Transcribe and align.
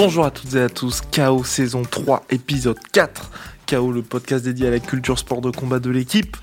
Bonjour 0.00 0.26
à 0.26 0.30
toutes 0.30 0.54
et 0.54 0.60
à 0.60 0.68
tous, 0.68 1.00
KO 1.00 1.42
saison 1.42 1.82
3, 1.82 2.22
épisode 2.30 2.78
4. 2.92 3.32
KO, 3.68 3.90
le 3.90 4.02
podcast 4.02 4.44
dédié 4.44 4.68
à 4.68 4.70
la 4.70 4.78
culture 4.78 5.18
sport 5.18 5.40
de 5.40 5.50
combat 5.50 5.80
de 5.80 5.90
l'équipe. 5.90 6.36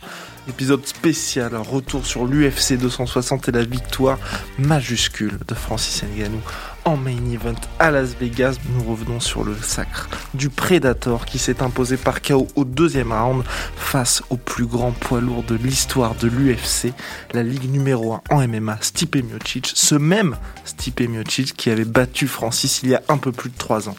Épisode 0.49 0.85
spécial, 0.85 1.55
retour 1.55 2.05
sur 2.05 2.25
l'UFC 2.25 2.73
260 2.77 3.47
et 3.47 3.51
la 3.53 3.63
victoire 3.63 4.19
majuscule 4.59 5.39
de 5.47 5.55
Francis 5.55 6.03
Ngannou 6.03 6.41
en 6.85 6.97
main 6.97 7.31
event 7.31 7.59
à 7.79 7.91
Las 7.91 8.15
Vegas. 8.15 8.57
Nous 8.69 8.83
revenons 8.83 9.19
sur 9.19 9.43
le 9.43 9.55
sacre 9.55 10.07
du 10.33 10.49
Predator 10.49 11.25
qui 11.25 11.39
s'est 11.39 11.61
imposé 11.61 11.97
par 11.97 12.21
KO 12.21 12.47
au 12.55 12.63
deuxième 12.63 13.11
round 13.11 13.43
face 13.75 14.23
au 14.29 14.37
plus 14.37 14.65
grand 14.65 14.91
poids 14.91 15.19
lourd 15.19 15.43
de 15.43 15.55
l'histoire 15.55 16.15
de 16.15 16.27
l'UFC, 16.27 16.93
la 17.33 17.43
ligue 17.43 17.71
numéro 17.71 18.13
1 18.13 18.21
en 18.29 18.47
MMA, 18.47 18.77
Stipe 18.81 19.15
Miocic, 19.15 19.71
ce 19.73 19.95
même 19.95 20.37
Stipe 20.63 21.01
Miocic 21.01 21.55
qui 21.57 21.69
avait 21.69 21.85
battu 21.85 22.27
Francis 22.27 22.81
il 22.83 22.89
y 22.89 22.95
a 22.95 23.01
un 23.09 23.17
peu 23.17 23.31
plus 23.31 23.49
de 23.49 23.57
3 23.57 23.89
ans. 23.89 23.95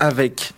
Avec 0.00 0.54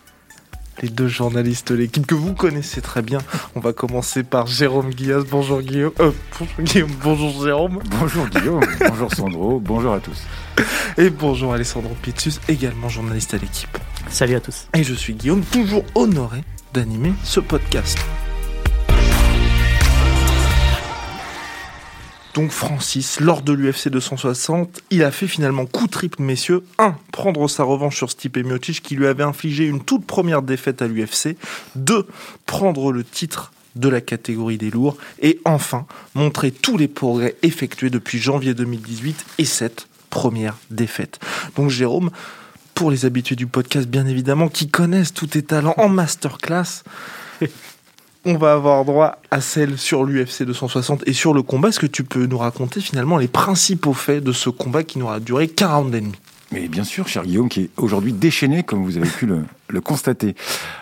les 0.84 0.90
deux 0.90 1.08
journalistes 1.08 1.72
de 1.72 1.78
l'équipe 1.78 2.06
que 2.06 2.14
vous 2.14 2.34
connaissez 2.34 2.82
très 2.82 3.00
bien. 3.00 3.18
On 3.54 3.60
va 3.60 3.72
commencer 3.72 4.22
par 4.22 4.46
Jérôme 4.46 4.90
Guillaume. 4.90 5.24
Bonjour 5.30 5.62
Guillaume. 5.62 5.92
Euh, 5.98 6.10
bonjour 6.38 6.62
Guillaume. 6.62 6.90
Bonjour 7.02 7.42
Jérôme. 7.42 7.78
Bonjour 7.98 8.26
Guillaume. 8.28 8.64
bonjour 8.88 9.14
Sandro. 9.14 9.60
Bonjour 9.60 9.94
à 9.94 10.00
tous. 10.00 10.24
Et 10.98 11.08
bonjour 11.08 11.54
Alessandro 11.54 11.94
Pizzus, 12.02 12.38
également 12.48 12.90
journaliste 12.90 13.32
à 13.32 13.38
l'équipe. 13.38 13.78
Salut 14.10 14.34
à 14.34 14.40
tous. 14.40 14.68
Et 14.74 14.84
je 14.84 14.92
suis 14.92 15.14
Guillaume, 15.14 15.42
toujours 15.42 15.84
honoré 15.94 16.44
d'animer 16.74 17.14
ce 17.24 17.40
podcast. 17.40 17.98
Donc 22.34 22.50
Francis, 22.50 23.20
lors 23.20 23.42
de 23.42 23.52
l'UFC 23.52 23.88
260, 23.88 24.82
il 24.90 25.04
a 25.04 25.12
fait 25.12 25.28
finalement 25.28 25.66
coup 25.66 25.86
triple, 25.86 26.20
messieurs. 26.20 26.64
1. 26.78 26.96
Prendre 27.12 27.46
sa 27.48 27.62
revanche 27.62 27.96
sur 27.96 28.10
Stipe 28.10 28.38
Miocic 28.38 28.82
qui 28.82 28.96
lui 28.96 29.06
avait 29.06 29.22
infligé 29.22 29.66
une 29.66 29.80
toute 29.80 30.04
première 30.04 30.42
défaite 30.42 30.82
à 30.82 30.88
l'UFC. 30.88 31.36
2. 31.76 32.08
Prendre 32.44 32.90
le 32.90 33.04
titre 33.04 33.52
de 33.76 33.88
la 33.88 34.00
catégorie 34.00 34.58
des 34.58 34.70
lourds. 34.70 34.96
Et 35.22 35.40
enfin, 35.44 35.86
montrer 36.16 36.50
tous 36.50 36.76
les 36.76 36.88
progrès 36.88 37.36
effectués 37.42 37.90
depuis 37.90 38.18
janvier 38.18 38.52
2018 38.54 39.24
et 39.38 39.44
cette 39.44 39.86
première 40.10 40.56
défaite. 40.70 41.20
Donc 41.54 41.70
Jérôme, 41.70 42.10
pour 42.74 42.90
les 42.90 43.04
habitués 43.04 43.36
du 43.36 43.46
podcast 43.46 43.86
bien 43.86 44.06
évidemment, 44.06 44.48
qui 44.48 44.68
connaissent 44.68 45.14
tous 45.14 45.28
tes 45.28 45.42
talents 45.42 45.74
en 45.76 45.88
masterclass, 45.88 46.82
on 48.24 48.36
va 48.36 48.52
avoir 48.52 48.84
droit 48.84 49.18
à 49.30 49.40
celle 49.40 49.78
sur 49.78 50.04
l'UFC 50.04 50.44
260 50.44 51.02
et 51.06 51.12
sur 51.12 51.34
le 51.34 51.42
combat. 51.42 51.68
Est-ce 51.68 51.80
que 51.80 51.86
tu 51.86 52.04
peux 52.04 52.26
nous 52.26 52.38
raconter 52.38 52.80
finalement 52.80 53.18
les 53.18 53.28
principaux 53.28 53.92
faits 53.92 54.24
de 54.24 54.32
ce 54.32 54.50
combat 54.50 54.82
qui 54.82 54.98
n'aura 54.98 55.20
duré 55.20 55.48
qu'un 55.48 55.74
round 55.74 55.94
et 55.94 56.00
demi 56.00 56.14
mais 56.52 56.68
bien 56.68 56.84
sûr, 56.84 57.08
cher 57.08 57.24
Guillaume, 57.24 57.48
qui 57.48 57.62
est 57.62 57.70
aujourd'hui 57.76 58.12
déchaîné, 58.12 58.62
comme 58.62 58.84
vous 58.84 58.96
avez 58.96 59.08
pu 59.08 59.26
le, 59.26 59.80
constater. 59.80 60.36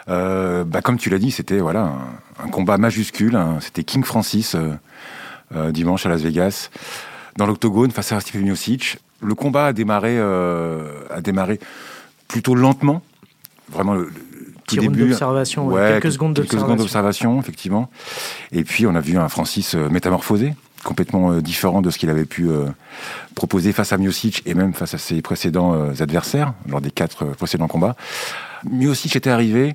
Euh, 0.08 0.64
bah, 0.64 0.82
comme 0.82 0.98
tu 0.98 1.08
l'as 1.08 1.18
dit, 1.18 1.30
c'était 1.30 1.60
voilà 1.60 1.94
un, 2.38 2.48
combat 2.48 2.76
majuscule. 2.76 3.36
Hein. 3.36 3.56
C'était 3.62 3.82
King 3.82 4.04
Francis 4.04 4.54
euh, 4.54 4.72
euh, 5.56 5.72
dimanche 5.72 6.04
à 6.04 6.10
Las 6.10 6.20
Vegas, 6.20 6.68
dans 7.38 7.46
l'octogone 7.46 7.90
face 7.90 8.12
à 8.12 8.20
Steve 8.20 8.42
Miocic. 8.42 8.98
Le 9.22 9.34
combat 9.34 9.66
a 9.66 9.72
démarré, 9.72 10.18
plutôt 12.28 12.54
lentement. 12.54 13.02
Vraiment, 13.70 13.96
Petit 14.76 14.88
début. 14.88 15.08
d'observation, 15.08 15.70
quelques 15.70 16.12
secondes 16.12 16.34
d'observation. 16.34 16.58
Quelques 16.58 16.60
secondes 16.60 16.78
d'observation, 16.78 17.40
effectivement. 17.40 17.90
Et 18.52 18.64
puis, 18.64 18.86
on 18.86 18.94
a 18.94 19.00
vu 19.00 19.16
un 19.18 19.28
Francis 19.28 19.74
euh, 19.74 19.88
métamorphosé, 19.88 20.54
complètement 20.84 21.32
euh, 21.32 21.40
différent 21.40 21.82
de 21.82 21.90
ce 21.90 21.98
qu'il 21.98 22.10
avait 22.10 22.24
pu 22.24 22.48
euh, 22.48 22.66
proposer 23.34 23.72
face 23.72 23.92
à 23.92 23.98
Miocic 23.98 24.42
et 24.46 24.54
même 24.54 24.74
face 24.74 24.94
à 24.94 24.98
ses 24.98 25.22
précédents 25.22 25.90
adversaires, 26.00 26.54
lors 26.68 26.80
des 26.80 26.90
quatre 26.90 27.24
précédents 27.24 27.68
combats. 27.68 27.96
Miocic 28.70 29.16
était 29.16 29.30
arrivé, 29.30 29.74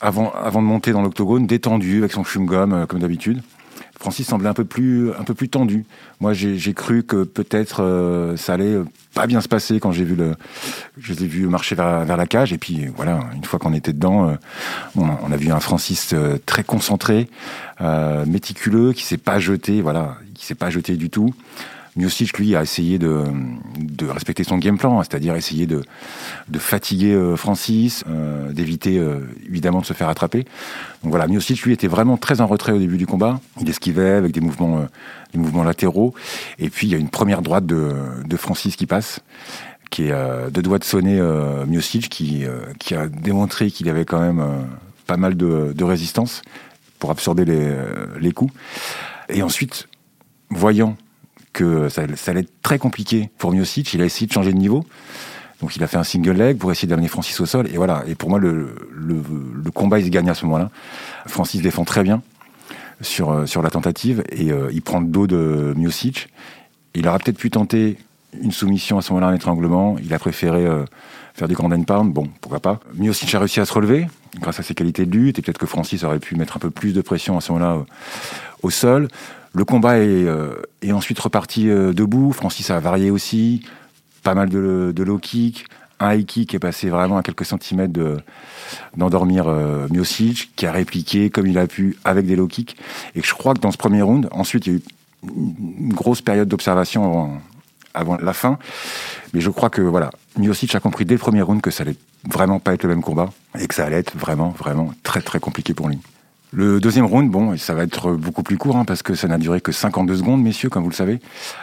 avant, 0.00 0.32
avant 0.32 0.62
de 0.62 0.66
monter 0.66 0.92
dans 0.92 1.02
l'octogone, 1.02 1.46
détendu, 1.46 1.98
avec 1.98 2.12
son 2.12 2.22
chewing-gum, 2.22 2.86
comme 2.86 3.00
d'habitude. 3.00 3.42
Francis 4.00 4.26
semblait 4.26 4.48
un 4.48 4.54
peu 4.54 4.64
plus, 4.64 5.12
un 5.12 5.24
peu 5.24 5.34
plus 5.34 5.50
tendu. 5.50 5.84
Moi, 6.20 6.32
j'ai 6.32 6.72
cru 6.72 7.02
que 7.02 7.22
peut-être 7.22 7.82
euh, 7.82 8.34
ça 8.34 8.54
allait 8.54 8.78
pas 9.12 9.26
bien 9.26 9.42
se 9.42 9.48
passer 9.48 9.78
quand 9.78 9.92
j'ai 9.92 10.04
vu 10.04 10.14
le, 10.14 10.36
je 10.96 11.12
les 11.12 11.24
ai 11.24 11.26
vus 11.26 11.46
marcher 11.48 11.74
vers, 11.74 12.06
vers, 12.06 12.16
la 12.16 12.26
cage. 12.26 12.54
Et 12.54 12.56
puis 12.58 12.86
voilà, 12.96 13.20
une 13.36 13.44
fois 13.44 13.58
qu'on 13.58 13.74
était 13.74 13.92
dedans, 13.92 14.30
euh, 14.30 14.34
on, 14.96 15.30
a 15.30 15.36
vu 15.36 15.52
un 15.52 15.60
Francis 15.60 16.14
euh, 16.14 16.38
très 16.46 16.64
concentré, 16.64 17.28
méticuleux, 18.26 18.94
qui 18.94 19.04
s'est 19.04 19.18
pas 19.18 19.38
jeté, 19.38 19.82
voilà, 19.82 20.16
qui 20.34 20.46
s'est 20.46 20.54
pas 20.54 20.70
jeté 20.70 20.96
du 20.96 21.10
tout. 21.10 21.34
Miocic, 21.96 22.38
lui, 22.38 22.54
a 22.54 22.62
essayé 22.62 22.98
de, 22.98 23.24
de 23.78 24.06
respecter 24.06 24.44
son 24.44 24.58
game 24.58 24.78
plan, 24.78 24.98
hein, 24.98 25.02
c'est-à-dire 25.02 25.34
essayer 25.34 25.66
de, 25.66 25.82
de 26.48 26.58
fatiguer 26.58 27.12
euh, 27.12 27.36
Francis, 27.36 28.04
euh, 28.08 28.52
d'éviter 28.52 28.98
euh, 28.98 29.20
évidemment 29.46 29.80
de 29.80 29.86
se 29.86 29.92
faire 29.92 30.08
attraper. 30.08 30.44
Donc 31.02 31.10
voilà, 31.10 31.26
Miocic, 31.26 31.62
lui, 31.62 31.72
était 31.72 31.88
vraiment 31.88 32.16
très 32.16 32.40
en 32.40 32.46
retrait 32.46 32.72
au 32.72 32.78
début 32.78 32.96
du 32.96 33.06
combat. 33.06 33.40
Il 33.60 33.68
esquivait 33.68 34.10
avec 34.10 34.32
des 34.32 34.40
mouvements, 34.40 34.86
des 35.32 35.38
mouvements 35.38 35.64
latéraux. 35.64 36.14
Et 36.58 36.70
puis, 36.70 36.86
il 36.86 36.90
y 36.90 36.94
a 36.94 36.98
une 36.98 37.10
première 37.10 37.42
droite 37.42 37.66
de, 37.66 37.92
de 38.24 38.36
Francis 38.36 38.76
qui 38.76 38.86
passe 38.86 39.20
qui 39.90 40.04
est 40.04 40.50
de 40.52 40.60
doigts 40.60 40.78
de 40.78 40.84
sonner 40.84 41.18
euh, 41.18 41.66
Miocic, 41.66 42.08
qui, 42.08 42.44
qui 42.78 42.94
a 42.94 43.08
démontré 43.08 43.72
qu'il 43.72 43.88
avait 43.88 44.04
quand 44.04 44.20
même 44.20 44.68
pas 45.08 45.16
mal 45.16 45.36
de, 45.36 45.72
de, 45.74 45.84
résistance 45.84 46.42
pour 47.00 47.10
absorber 47.10 47.44
les, 47.44 47.74
les 48.20 48.30
coups. 48.30 48.54
Et 49.28 49.42
ensuite, 49.42 49.88
voyant 50.48 50.96
que 51.52 51.88
ça, 51.88 52.02
allait 52.02 52.40
être 52.40 52.62
très 52.62 52.78
compliqué 52.78 53.30
pour 53.38 53.52
Miocic. 53.52 53.92
Il 53.94 54.02
a 54.02 54.04
essayé 54.04 54.26
de 54.26 54.32
changer 54.32 54.52
de 54.52 54.58
niveau. 54.58 54.84
Donc 55.60 55.76
il 55.76 55.82
a 55.82 55.86
fait 55.86 55.98
un 55.98 56.04
single 56.04 56.32
leg 56.32 56.58
pour 56.58 56.72
essayer 56.72 56.88
d'amener 56.88 57.08
Francis 57.08 57.38
au 57.40 57.46
sol. 57.46 57.68
Et 57.72 57.76
voilà. 57.76 58.02
Et 58.06 58.14
pour 58.14 58.30
moi, 58.30 58.38
le, 58.38 58.74
le, 58.92 59.70
combat, 59.70 59.98
il 59.98 60.06
se 60.06 60.10
gagne 60.10 60.30
à 60.30 60.34
ce 60.34 60.44
moment-là. 60.46 60.70
Francis 61.26 61.60
défend 61.60 61.84
très 61.84 62.02
bien 62.02 62.22
sur, 63.00 63.30
euh, 63.30 63.46
sur 63.46 63.62
la 63.62 63.70
tentative 63.70 64.22
et 64.30 64.52
euh, 64.52 64.70
il 64.72 64.82
prend 64.82 65.00
le 65.00 65.06
dos 65.06 65.26
de 65.26 65.74
Miocic. 65.76 66.28
Il 66.94 67.06
aurait 67.06 67.18
peut-être 67.18 67.38
pu 67.38 67.50
tenter 67.50 67.98
une 68.40 68.52
soumission 68.52 68.98
à 68.98 69.02
ce 69.02 69.12
moment-là, 69.12 69.32
un 69.32 69.34
étranglement. 69.34 69.96
Il 70.02 70.14
a 70.14 70.18
préféré 70.18 70.64
euh, 70.64 70.84
faire 71.34 71.48
du 71.48 71.54
grand 71.54 71.70
and 71.72 71.82
pound. 71.82 72.12
Bon, 72.12 72.28
pourquoi 72.40 72.60
pas. 72.60 72.80
Miocic 72.94 73.34
a 73.34 73.38
réussi 73.38 73.60
à 73.60 73.66
se 73.66 73.72
relever 73.72 74.06
grâce 74.40 74.60
à 74.60 74.62
ses 74.62 74.74
qualités 74.74 75.04
de 75.04 75.10
lutte 75.10 75.38
et 75.38 75.42
peut-être 75.42 75.58
que 75.58 75.66
Francis 75.66 76.04
aurait 76.04 76.20
pu 76.20 76.36
mettre 76.36 76.56
un 76.56 76.60
peu 76.60 76.70
plus 76.70 76.92
de 76.94 77.00
pression 77.00 77.36
à 77.36 77.40
ce 77.40 77.52
moment-là 77.52 77.84
au 78.62 78.70
sol. 78.70 79.08
Le 79.52 79.64
combat 79.64 79.98
est, 79.98 80.24
euh, 80.26 80.54
ensuite 80.92 81.18
reparti 81.18 81.68
euh, 81.68 81.92
debout. 81.92 82.32
Francis 82.32 82.70
a 82.70 82.78
varié 82.78 83.10
aussi. 83.10 83.62
Pas 84.22 84.34
mal 84.34 84.48
de, 84.48 84.92
de 84.94 85.02
low 85.02 85.18
kick. 85.18 85.66
Un 85.98 86.14
high 86.14 86.24
kick 86.24 86.54
est 86.54 86.58
passé 86.58 86.88
vraiment 86.88 87.18
à 87.18 87.22
quelques 87.22 87.44
centimètres 87.44 87.98
d'endormir 88.96 89.48
euh, 89.48 89.86
Miocic, 89.90 90.50
qui 90.56 90.66
a 90.66 90.72
répliqué 90.72 91.28
comme 91.28 91.46
il 91.46 91.58
a 91.58 91.66
pu 91.66 91.96
avec 92.04 92.26
des 92.26 92.36
low 92.36 92.46
kicks. 92.46 92.76
Et 93.14 93.22
je 93.22 93.34
crois 93.34 93.54
que 93.54 93.60
dans 93.60 93.70
ce 93.70 93.76
premier 93.76 94.00
round, 94.00 94.28
ensuite, 94.30 94.66
il 94.66 94.72
y 94.72 94.76
a 94.76 94.78
eu 94.78 94.82
une 95.26 95.92
grosse 95.92 96.22
période 96.22 96.48
d'observation 96.48 97.04
avant, 97.04 97.38
avant, 97.92 98.16
la 98.16 98.32
fin. 98.32 98.58
Mais 99.34 99.40
je 99.42 99.50
crois 99.50 99.68
que 99.68 99.82
voilà, 99.82 100.10
Miocic 100.38 100.74
a 100.74 100.80
compris 100.80 101.04
dès 101.04 101.14
le 101.14 101.20
premier 101.20 101.42
round 101.42 101.60
que 101.60 101.70
ça 101.70 101.82
allait 101.82 101.96
vraiment 102.24 102.60
pas 102.60 102.72
être 102.72 102.84
le 102.84 102.88
même 102.88 103.02
combat 103.02 103.30
et 103.58 103.66
que 103.66 103.74
ça 103.74 103.84
allait 103.84 103.98
être 103.98 104.16
vraiment, 104.16 104.50
vraiment 104.50 104.92
très, 105.02 105.20
très 105.20 105.40
compliqué 105.40 105.74
pour 105.74 105.88
lui. 105.88 105.98
Le 106.52 106.80
deuxième 106.80 107.06
round, 107.06 107.30
bon, 107.30 107.56
ça 107.56 107.74
va 107.74 107.84
être 107.84 108.12
beaucoup 108.12 108.42
plus 108.42 108.58
court 108.58 108.76
hein, 108.76 108.84
parce 108.84 109.04
que 109.04 109.14
ça 109.14 109.28
n'a 109.28 109.38
duré 109.38 109.60
que 109.60 109.70
52 109.70 110.16
secondes, 110.16 110.42
messieurs, 110.42 110.68
comme 110.68 110.82
vous 110.82 110.90
le 110.90 110.94
savez. 110.94 111.20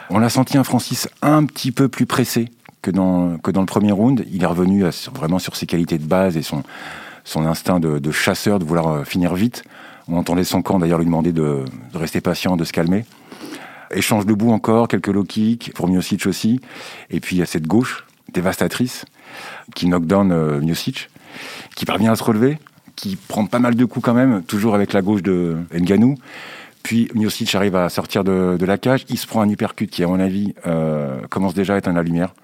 On 0.08 0.22
a 0.22 0.30
senti 0.30 0.56
un 0.56 0.64
Francis 0.64 1.08
un 1.20 1.44
petit 1.44 1.72
peu 1.72 1.88
plus 1.88 2.06
pressé 2.06 2.48
que 2.80 2.90
dans, 2.90 3.36
que 3.36 3.50
dans 3.50 3.60
le 3.60 3.66
premier 3.66 3.92
round. 3.92 4.24
Il 4.32 4.42
est 4.42 4.46
revenu 4.46 4.84
vraiment 5.14 5.38
sur 5.38 5.56
ses 5.56 5.66
qualités 5.66 5.98
de 5.98 6.06
base 6.06 6.38
et 6.38 6.42
son, 6.42 6.62
son 7.24 7.44
instinct 7.44 7.80
de, 7.80 8.10
chasseur, 8.10 8.58
de 8.58 8.64
vouloir 8.64 8.88
euh, 8.88 9.04
finir 9.04 9.34
vite. 9.34 9.62
On 10.08 10.16
entendait 10.16 10.44
son 10.44 10.62
camp 10.62 10.78
d'ailleurs 10.78 10.98
lui 10.98 11.04
demander 11.04 11.32
de, 11.32 11.64
rester 11.94 12.22
patient, 12.22 12.56
de 12.56 12.64
se 12.64 12.72
calmer. 12.72 13.04
Échange 13.90 14.24
debout 14.24 14.52
encore, 14.52 14.88
quelques 14.88 15.08
low 15.08 15.24
kicks 15.24 15.72
pour 15.74 15.88
Miocic 15.88 16.26
aussi. 16.26 16.60
Et 17.10 17.20
puis 17.20 17.36
il 17.36 17.38
y 17.40 17.42
a 17.42 17.46
cette 17.46 17.66
gauche 17.66 18.06
dévastatrice 18.32 19.04
qui 19.74 19.86
knock 19.86 20.06
down 20.06 20.32
euh, 20.32 20.74
qui 21.76 21.84
parvient 21.84 22.12
à 22.12 22.16
se 22.16 22.24
relever 22.24 22.58
qui 22.98 23.14
prend 23.14 23.46
pas 23.46 23.60
mal 23.60 23.76
de 23.76 23.84
coups 23.84 24.04
quand 24.04 24.14
même, 24.14 24.42
toujours 24.42 24.74
avec 24.74 24.92
la 24.92 25.02
gauche 25.02 25.22
de 25.22 25.56
Nganou. 25.72 26.16
Puis 26.82 27.08
Miocic 27.14 27.54
arrive 27.54 27.76
à 27.76 27.88
sortir 27.88 28.24
de, 28.24 28.58
la 28.60 28.76
cage. 28.76 29.04
Il 29.08 29.18
se 29.18 29.26
prend 29.26 29.40
un 29.40 29.48
uppercut 29.48 29.86
qui, 29.86 30.02
à 30.02 30.08
mon 30.08 30.18
avis, 30.18 30.54
euh, 30.66 31.20
commence 31.30 31.54
déjà 31.54 31.74
à 31.74 31.78
éteindre 31.78 31.96
la 31.96 32.02
lumière, 32.02 32.34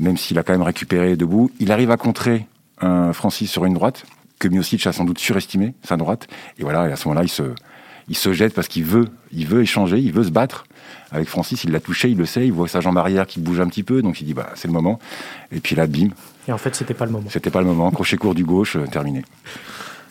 même 0.00 0.16
s'il 0.16 0.38
a 0.38 0.42
quand 0.42 0.52
même 0.52 0.62
récupéré 0.62 1.16
debout. 1.16 1.52
Il 1.60 1.70
arrive 1.70 1.92
à 1.92 1.96
contrer 1.96 2.46
un 2.80 3.12
Francis 3.12 3.48
sur 3.50 3.64
une 3.64 3.74
droite, 3.74 4.06
que 4.40 4.48
Miocic 4.48 4.86
a 4.88 4.92
sans 4.92 5.04
doute 5.04 5.20
surestimé, 5.20 5.74
sa 5.84 5.96
droite. 5.96 6.26
Et 6.58 6.62
voilà, 6.64 6.88
et 6.88 6.92
à 6.92 6.96
ce 6.96 7.06
moment-là, 7.06 7.24
il 7.24 7.28
se, 7.28 7.42
il 8.08 8.16
se 8.16 8.32
jette 8.32 8.54
parce 8.54 8.68
qu'il 8.68 8.84
veut, 8.84 9.08
il 9.32 9.46
veut 9.46 9.62
échanger, 9.62 9.98
il 9.98 10.12
veut 10.12 10.24
se 10.24 10.30
battre. 10.30 10.64
Avec 11.12 11.28
Francis, 11.28 11.64
il 11.64 11.72
l'a 11.72 11.80
touché, 11.80 12.08
il 12.08 12.16
le 12.16 12.26
sait, 12.26 12.46
il 12.46 12.52
voit 12.52 12.68
sa 12.68 12.80
jambe 12.80 12.98
arrière 12.98 13.26
qui 13.26 13.40
bouge 13.40 13.60
un 13.60 13.68
petit 13.68 13.82
peu, 13.82 14.02
donc 14.02 14.20
il 14.20 14.24
dit 14.24 14.34
bah 14.34 14.50
c'est 14.54 14.68
le 14.68 14.74
moment. 14.74 14.98
Et 15.50 15.60
puis 15.60 15.74
là, 15.74 15.86
bim. 15.86 16.10
Et 16.48 16.52
en 16.52 16.58
fait, 16.58 16.74
c'était 16.74 16.94
pas 16.94 17.04
le 17.04 17.12
moment. 17.12 17.28
C'était 17.30 17.50
pas 17.50 17.60
le 17.60 17.66
moment. 17.66 17.90
Crochet 17.90 18.16
court 18.16 18.34
du 18.34 18.44
gauche, 18.44 18.76
euh, 18.76 18.86
terminé. 18.86 19.24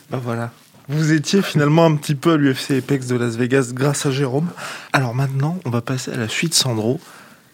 Bah 0.09 0.19
voilà. 0.21 0.51
Vous 0.89 1.11
étiez 1.11 1.41
finalement 1.41 1.85
un 1.85 1.95
petit 1.95 2.15
peu 2.15 2.33
à 2.33 2.37
l'UFC 2.37 2.71
Apex 2.79 3.07
de 3.07 3.15
Las 3.15 3.35
Vegas 3.35 3.71
grâce 3.73 4.05
à 4.07 4.11
Jérôme. 4.11 4.49
Alors 4.91 5.13
maintenant, 5.13 5.59
on 5.65 5.69
va 5.69 5.81
passer 5.81 6.11
à 6.11 6.17
la 6.17 6.27
suite 6.27 6.53
Sandro. 6.55 6.99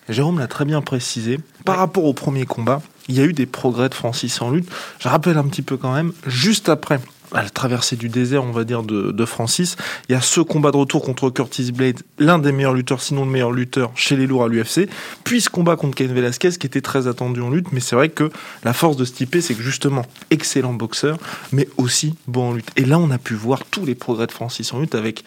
Jérôme 0.07 0.39
l'a 0.39 0.47
très 0.47 0.65
bien 0.65 0.81
précisé. 0.81 1.39
Par 1.65 1.77
rapport 1.77 2.05
au 2.05 2.13
premier 2.13 2.45
combat, 2.45 2.81
il 3.07 3.15
y 3.15 3.19
a 3.19 3.25
eu 3.25 3.33
des 3.33 3.45
progrès 3.45 3.89
de 3.89 3.93
Francis 3.93 4.41
en 4.41 4.51
lutte. 4.51 4.69
Je 4.99 5.09
rappelle 5.09 5.37
un 5.37 5.43
petit 5.43 5.63
peu 5.63 5.77
quand 5.77 5.93
même, 5.93 6.13
juste 6.25 6.69
après 6.69 6.99
à 7.35 7.43
la 7.43 7.49
traversée 7.49 7.95
du 7.95 8.09
désert, 8.09 8.43
on 8.43 8.51
va 8.51 8.63
dire, 8.63 8.83
de, 8.83 9.25
Francis. 9.25 9.75
Il 10.09 10.13
y 10.13 10.15
a 10.15 10.21
ce 10.21 10.41
combat 10.41 10.71
de 10.71 10.77
retour 10.77 11.03
contre 11.03 11.29
Curtis 11.29 11.71
Blade, 11.71 12.01
l'un 12.19 12.39
des 12.39 12.51
meilleurs 12.51 12.73
lutteurs, 12.73 13.01
sinon 13.01 13.25
le 13.25 13.31
meilleur 13.31 13.51
lutteur 13.51 13.91
chez 13.95 14.15
les 14.15 14.27
lourds 14.27 14.43
à 14.43 14.47
l'UFC, 14.47 14.87
puis 15.23 15.41
ce 15.41 15.49
combat 15.49 15.75
contre 15.75 15.95
Ken 15.95 16.13
Velasquez 16.13 16.51
qui 16.51 16.67
était 16.67 16.81
très 16.81 17.07
attendu 17.07 17.41
en 17.41 17.49
lutte, 17.49 17.71
mais 17.71 17.79
c'est 17.79 17.95
vrai 17.95 18.09
que 18.09 18.29
la 18.63 18.73
force 18.73 18.97
de 18.97 19.05
Stipe, 19.05 19.37
c'est 19.41 19.55
que 19.55 19.61
justement, 19.61 20.05
excellent 20.29 20.73
boxeur, 20.73 21.17
mais 21.51 21.67
aussi 21.77 22.15
bon 22.27 22.49
en 22.49 22.53
lutte. 22.53 22.69
Et 22.75 22.85
là, 22.85 22.99
on 22.99 23.11
a 23.11 23.17
pu 23.17 23.33
voir 23.33 23.65
tous 23.65 23.85
les 23.85 23.95
progrès 23.95 24.27
de 24.27 24.31
Francis 24.31 24.71
en 24.73 24.79
lutte 24.79 24.95
avec 24.95 25.23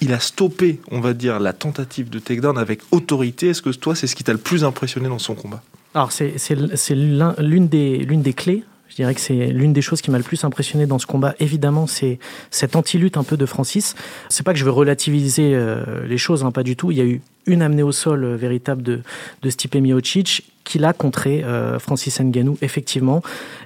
il 0.00 0.12
a 0.12 0.20
stoppé, 0.20 0.80
on 0.90 1.00
va 1.00 1.12
dire, 1.12 1.40
la 1.40 1.52
tentative 1.52 2.08
de 2.08 2.18
takedown 2.18 2.56
avec 2.56 2.80
autorité. 2.90 3.48
Est-ce 3.48 3.62
que 3.62 3.70
toi, 3.70 3.94
c'est 3.94 4.06
ce 4.06 4.16
qui 4.16 4.24
t'a 4.24 4.32
le 4.32 4.38
plus 4.38 4.64
impressionné 4.64 5.08
dans 5.08 5.18
son 5.18 5.34
combat? 5.34 5.62
Alors, 5.94 6.10
c'est 6.12 6.94
l'une 6.94 7.68
des, 7.68 8.06
des 8.06 8.32
clés 8.32 8.64
dirais 9.00 9.14
que 9.14 9.20
c'est 9.20 9.46
l'une 9.46 9.72
des 9.72 9.82
choses 9.82 10.02
qui 10.02 10.10
m'a 10.10 10.18
le 10.18 10.24
plus 10.24 10.44
impressionné 10.44 10.86
dans 10.86 10.98
ce 10.98 11.06
combat. 11.06 11.34
Évidemment, 11.40 11.86
c'est 11.86 12.18
cette 12.50 12.76
anti-lutte 12.76 13.16
un 13.16 13.24
peu 13.24 13.36
de 13.36 13.46
Francis. 13.46 13.94
C'est 14.28 14.44
pas 14.44 14.52
que 14.52 14.58
je 14.58 14.64
veux 14.64 14.70
relativiser 14.70 15.54
euh, 15.54 16.06
les 16.06 16.18
choses, 16.18 16.44
hein, 16.44 16.50
pas 16.50 16.62
du 16.62 16.76
tout. 16.76 16.90
Il 16.90 16.98
y 16.98 17.00
a 17.00 17.04
eu 17.04 17.20
une 17.46 17.62
amenée 17.62 17.82
au 17.82 17.92
sol 17.92 18.24
euh, 18.24 18.36
véritable 18.36 18.82
de, 18.82 19.00
de 19.42 19.50
Stipe 19.50 19.74
Miocic 19.76 20.49
qui 20.64 20.78
l'a 20.78 20.92
contré 20.92 21.42
euh, 21.42 21.78
Francis 21.78 22.20
Ngannou, 22.20 22.58
effectivement. 22.62 23.22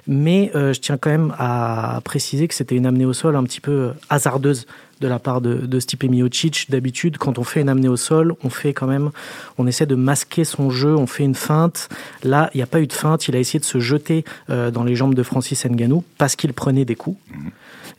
Mais 0.07 0.51
je 0.53 0.79
tiens 0.79 0.97
quand 0.97 1.09
même 1.09 1.33
à 1.37 1.99
préciser 2.03 2.47
que 2.47 2.53
c'était 2.53 2.75
une 2.75 2.85
amenée 2.85 3.05
au 3.05 3.13
sol 3.13 3.35
un 3.35 3.43
petit 3.43 3.61
peu 3.61 3.91
hasardeuse 4.09 4.67
de 5.01 5.07
la 5.07 5.19
part 5.19 5.41
de, 5.41 5.55
de 5.55 5.79
Stipe 5.79 6.03
Miocic. 6.03 6.69
D'habitude, 6.69 7.17
quand 7.17 7.37
on 7.37 7.43
fait 7.43 7.61
une 7.61 7.69
amenée 7.69 7.87
au 7.87 7.97
sol, 7.97 8.35
on 8.43 8.49
fait 8.49 8.73
quand 8.73 8.87
même, 8.87 9.11
on 9.57 9.67
essaie 9.67 9.85
de 9.85 9.95
masquer 9.95 10.45
son 10.45 10.69
jeu, 10.69 10.95
on 10.95 11.07
fait 11.07 11.23
une 11.23 11.35
feinte. 11.35 11.89
Là, 12.23 12.49
il 12.53 12.57
n'y 12.57 12.63
a 12.63 12.67
pas 12.67 12.81
eu 12.81 12.87
de 12.87 12.93
feinte. 12.93 13.27
Il 13.27 13.35
a 13.35 13.39
essayé 13.39 13.59
de 13.59 13.65
se 13.65 13.79
jeter 13.79 14.23
euh, 14.49 14.71
dans 14.71 14.83
les 14.83 14.95
jambes 14.95 15.15
de 15.15 15.23
Francis 15.23 15.65
Ngannou 15.65 16.03
parce 16.17 16.35
qu'il 16.35 16.53
prenait 16.53 16.85
des 16.85 16.95
coups. 16.95 17.17
Mhm. 17.31 17.51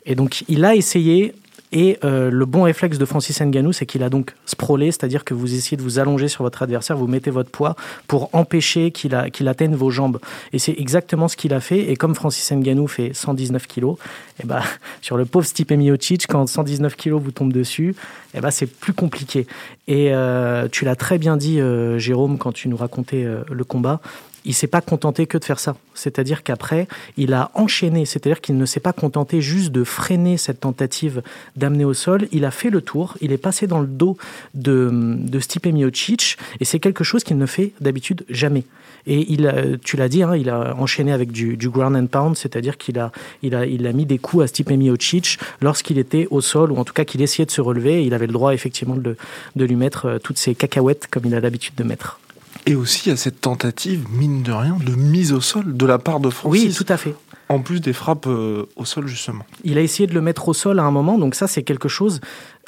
Et 0.05 0.15
donc, 0.15 0.43
il 0.47 0.63
a 0.65 0.75
essayé 0.75 1.33
et 1.71 1.97
euh, 2.03 2.31
le 2.31 2.45
bon 2.45 2.63
réflexe 2.63 2.97
de 2.97 3.05
Francis 3.05 3.41
Ngannou, 3.41 3.73
c'est 3.73 3.85
qu'il 3.85 4.03
a 4.03 4.09
donc 4.09 4.33
sprawlé, 4.45 4.91
c'est-à-dire 4.91 5.25
que 5.25 5.33
vous 5.33 5.53
essayez 5.53 5.75
de 5.75 5.81
vous 5.81 5.99
allonger 5.99 6.29
sur 6.29 6.43
votre 6.43 6.63
adversaire, 6.63 6.95
vous 6.95 7.07
mettez 7.07 7.29
votre 7.29 7.49
poids 7.49 7.75
pour 8.07 8.29
empêcher 8.33 8.91
qu'il 8.91 9.13
atteigne 9.13 9.75
vos 9.75 9.89
jambes. 9.89 10.19
Et 10.53 10.59
c'est 10.59 10.75
exactement 10.77 11.27
ce 11.27 11.35
qu'il 11.35 11.53
a 11.53 11.59
fait. 11.59 11.91
Et 11.91 11.95
comme 11.97 12.15
Francis 12.15 12.49
Ngannou 12.51 12.87
fait 12.87 13.13
119 13.13 13.67
kilos, 13.67 13.97
ben, 14.45 14.61
sur 15.01 15.17
le 15.17 15.25
pauvre 15.25 15.45
Stipe 15.45 15.71
Miocic, 15.71 16.27
quand 16.27 16.47
119 16.47 16.95
kilos 16.95 17.21
vous 17.21 17.31
tombe 17.31 17.51
dessus, 17.51 17.95
ben, 18.33 18.51
c'est 18.51 18.67
plus 18.67 18.93
compliqué. 18.93 19.45
Et 19.87 20.13
euh, 20.13 20.67
tu 20.71 20.85
l'as 20.85 20.95
très 20.95 21.17
bien 21.17 21.35
dit, 21.35 21.59
euh, 21.59 21.99
Jérôme, 21.99 22.37
quand 22.37 22.53
tu 22.53 22.69
nous 22.69 22.77
racontais 22.77 23.25
le 23.49 23.63
combat 23.63 23.99
il 24.45 24.53
s'est 24.53 24.67
pas 24.67 24.81
contenté 24.81 25.27
que 25.27 25.37
de 25.37 25.43
faire 25.43 25.59
ça. 25.59 25.75
C'est-à-dire 25.93 26.43
qu'après, 26.43 26.87
il 27.17 27.33
a 27.33 27.51
enchaîné. 27.53 28.05
C'est-à-dire 28.05 28.41
qu'il 28.41 28.57
ne 28.57 28.65
s'est 28.65 28.79
pas 28.79 28.93
contenté 28.93 29.41
juste 29.41 29.71
de 29.71 29.83
freiner 29.83 30.37
cette 30.37 30.61
tentative 30.61 31.21
d'amener 31.55 31.85
au 31.85 31.93
sol. 31.93 32.27
Il 32.31 32.45
a 32.45 32.51
fait 32.51 32.69
le 32.69 32.81
tour. 32.81 33.17
Il 33.21 33.31
est 33.31 33.37
passé 33.37 33.67
dans 33.67 33.79
le 33.79 33.87
dos 33.87 34.17
de, 34.53 34.89
de 34.93 35.39
Stipe 35.39 35.67
Miocic. 35.67 36.37
Et 36.59 36.65
c'est 36.65 36.79
quelque 36.79 37.03
chose 37.03 37.23
qu'il 37.23 37.37
ne 37.37 37.45
fait 37.45 37.73
d'habitude 37.81 38.25
jamais. 38.29 38.63
Et 39.07 39.31
il, 39.31 39.79
tu 39.83 39.95
l'as 39.95 40.09
dit, 40.09 40.21
hein, 40.21 40.35
il 40.35 40.49
a 40.49 40.75
enchaîné 40.77 41.13
avec 41.13 41.31
du, 41.31 41.57
ground 41.69 41.95
and 41.95 42.07
pound, 42.07 42.35
c'est-à-dire 42.35 42.77
qu'il 42.77 42.99
a, 42.99 43.11
il 43.41 43.55
a, 43.55 43.65
il 43.65 43.87
a 43.87 43.93
mis 43.93 44.05
des 44.05 44.17
coups 44.17 44.43
à 44.43 44.47
Stipe 44.47 44.69
Miocic 44.69 45.39
lorsqu'il 45.61 45.97
était 45.97 46.27
au 46.29 46.41
sol, 46.41 46.73
ou 46.73 46.77
en 46.77 46.83
tout 46.83 46.93
cas 46.93 47.05
qu'il 47.05 47.21
essayait 47.21 47.45
de 47.45 47.51
se 47.51 47.61
relever. 47.61 48.05
il 48.05 48.13
avait 48.13 48.27
le 48.27 48.33
droit 48.33 48.53
effectivement 48.53 48.95
de, 48.95 49.15
de 49.55 49.65
lui 49.65 49.75
mettre 49.75 50.05
euh, 50.05 50.19
toutes 50.19 50.37
ces 50.37 50.55
cacahuètes 50.55 51.07
comme 51.09 51.23
il 51.25 51.33
a 51.35 51.39
l'habitude 51.39 51.75
de 51.75 51.83
mettre. 51.83 52.19
Et 52.67 52.75
aussi 52.75 53.09
à 53.09 53.15
cette 53.15 53.39
tentative, 53.39 54.05
mine 54.11 54.43
de 54.43 54.51
rien, 54.51 54.77
de 54.85 54.93
mise 54.93 55.31
au 55.31 55.39
sol 55.39 55.75
de 55.77 55.85
la 55.85 55.99
part 55.99 56.19
de 56.19 56.29
Francis. 56.29 56.65
Oui, 56.65 56.73
tout 56.85 56.91
à 56.91 56.97
fait. 56.97 57.15
En 57.47 57.59
plus 57.59 57.79
des 57.79 57.93
frappes 57.93 58.27
euh, 58.27 58.65
au 58.75 58.83
sol, 58.83 59.07
justement. 59.07 59.45
Il 59.63 59.77
a 59.77 59.81
essayé 59.81 60.05
de 60.05 60.13
le 60.13 60.19
mettre 60.19 60.49
au 60.49 60.53
sol 60.53 60.77
à 60.79 60.83
un 60.83 60.91
moment, 60.91 61.17
donc 61.17 61.33
ça, 61.33 61.47
c'est 61.47 61.63
quelque 61.63 61.87
chose. 61.87 62.19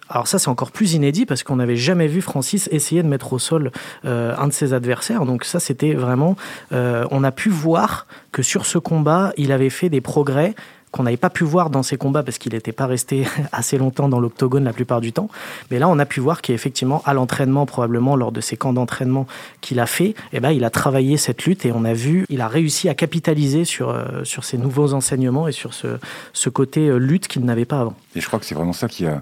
Alors 0.08 0.28
ça, 0.28 0.40
c'est 0.40 0.48
encore 0.48 0.72
plus 0.72 0.94
inédit 0.94 1.26
parce 1.26 1.44
qu'on 1.44 1.58
n'avait 1.58 1.76
jamais 1.76 2.08
vu 2.08 2.22
Francis 2.22 2.70
essayer 2.72 3.04
de 3.04 3.08
mettre 3.08 3.34
au 3.34 3.40
sol 3.40 3.72
euh, 4.06 4.34
un 4.38 4.48
de 4.48 4.54
ses 4.54 4.74
adversaires. 4.74 5.26
Donc 5.26 5.44
ça, 5.44 5.60
c'était 5.60 5.94
vraiment... 5.94 6.36
Euh, 6.72 7.06
on 7.12 7.24
a 7.24 7.32
pu 7.32 7.50
voir 7.50 8.08
que 8.32 8.42
sur 8.42 8.66
ce 8.66 8.78
combat, 8.78 9.34
il 9.38 9.52
avait 9.52 9.70
fait 9.70 9.90
des 9.90 10.02
progrès 10.02 10.56
qu'on 10.92 11.04
n'avait 11.04 11.18
pas 11.18 11.30
pu 11.30 11.44
voir 11.44 11.70
dans 11.70 11.84
ses 11.84 11.98
combats 11.98 12.24
parce 12.24 12.38
qu'il 12.38 12.54
n'était 12.54 12.72
pas 12.72 12.88
resté 12.88 13.28
assez 13.52 13.78
longtemps 13.78 14.10
dans 14.10 14.20
l'octogone 14.20 14.64
la 14.64 14.74
plupart 14.74 15.02
du 15.02 15.14
temps. 15.14 15.30
Mais 15.72 15.80
là, 15.80 15.88
on 15.88 16.00
a 16.00 16.06
pu 16.06 16.20
voir 16.20 16.42
qu'effectivement, 16.42 17.02
à 17.06 17.14
l'entraînement, 17.14 17.66
probablement 17.66 18.16
lors 18.16 18.32
de 18.32 18.42
ses 18.42 18.58
camps 18.58 18.74
d'entraînement 18.74 19.28
qu'il 19.62 19.80
a 19.80 19.86
fait, 19.86 20.16
eh 20.34 20.40
ben, 20.40 20.52
il 20.52 20.64
a 20.64 20.70
travaillé 20.70 21.18
cette 21.18 21.44
lutte 21.46 21.66
et 21.66 21.72
on 21.72 21.86
a 21.86 21.94
vu, 21.94 22.26
il 22.30 22.42
a 22.42 22.48
réussi 22.48 22.90
à 22.90 22.96
capitaliser 22.96 23.66
sur, 23.66 23.90
euh, 23.90 24.24
sur 24.24 24.44
ses 24.44 24.58
nouveaux 24.58 24.94
enseignements 24.94 25.48
et 25.48 25.52
sur 25.52 25.74
ce, 25.74 25.88
ce 26.34 26.50
côté 26.50 26.88
euh, 26.88 26.98
lutte 26.98 27.28
qu'il 27.28 27.46
n'avait 27.46 27.66
pas 27.66 27.82
avant. 27.82 27.96
Et 28.16 28.22
je 28.22 28.28
crois 28.28 28.40
que 28.40 28.46
c'est 28.46 28.56
vraiment 28.56 28.74
ça 28.74 28.88
qui 28.88 29.06
a, 29.06 29.22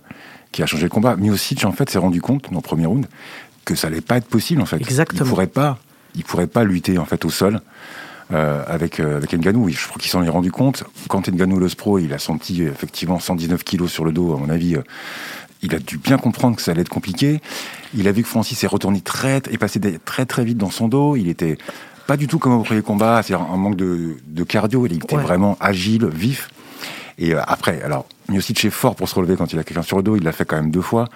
qui 0.52 0.63
a 0.63 0.66
changé 0.66 0.84
le 0.84 0.90
combat. 0.90 1.16
Miocic, 1.16 1.66
en 1.66 1.72
fait, 1.72 1.90
s'est 1.90 2.00
rendu 2.00 2.22
compte, 2.22 2.50
dans 2.52 2.58
le 2.58 2.62
premier 2.62 2.86
round, 2.86 3.06
que 3.66 3.75
ça 3.75 3.88
allait 3.88 4.02
pas 4.02 4.18
être 4.18 4.28
possible, 4.28 4.62
en 4.62 4.66
fait. 4.66 4.78
Exactement. 4.78 5.25
Il 5.25 5.30
pourrait 5.30 5.48
pas, 5.48 5.78
il 6.16 6.24
pourrait 6.24 6.48
pas 6.48 6.63
lutter, 6.63 6.98
en 6.98 7.06
fait, 7.06 7.25
au 7.25 7.30
sol. 7.30 7.60
Euh, 8.33 8.62
avec, 8.68 9.00
euh, 9.00 9.18
avec 9.18 9.31
Nganou. 9.31 9.69
Je 9.69 9.88
crois 9.88 10.01
qu'il 10.01 10.12
s'en 10.12 10.21
est 10.21 10.29
rendu 10.29 10.51
compte. 10.51 10.83
Quand 11.07 11.29
Nganou 11.29 11.59
le 11.59 11.69
pro, 11.69 11.97
il 11.97 12.12
a 12.12 12.19
senti 12.19 12.63
effectivement 12.63 13.19
119 13.19 13.63
kilos 13.63 13.89
sur 13.89 14.03
le 14.03 14.12
dos, 14.12 14.33
à 14.33 14.38
mon 14.38 14.50
avis. 14.50 14.75
Euh, 14.75 14.81
il 15.63 15.74
a 15.74 15.79
dû 15.79 15.97
bien 15.97 16.18
comprendre 16.18 16.57
que 16.57 16.62
ça 16.62 16.71
allait 16.71 16.81
être 16.81 16.89
compliqué. 16.89 17.39
Il 17.95 18.06
a 18.06 18.12
vu 18.12 18.24
que 18.24 18.27
Francis 18.27 18.62
est 18.62 18.68
retourné 18.68 19.00
très, 19.00 19.38
est 19.38 19.57
passé 19.57 19.79
très 20.03 20.25
très 20.25 20.44
vite 20.44 20.57
dans 20.57 20.69
son 20.69 20.89
dos. 20.89 21.15
Il 21.15 21.29
était 21.29 21.57
pas 22.06 22.18
du 22.18 22.27
tout 22.27 22.38
comme 22.38 22.51
au 22.51 22.63
premier 22.63 22.81
combat, 22.81 23.24
c'est-à-dire 23.24 23.47
un 23.50 23.56
manque 23.56 23.77
de, 23.77 24.18
de 24.27 24.44
cardio. 24.44 24.85
Il 24.85 24.95
était 24.95 25.15
vraiment 25.15 25.57
agile, 25.62 26.07
vif. 26.07 26.50
Et 27.18 27.33
après, 27.33 27.81
alors, 27.81 28.06
Miocic 28.27 28.65
est 28.65 28.69
fort 28.69 28.95
pour 28.95 29.07
se 29.07 29.15
relever 29.15 29.38
quand 29.38 29.53
il 29.53 29.57
a 29.57 29.63
quelqu'un 29.63 29.83
sur 29.83 29.97
le 29.97 30.03
dos. 30.03 30.18
Il 30.18 30.24
l'a 30.24 30.33
fait 30.33 30.45
quand 30.45 30.57
même 30.57 30.69
deux 30.69 30.81
fois. 30.81 31.07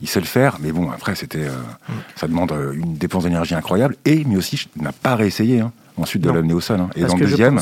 Il 0.00 0.08
sait 0.08 0.20
le 0.20 0.26
faire, 0.26 0.58
mais 0.60 0.70
bon, 0.70 0.90
après, 0.90 1.16
c'était, 1.16 1.48
mm. 1.48 1.92
ça 2.14 2.28
demande 2.28 2.54
une 2.74 2.94
dépense 2.94 3.24
d'énergie 3.24 3.54
incroyable. 3.56 3.96
Et 4.04 4.24
Miocic 4.24 4.68
n'a 4.76 4.92
pas 4.92 5.16
réessayé. 5.16 5.60
Hein 5.60 5.72
ensuite 5.96 6.22
de 6.22 6.30
l'amener 6.30 6.54
au 6.54 6.60
sol. 6.60 6.80
Hein. 6.80 6.90
Et 6.96 7.02
dans 7.02 7.16
le 7.16 7.26
deuxième, 7.26 7.60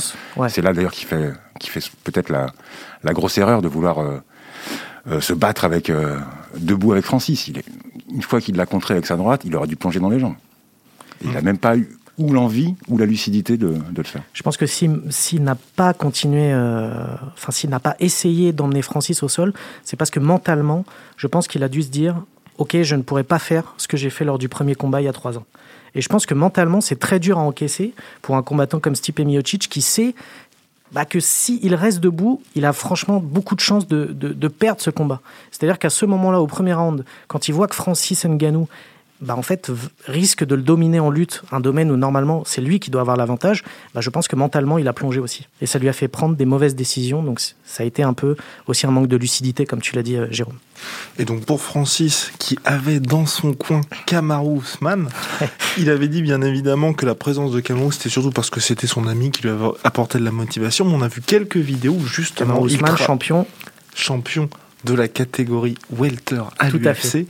c'est 0.48 0.62
là 0.62 0.72
d'ailleurs 0.72 0.92
qui 0.92 1.04
fait, 1.04 1.32
qui 1.58 1.70
fait 1.70 1.82
peut-être 2.04 2.30
la, 2.30 2.46
la, 3.02 3.12
grosse 3.12 3.38
erreur 3.38 3.62
de 3.62 3.68
vouloir 3.68 3.98
euh, 3.98 4.18
euh, 5.10 5.20
se 5.20 5.32
battre 5.32 5.64
avec 5.64 5.90
euh, 5.90 6.18
debout 6.56 6.92
avec 6.92 7.04
Francis. 7.04 7.48
Il 7.48 7.58
est, 7.58 7.64
une 8.12 8.22
fois 8.22 8.40
qu'il 8.40 8.56
l'a 8.56 8.66
contré 8.66 8.94
avec 8.94 9.06
sa 9.06 9.16
droite, 9.16 9.42
il 9.44 9.54
aurait 9.56 9.66
dû 9.66 9.76
plonger 9.76 10.00
dans 10.00 10.10
les 10.10 10.20
jambes. 10.20 10.36
il 11.22 11.32
n'a 11.32 11.40
mm. 11.40 11.44
même 11.44 11.58
pas 11.58 11.76
eu 11.76 11.88
ou 12.18 12.32
l'envie 12.32 12.74
ou 12.88 12.98
la 12.98 13.06
lucidité 13.06 13.56
de, 13.56 13.68
de, 13.68 13.98
le 13.98 14.02
faire. 14.02 14.22
Je 14.32 14.42
pense 14.42 14.56
que 14.56 14.66
s'il 14.66 15.42
n'a 15.44 15.56
pas 15.76 15.94
continué, 15.94 16.52
enfin 16.52 17.52
s'il 17.52 17.70
n'a 17.70 17.78
pas 17.78 17.94
essayé 18.00 18.52
d'emmener 18.52 18.82
Francis 18.82 19.22
au 19.22 19.28
sol, 19.28 19.52
c'est 19.84 19.96
parce 19.96 20.10
que 20.10 20.18
mentalement, 20.18 20.84
je 21.16 21.28
pense 21.28 21.46
qu'il 21.46 21.62
a 21.62 21.68
dû 21.68 21.80
se 21.80 21.90
dire, 21.90 22.16
ok, 22.56 22.82
je 22.82 22.96
ne 22.96 23.02
pourrais 23.02 23.22
pas 23.22 23.38
faire 23.38 23.72
ce 23.78 23.86
que 23.86 23.96
j'ai 23.96 24.10
fait 24.10 24.24
lors 24.24 24.38
du 24.38 24.48
premier 24.48 24.74
combat 24.74 25.00
il 25.00 25.04
y 25.04 25.08
a 25.08 25.12
trois 25.12 25.38
ans. 25.38 25.46
Et 25.98 26.00
je 26.00 26.08
pense 26.08 26.26
que 26.26 26.34
mentalement, 26.34 26.80
c'est 26.80 27.00
très 27.00 27.18
dur 27.18 27.38
à 27.38 27.42
encaisser 27.42 27.92
pour 28.22 28.36
un 28.36 28.42
combattant 28.44 28.78
comme 28.78 28.94
Stipe 28.94 29.18
Miocic 29.18 29.68
qui 29.68 29.82
sait 29.82 30.14
bah, 30.92 31.04
que 31.04 31.18
s'il 31.18 31.74
reste 31.74 31.98
debout, 31.98 32.40
il 32.54 32.64
a 32.66 32.72
franchement 32.72 33.18
beaucoup 33.18 33.56
de 33.56 33.60
chances 33.60 33.88
de, 33.88 34.04
de 34.06 34.48
perdre 34.48 34.80
ce 34.80 34.90
combat. 34.90 35.20
C'est-à-dire 35.50 35.76
qu'à 35.76 35.90
ce 35.90 36.06
moment-là, 36.06 36.40
au 36.40 36.46
premier 36.46 36.72
round, 36.72 37.04
quand 37.26 37.48
il 37.48 37.52
voit 37.52 37.66
que 37.66 37.74
Francis 37.74 38.24
Ngannou 38.24 38.68
bah, 39.20 39.36
en 39.36 39.42
fait, 39.42 39.70
risque 40.06 40.44
de 40.44 40.54
le 40.54 40.62
dominer 40.62 41.00
en 41.00 41.10
lutte, 41.10 41.42
un 41.50 41.60
domaine 41.60 41.90
où 41.90 41.96
normalement 41.96 42.42
c'est 42.46 42.60
lui 42.60 42.78
qui 42.78 42.90
doit 42.90 43.00
avoir 43.00 43.16
l'avantage, 43.16 43.64
bah, 43.94 44.00
je 44.00 44.10
pense 44.10 44.28
que 44.28 44.36
mentalement 44.36 44.78
il 44.78 44.86
a 44.86 44.92
plongé 44.92 45.18
aussi. 45.18 45.46
Et 45.60 45.66
ça 45.66 45.78
lui 45.78 45.88
a 45.88 45.92
fait 45.92 46.08
prendre 46.08 46.36
des 46.36 46.44
mauvaises 46.44 46.76
décisions, 46.76 47.22
donc 47.22 47.40
ça 47.40 47.82
a 47.82 47.86
été 47.86 48.02
un 48.02 48.14
peu 48.14 48.36
aussi 48.66 48.86
un 48.86 48.90
manque 48.90 49.08
de 49.08 49.16
lucidité, 49.16 49.66
comme 49.66 49.80
tu 49.80 49.96
l'as 49.96 50.02
dit, 50.02 50.16
euh, 50.16 50.28
Jérôme. 50.30 50.58
Et 51.18 51.24
donc 51.24 51.44
pour 51.44 51.60
Francis, 51.60 52.30
qui 52.38 52.58
avait 52.64 53.00
dans 53.00 53.26
son 53.26 53.54
coin 53.54 53.80
Kamaru 54.06 54.58
Usman, 54.58 55.08
il 55.78 55.90
avait 55.90 56.08
dit 56.08 56.22
bien 56.22 56.40
évidemment 56.40 56.92
que 56.92 57.04
la 57.04 57.16
présence 57.16 57.50
de 57.50 57.60
Kamaru, 57.60 57.92
c'était 57.92 58.10
surtout 58.10 58.30
parce 58.30 58.50
que 58.50 58.60
c'était 58.60 58.86
son 58.86 59.08
ami 59.08 59.32
qui 59.32 59.42
lui 59.42 59.50
avait 59.50 59.70
apporté 59.82 60.18
de 60.18 60.24
la 60.24 60.32
motivation. 60.32 60.86
on 60.86 61.02
a 61.02 61.08
vu 61.08 61.22
quelques 61.22 61.56
vidéos 61.56 61.94
où 61.94 62.06
justement... 62.06 62.54
Kamaru 62.54 62.68
Usman, 62.68 62.96
champion. 62.96 63.46
Champion 63.96 64.48
de 64.84 64.94
la 64.94 65.08
catégorie 65.08 65.74
welter 65.90 66.42
à 66.60 66.70
l'UFC 66.70 67.26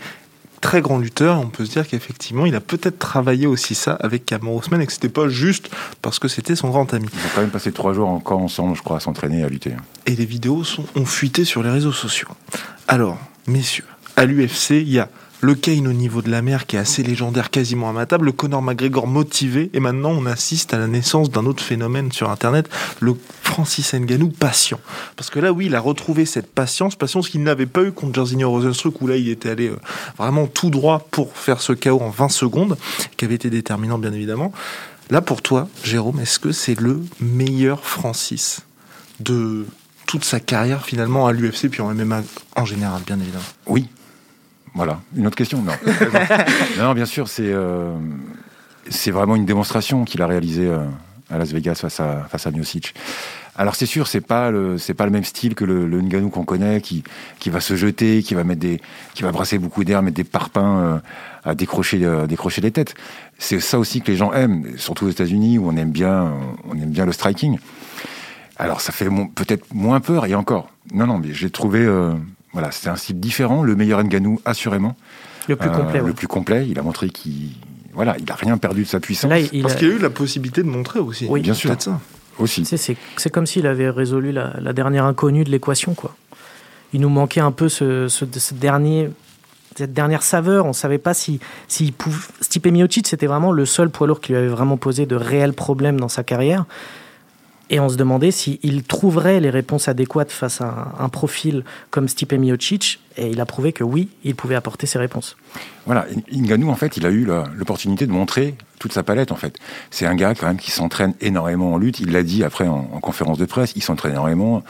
très 0.61 0.81
grand 0.81 0.99
lutteur. 0.99 1.38
On 1.38 1.49
peut 1.49 1.65
se 1.65 1.71
dire 1.71 1.87
qu'effectivement, 1.87 2.47
il 2.47 2.55
a 2.55 2.61
peut-être 2.61 2.99
travaillé 2.99 3.47
aussi 3.47 3.75
ça 3.75 3.93
avec 3.95 4.25
Cameron 4.25 4.61
et 4.81 4.87
que 4.87 4.93
c'était 4.93 5.09
pas 5.09 5.29
juste 5.29 5.71
parce 6.03 6.19
que 6.19 6.29
c'était 6.29 6.57
son 6.57 6.69
grand 6.71 6.93
ami. 6.95 7.09
Ils 7.12 7.19
ont 7.19 7.31
quand 7.35 7.41
même 7.41 7.50
passé 7.50 7.73
trois 7.73 7.93
jours 7.93 8.09
encore 8.09 8.41
ensemble, 8.41 8.77
je 8.77 8.83
crois, 8.83 8.99
à 8.99 9.00
s'entraîner 9.00 9.43
à 9.45 9.49
lutter. 9.49 9.73
Et 10.07 10.15
les 10.17 10.27
vidéos 10.27 10.65
sont, 10.65 10.85
ont 10.95 11.07
fuité 11.07 11.45
sur 11.45 11.62
les 11.62 11.71
réseaux 11.71 11.93
sociaux. 11.93 12.29
Alors, 12.87 13.19
messieurs, 13.47 13.85
à 14.17 14.25
l'UFC, 14.25 14.71
il 14.71 14.91
y 14.91 14.99
a 14.99 15.09
le 15.40 15.54
Kane 15.54 15.87
au 15.87 15.92
niveau 15.92 16.23
de 16.23 16.30
la 16.30 16.42
mer 16.42 16.66
qui 16.66 16.76
est 16.76 16.80
assez 16.80 17.02
légendaire, 17.02 17.50
quasiment 17.50 17.90
immatable, 17.90 18.26
le 18.26 18.33
Conor 18.33 18.62
McGregor 18.62 19.07
motivé, 19.07 19.71
et 19.73 19.80
maintenant 19.80 20.11
on 20.11 20.26
assiste 20.26 20.75
à 20.75 20.78
la 20.78 20.87
naissance 20.87 21.30
d'un 21.30 21.47
autre 21.47 21.62
phénomène 21.62 22.11
sur 22.12 22.30
Internet, 22.30 22.68
le 23.00 23.16
Francis 23.42 23.95
Ngannou 23.95 24.30
patient. 24.30 24.80
Parce 25.16 25.30
que 25.30 25.38
là, 25.38 25.52
oui, 25.52 25.66
il 25.66 25.75
a 25.75 25.80
retrouvé 25.80 26.26
cette 26.26 26.52
patience, 26.52 26.97
patience 26.97 27.28
qu'il 27.28 27.42
n'avait 27.42 27.66
pas 27.66 27.83
eu 27.83 27.92
contre 27.92 28.14
Jairzinho 28.14 28.50
Rosenstruck, 28.50 29.00
où 29.00 29.07
là 29.07 29.16
il 29.16 29.28
était 29.28 29.50
allé 29.50 29.68
euh, 29.68 29.78
vraiment 30.16 30.47
tout 30.47 30.71
droit 30.71 31.07
pour 31.11 31.37
faire 31.37 31.61
ce 31.61 31.73
chaos 31.73 32.00
en 32.00 32.11
20 32.11 32.28
secondes, 32.28 32.76
qui 33.16 33.25
avait 33.25 33.35
été 33.35 33.50
déterminant 33.50 33.99
bien 33.99 34.12
évidemment. 34.12 34.52
Là, 35.11 35.23
pour 35.23 35.40
toi, 35.40 35.68
Jérôme, 35.85 36.21
est-ce 36.21 36.38
que 36.38 36.52
c'est 36.52 36.78
le 36.78 37.02
meilleur 37.21 37.85
Francis 37.85 38.61
de 39.21 39.64
toute 40.07 40.25
sa 40.25 40.38
carrière 40.40 40.85
finalement 40.85 41.26
à 41.26 41.33
l'UFC 41.33 41.68
puis 41.71 41.80
en 41.80 41.95
MMA 41.95 42.23
en 42.57 42.64
général, 42.64 43.02
bien 43.07 43.18
évidemment? 43.18 43.45
Oui. 43.66 43.88
Voilà. 44.75 45.00
Une 45.16 45.26
autre 45.26 45.37
question 45.37 45.62
Non. 45.62 45.72
non, 46.78 46.94
bien 46.94 47.06
sûr, 47.06 47.28
c'est 47.28 47.52
euh, 47.52 47.96
c'est 48.88 49.10
vraiment 49.10 49.37
une 49.37 49.46
démonstration 49.46 50.04
qu'il 50.04 50.22
a 50.22 50.26
réalisée 50.26 50.66
euh, 50.66 50.84
à 51.30 51.38
Las 51.38 51.52
Vegas 51.52 51.76
face 51.76 52.00
à, 52.00 52.26
face 52.30 52.46
à 52.46 52.50
Miocic. 52.50 52.94
Alors 53.58 53.75
c'est 53.75 53.87
sûr, 53.87 54.06
c'est 54.06 54.20
pas 54.20 54.52
le 54.52 54.78
c'est 54.78 54.94
pas 54.94 55.04
le 55.04 55.10
même 55.10 55.25
style 55.25 55.56
que 55.56 55.64
le, 55.64 55.84
le 55.84 56.00
Ngannou 56.00 56.30
qu'on 56.30 56.44
connaît, 56.44 56.80
qui 56.80 57.02
qui 57.40 57.50
va 57.50 57.58
se 57.58 57.75
jeter, 57.75 58.22
qui 58.22 58.34
va 58.34 58.44
mettre 58.44 58.60
des 58.60 58.80
qui 59.14 59.25
va 59.25 59.32
brasser 59.32 59.58
beaucoup 59.58 59.82
d'air, 59.82 60.00
mettre 60.00 60.16
des 60.16 60.22
parpaings 60.22 60.78
euh, 60.78 60.98
à 61.44 61.56
décrocher 61.56 62.04
euh, 62.04 62.28
décrocher 62.28 62.60
les 62.60 62.70
têtes. 62.70 62.94
C'est 63.37 63.58
ça 63.58 63.80
aussi 63.80 64.00
que 64.00 64.12
les 64.12 64.16
gens 64.16 64.32
aiment, 64.32 64.64
surtout 64.76 65.06
aux 65.06 65.10
États-Unis 65.10 65.58
où 65.58 65.68
on 65.68 65.76
aime 65.76 65.90
bien 65.90 66.34
on 66.70 66.75
aime 66.75 66.90
bien 66.90 67.04
le 67.04 67.10
striking. 67.10 67.58
Alors 68.58 68.80
ça 68.80 68.92
fait 68.92 69.08
peut-être 69.34 69.75
moins 69.75 69.98
peur 69.98 70.26
et 70.26 70.37
encore. 70.37 70.70
Non 70.92 71.08
non, 71.08 71.18
mais 71.18 71.32
j'ai 71.32 71.50
trouvé 71.50 71.80
euh, 71.80 72.12
voilà, 72.52 72.71
c'était 72.71 72.88
un 72.88 72.97
style 72.97 73.21
différent, 73.21 73.62
le 73.62 73.76
meilleur 73.76 74.02
Ngannou 74.02 74.40
assurément. 74.45 74.97
Le 75.49 75.57
plus 75.57 75.71
complet. 75.71 75.99
Le 76.00 76.05
ouais. 76.07 76.12
plus 76.12 76.26
complet, 76.26 76.67
il 76.69 76.78
a 76.78 76.83
montré 76.83 77.09
qu'il 77.11 77.50
voilà, 77.95 78.17
il 78.19 78.31
a 78.31 78.35
rien 78.35 78.59
perdu 78.59 78.83
de 78.85 78.88
sa 78.88 79.00
puissance. 79.00 79.31
Là, 79.31 79.38
il 79.40 79.62
Parce 79.62 79.75
a- 79.75 79.76
qu'il 79.78 79.90
a 79.90 79.95
eu 79.95 79.99
la 79.99 80.11
possibilité 80.11 80.62
de 80.62 80.69
montrer 80.69 81.00
aussi. 81.00 81.26
Oui. 81.28 81.40
Bien 81.40 81.55
sûr. 81.55 81.75
Ça. 81.81 81.99
aussi. 82.38 82.64
C'est 82.64 82.76
c'est 83.17 83.31
comme 83.31 83.47
s'il 83.47 83.67
avait 83.67 83.90
résolu 83.90 84.31
la, 84.31 84.55
la 84.61 84.73
dernière 84.73 85.05
inconnue 85.05 85.43
de 85.45 85.50
l'équation. 85.50 85.95
quoi. 85.95 86.14
Il 86.93 87.00
nous 87.00 87.09
manquait 87.09 87.40
un 87.40 87.50
peu 87.50 87.69
ce, 87.69 88.07
ce- 88.09 88.25
ce 88.38 88.55
dernier, 88.55 89.11
cette 89.76 89.93
dernière 89.93 90.23
saveur. 90.23 90.64
On 90.67 90.69
ne 90.69 90.73
savait 90.75 90.99
pas 90.99 91.12
si, 91.14 91.40
si 91.67 91.90
pouvait... 91.93 92.17
Stipe 92.40 92.67
Miocic, 92.67 93.07
c'était 93.09 93.26
vraiment 93.26 93.50
le 93.52 93.67
seul 93.67 93.90
poids 93.90 94.07
lourd 94.07 94.21
qui 94.21 94.33
lui 94.33 94.38
avait 94.38 94.49
vraiment 94.49 94.76
posé 94.76 95.05
de 95.07 95.17
réels 95.17 95.52
problèmes 95.55 95.99
dans 95.99 96.09
sa 96.09 96.23
carrière. 96.23 96.67
Et 97.70 97.80
on 97.80 97.88
se 97.88 97.96
demandait 97.96 98.30
s'il 98.30 98.82
trouverait 98.82 99.40
les 99.40 99.50
réponses 99.50 99.88
adéquates 99.88 100.32
face 100.32 100.60
à 100.60 100.94
un, 100.98 101.08
profil 101.08 101.64
comme 101.90 102.08
Stipe 102.08 102.32
Miocic. 102.32 103.00
Et 103.16 103.28
il 103.28 103.40
a 103.40 103.46
prouvé 103.46 103.72
que 103.72 103.84
oui, 103.84 104.08
il 104.25 104.34
pouvait 104.34 104.54
apporter 104.54 104.87
ces 104.87 104.98
réponses. 104.98 105.37
Voilà, 105.84 106.06
Ngannou 106.32 106.70
en 106.70 106.75
fait, 106.76 106.96
il 106.96 107.04
a 107.04 107.10
eu 107.10 107.26
l'opportunité 107.54 108.06
de 108.06 108.12
montrer 108.12 108.54
toute 108.78 108.92
sa 108.92 109.02
palette 109.02 109.32
en 109.32 109.37
fait. 109.37 109.58
C'est 109.90 110.06
un 110.06 110.14
gars 110.14 110.34
quand 110.34 110.46
même 110.46 110.58
qui 110.58 110.70
s'entraîne 110.70 111.14
énormément 111.20 111.75
en 111.75 111.78
lutte. 111.78 112.00
Il 112.00 112.12
l'a 112.12 112.22
dit 112.22 112.42
après 112.42 112.66
en, 112.66 112.88
en 112.92 113.00
conférence 113.00 113.38
de 113.38 113.44
presse. 113.44 113.72
Il 113.76 113.82
s'entraîne 113.82 114.12
énormément 114.12 114.62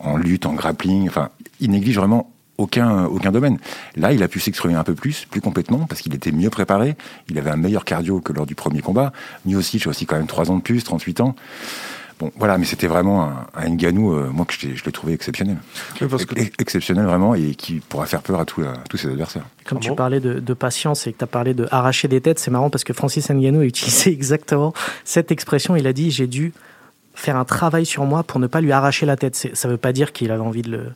en 0.00 0.16
lutte, 0.16 0.46
en 0.46 0.54
grappling. 0.54 1.08
Enfin, 1.08 1.28
il 1.60 1.70
néglige 1.70 1.98
vraiment 1.98 2.32
aucun 2.60 3.04
aucun 3.04 3.32
domaine. 3.32 3.58
Là, 3.96 4.12
il 4.12 4.22
a 4.22 4.28
pu 4.28 4.40
s'exprimer 4.40 4.74
un 4.74 4.84
peu 4.84 4.94
plus, 4.94 5.26
plus 5.30 5.40
complètement, 5.40 5.86
parce 5.86 6.00
qu'il 6.00 6.14
était 6.14 6.32
mieux 6.32 6.50
préparé. 6.50 6.96
Il 7.28 7.38
avait 7.38 7.50
un 7.50 7.56
meilleur 7.56 7.84
cardio 7.84 8.20
que 8.20 8.32
lors 8.32 8.46
du 8.46 8.54
premier 8.54 8.82
combat. 8.82 9.12
Miocic 9.46 9.86
a 9.86 9.90
aussi 9.90 10.06
quand 10.06 10.16
même 10.16 10.26
3 10.26 10.50
ans 10.50 10.56
de 10.56 10.62
plus, 10.62 10.84
38 10.84 11.20
ans. 11.20 11.34
Bon, 12.20 12.30
voilà, 12.36 12.58
mais 12.58 12.66
c'était 12.66 12.86
vraiment 12.86 13.24
un, 13.24 13.46
un 13.54 13.76
euh, 13.82 14.30
moi, 14.30 14.44
que 14.44 14.52
je 14.52 14.66
l'ai- 14.66 14.76
je 14.76 14.84
l'ai 14.84 14.92
trouvé 14.92 15.14
exceptionnel. 15.14 15.56
Oui, 16.00 16.06
parce 16.08 16.26
que 16.26 16.38
Ex- 16.38 16.50
Exceptionnel, 16.58 17.06
vraiment, 17.06 17.34
et 17.34 17.54
qui 17.54 17.80
pourra 17.80 18.04
faire 18.06 18.20
peur 18.22 18.38
à, 18.40 18.44
tous- 18.44 18.62
à 18.62 18.74
tous 18.90 18.98
ses 18.98 19.08
adversaires. 19.08 19.44
Comme 19.64 19.78
Ah 19.78 19.82
tu 19.84 19.88
bon 19.88 19.94
parlais 19.96 20.20
de, 20.20 20.38
de 20.38 20.54
patience 20.54 21.06
et 21.06 21.12
que 21.12 21.18
tu 21.18 21.24
as 21.24 21.26
parlé 21.26 21.54
de 21.54 21.66
arracher 21.70 22.08
des 22.08 22.20
têtes, 22.20 22.38
c'est 22.38 22.50
marrant 22.50 22.68
parce 22.70 22.84
que 22.84 22.92
Francis 22.92 23.30
Ngannou 23.30 23.60
a 23.60 23.64
utilisé 23.64 24.10
exactement 24.12 24.72
cette 25.04 25.32
expression. 25.32 25.76
Il 25.76 25.86
a 25.86 25.92
dit 25.94 26.10
J'ai 26.10 26.26
dû 26.26 26.52
faire 27.14 27.36
un 27.36 27.44
travail 27.44 27.86
sur 27.86 28.04
moi 28.04 28.22
pour 28.22 28.38
ne 28.38 28.46
pas 28.46 28.60
lui 28.60 28.72
arracher 28.72 29.06
la 29.06 29.16
tête. 29.16 29.34
Ça 29.54 29.68
ne 29.68 29.72
veut 29.72 29.78
pas 29.78 29.92
dire 29.92 30.12
qu'il 30.12 30.30
avait 30.30 30.42
envie 30.42 30.62
de 30.62 30.70
le, 30.70 30.92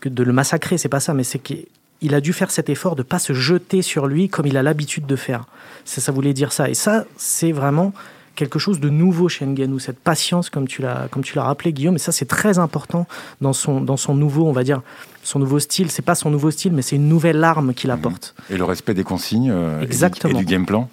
que 0.00 0.08
de 0.08 0.22
le 0.22 0.32
massacrer, 0.32 0.78
c'est 0.78 0.88
pas 0.88 1.00
ça, 1.00 1.14
mais 1.14 1.24
c'est 1.24 1.38
qu'il 1.38 2.14
a 2.14 2.20
dû 2.20 2.32
faire 2.32 2.50
cet 2.50 2.68
effort 2.70 2.94
de 2.96 3.00
ne 3.02 3.06
pas 3.06 3.18
se 3.18 3.32
jeter 3.32 3.82
sur 3.82 4.06
lui 4.06 4.28
comme 4.28 4.46
il 4.46 4.56
a 4.56 4.62
l'habitude 4.62 5.06
de 5.06 5.16
faire. 5.16 5.44
Ça, 5.84 6.00
ça 6.00 6.12
voulait 6.12 6.32
dire 6.32 6.52
ça. 6.52 6.68
Et 6.70 6.74
ça, 6.74 7.04
c'est 7.16 7.52
vraiment 7.52 7.92
quelque 8.34 8.58
chose 8.58 8.80
de 8.80 8.88
nouveau 8.88 9.28
chez 9.28 9.44
Ngannou, 9.46 9.78
cette 9.78 9.98
patience, 9.98 10.50
comme 10.50 10.66
tu 10.66 10.82
l'as, 10.82 11.08
comme 11.10 11.22
tu 11.22 11.36
l'as 11.36 11.42
rappelé, 11.44 11.72
Guillaume. 11.72 11.96
Et 11.96 11.98
ça, 11.98 12.12
c'est 12.12 12.26
très 12.26 12.58
important 12.58 13.06
dans 13.40 13.52
son, 13.52 13.80
dans 13.80 13.96
son 13.96 14.14
nouveau, 14.14 14.46
on 14.46 14.52
va 14.52 14.64
dire, 14.64 14.82
son 15.22 15.38
nouveau 15.38 15.58
style. 15.58 15.90
C'est 15.90 16.02
pas 16.02 16.14
son 16.14 16.30
nouveau 16.30 16.50
style, 16.50 16.72
mais 16.72 16.82
c'est 16.82 16.96
une 16.96 17.08
nouvelle 17.08 17.42
arme 17.44 17.74
qu'il 17.74 17.90
apporte. 17.90 18.34
Et 18.48 18.56
le 18.56 18.64
respect 18.64 18.94
des 18.94 19.04
consignes 19.04 19.50
euh, 19.50 19.78
et 19.78 19.86
du- 19.86 19.92
Exactement. 19.92 20.38
Et, 20.38 20.44
du, 20.44 20.46
game 20.46 20.64
plan, 20.66 20.88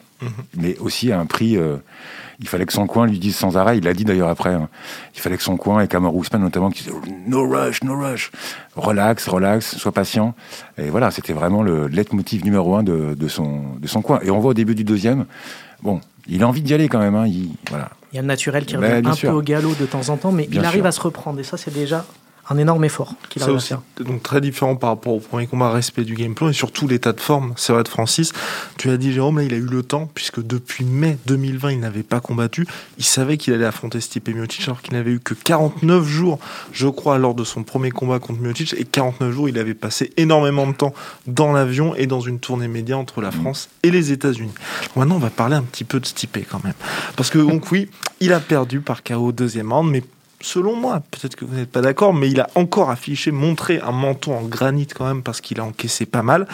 mais 0.56 0.78
aussi 0.80 1.12
à 1.12 1.20
un 1.20 1.26
prix. 1.26 1.58
euh, 1.58 1.78
il 2.40 2.48
fallait 2.48 2.68
que 2.68 2.74
son 2.74 2.86
coin 2.86 3.08
lui 3.08 3.18
dise 3.18 3.36
sans 3.36 3.58
arrêt, 3.58 3.80
il 3.80 3.84
l'a 3.84 3.96
dit 3.96 4.06
d'ailleurs 4.06 4.28
après, 4.30 4.54
hein, 4.54 4.70
il 5.16 5.22
fallait 5.22 5.38
que 5.38 5.44
son 5.44 5.58
coin 5.58 5.82
et 5.82 5.88
Kamar 5.88 6.16
Ousmane 6.16 6.44
notamment 6.44 6.70
qui 6.70 6.84
disaient 6.84 6.96
no 7.26 7.50
rush, 7.50 7.82
no 7.84 8.00
rush, 8.00 8.30
relax, 8.76 9.28
relax, 9.28 9.76
sois 9.76 9.92
patient. 9.92 10.36
Et 10.78 10.92
voilà, 10.92 11.10
c'était 11.10 11.34
vraiment 11.34 11.64
le 11.64 11.88
leitmotiv 11.88 12.46
numéro 12.46 12.76
un 12.76 12.84
de, 12.84 13.16
de 13.16 13.28
son, 13.28 13.64
de 13.80 13.88
son 13.88 14.04
coin. 14.04 14.20
Et 14.22 14.30
on 14.30 14.40
voit 14.40 14.52
au 14.52 14.54
début 14.54 14.76
du 14.76 14.84
deuxième, 14.84 15.26
bon, 15.82 16.00
il 16.28 16.44
a 16.44 16.48
envie 16.48 16.62
d'y 16.62 16.74
aller 16.74 16.88
quand 16.90 17.00
même. 17.00 17.16
Hein, 17.16 17.28
il, 17.28 17.50
voilà. 17.70 17.90
Il 18.12 18.16
y 18.16 18.20
a 18.20 18.22
le 18.22 18.28
naturel 18.28 18.66
qui 18.66 18.76
revient 18.78 19.06
un 19.08 19.14
sûr. 19.14 19.32
peu 19.32 19.38
au 19.38 19.42
galop 19.42 19.74
de 19.80 19.86
temps 19.86 20.10
en 20.10 20.18
temps, 20.18 20.32
mais 20.32 20.48
Bien 20.48 20.62
il 20.62 20.66
arrive 20.66 20.82
sûr. 20.82 20.88
à 20.88 20.92
se 20.92 21.02
reprendre. 21.02 21.40
Et 21.40 21.44
ça, 21.44 21.58
c'est 21.58 21.74
déjà 21.74 22.06
un 22.50 22.58
énorme 22.58 22.86
effort 22.86 23.14
qu'il 23.30 23.42
arrive 23.44 23.56
à 23.56 23.58
aussi, 23.58 23.68
faire. 23.70 23.82
donc 24.04 24.24
très 24.24 24.42
différent 24.42 24.76
par 24.76 24.92
rapport 24.92 25.14
au 25.14 25.20
premier 25.20 25.48
combat, 25.48 25.70
respect 25.70 26.04
du 26.04 26.16
game 26.16 26.34
plan 26.34 26.50
et 26.50 26.54
surtout 26.54 26.88
l'état 26.88 27.14
de 27.14 27.20
forme. 27.20 27.54
C'est 27.58 27.74
vrai 27.74 27.84
de 27.84 27.88
Francis. 27.88 28.32
Tu 28.78 28.90
as 28.90 28.98
dit 28.98 29.12
Jérôme, 29.12 29.38
là 29.38 29.44
il 29.44 29.54
a 29.54 29.58
eu 29.58 29.62
le 29.66 29.84
temps 29.84 30.10
puisque 30.14 30.46
depuis 30.46 30.86
mai 30.86 31.18
2020 31.26 31.72
il 31.72 31.80
n'avait 31.80 32.04
pas 32.04 32.20
combattu. 32.20 32.66
Il 32.98 33.04
savait 33.04 33.38
qu'il 33.38 33.54
allait 33.54 33.66
affronter 33.66 34.00
Stipe 34.00 34.30
Miocic 34.30 34.64
alors 34.68 34.82
qu'il 34.82 34.94
n'avait 34.94 35.12
eu 35.12 35.20
que 35.20 35.34
49 35.34 36.06
jours, 36.06 36.40
je 36.72 36.88
crois, 36.88 37.18
lors 37.18 37.36
de 37.36 37.44
son 37.44 37.64
premier 37.64 37.92
combat 37.92 38.20
contre 38.20 38.42
Miocic 38.42 38.74
et 38.78 38.86
49 38.86 39.32
jours 39.32 39.50
il 39.50 39.58
avait 39.58 39.74
passé 39.74 40.12
énormément 40.18 40.68
de 40.68 40.74
temps 40.74 40.94
dans 41.26 41.52
l'avion 41.52 41.96
et 41.96 42.08
dans 42.08 42.22
une 42.22 42.40
tournée 42.40 42.68
média 42.68 42.98
entre 42.98 43.22
la 43.22 43.32
France 43.32 43.70
et 43.84 43.92
les 43.92 44.12
États-Unis. 44.12 44.54
Maintenant 44.96 45.16
on 45.16 45.20
va 45.20 45.30
parler 45.30 45.56
un 45.56 45.64
petit 45.64 45.84
peu 45.84 46.00
de 46.00 46.06
Stipe 46.06 46.38
quand 46.50 46.64
même 46.64 46.74
parce 47.16 47.30
que 47.30 47.40
donc 47.40 47.72
oui, 47.72 47.90
il 48.20 48.34
a 48.34 48.40
perdu 48.40 48.80
par 48.80 49.04
KO 49.04 49.32
deuxième 49.32 49.72
round, 49.72 49.90
mais 49.92 50.04
selon 50.42 50.76
moi, 50.76 51.02
peut-être 51.12 51.36
que 51.36 51.46
vous 51.46 51.56
n'êtes 51.56 51.72
pas 51.72 51.82
d'accord, 51.82 52.14
mais 52.14 52.30
il 52.30 52.40
a 52.40 52.50
encore 52.56 52.90
affiché, 52.90 53.32
montré 53.32 53.80
un 53.80 53.92
menton 53.92 54.38
en 54.38 54.44
granit 54.44 54.88
quand 54.88 55.06
même 55.06 55.24
parce 55.24 55.42
qu'il 55.42 55.60
a 55.60 55.64
encaissé 55.64 56.06
pas 56.06 56.24
mal. 56.24 56.48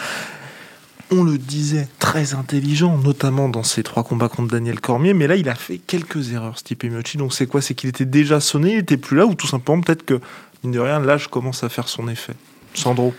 On 1.10 1.22
le 1.22 1.36
disait, 1.36 1.86
très 1.98 2.34
intelligent, 2.34 2.96
notamment 2.96 3.48
dans 3.48 3.62
ses 3.62 3.82
trois 3.82 4.02
combats 4.02 4.28
contre 4.28 4.52
Daniel 4.52 4.80
Cormier, 4.80 5.12
mais 5.12 5.26
là 5.26 5.36
il 5.36 5.48
a 5.48 5.54
fait 5.54 5.78
quelques 5.78 6.32
erreurs, 6.32 6.58
Stipe 6.58 6.84
Miocic. 6.84 7.18
Donc 7.18 7.34
c'est 7.34 7.46
quoi? 7.46 7.60
C'est 7.60 7.74
qu'il 7.74 7.90
était 7.90 8.06
déjà 8.06 8.40
sonné, 8.40 8.72
il 8.72 8.78
était 8.78 8.96
plus 8.96 9.16
là, 9.16 9.26
ou 9.26 9.34
tout 9.34 9.46
simplement 9.46 9.80
peut-être 9.82 10.04
que, 10.04 10.20
mine 10.62 10.72
de 10.72 10.80
rien, 10.80 11.00
l'âge 11.00 11.28
commence 11.28 11.62
à 11.62 11.68
faire 11.68 11.88
son 11.88 12.08
effet? 12.08 12.34
Sandro 12.72 13.14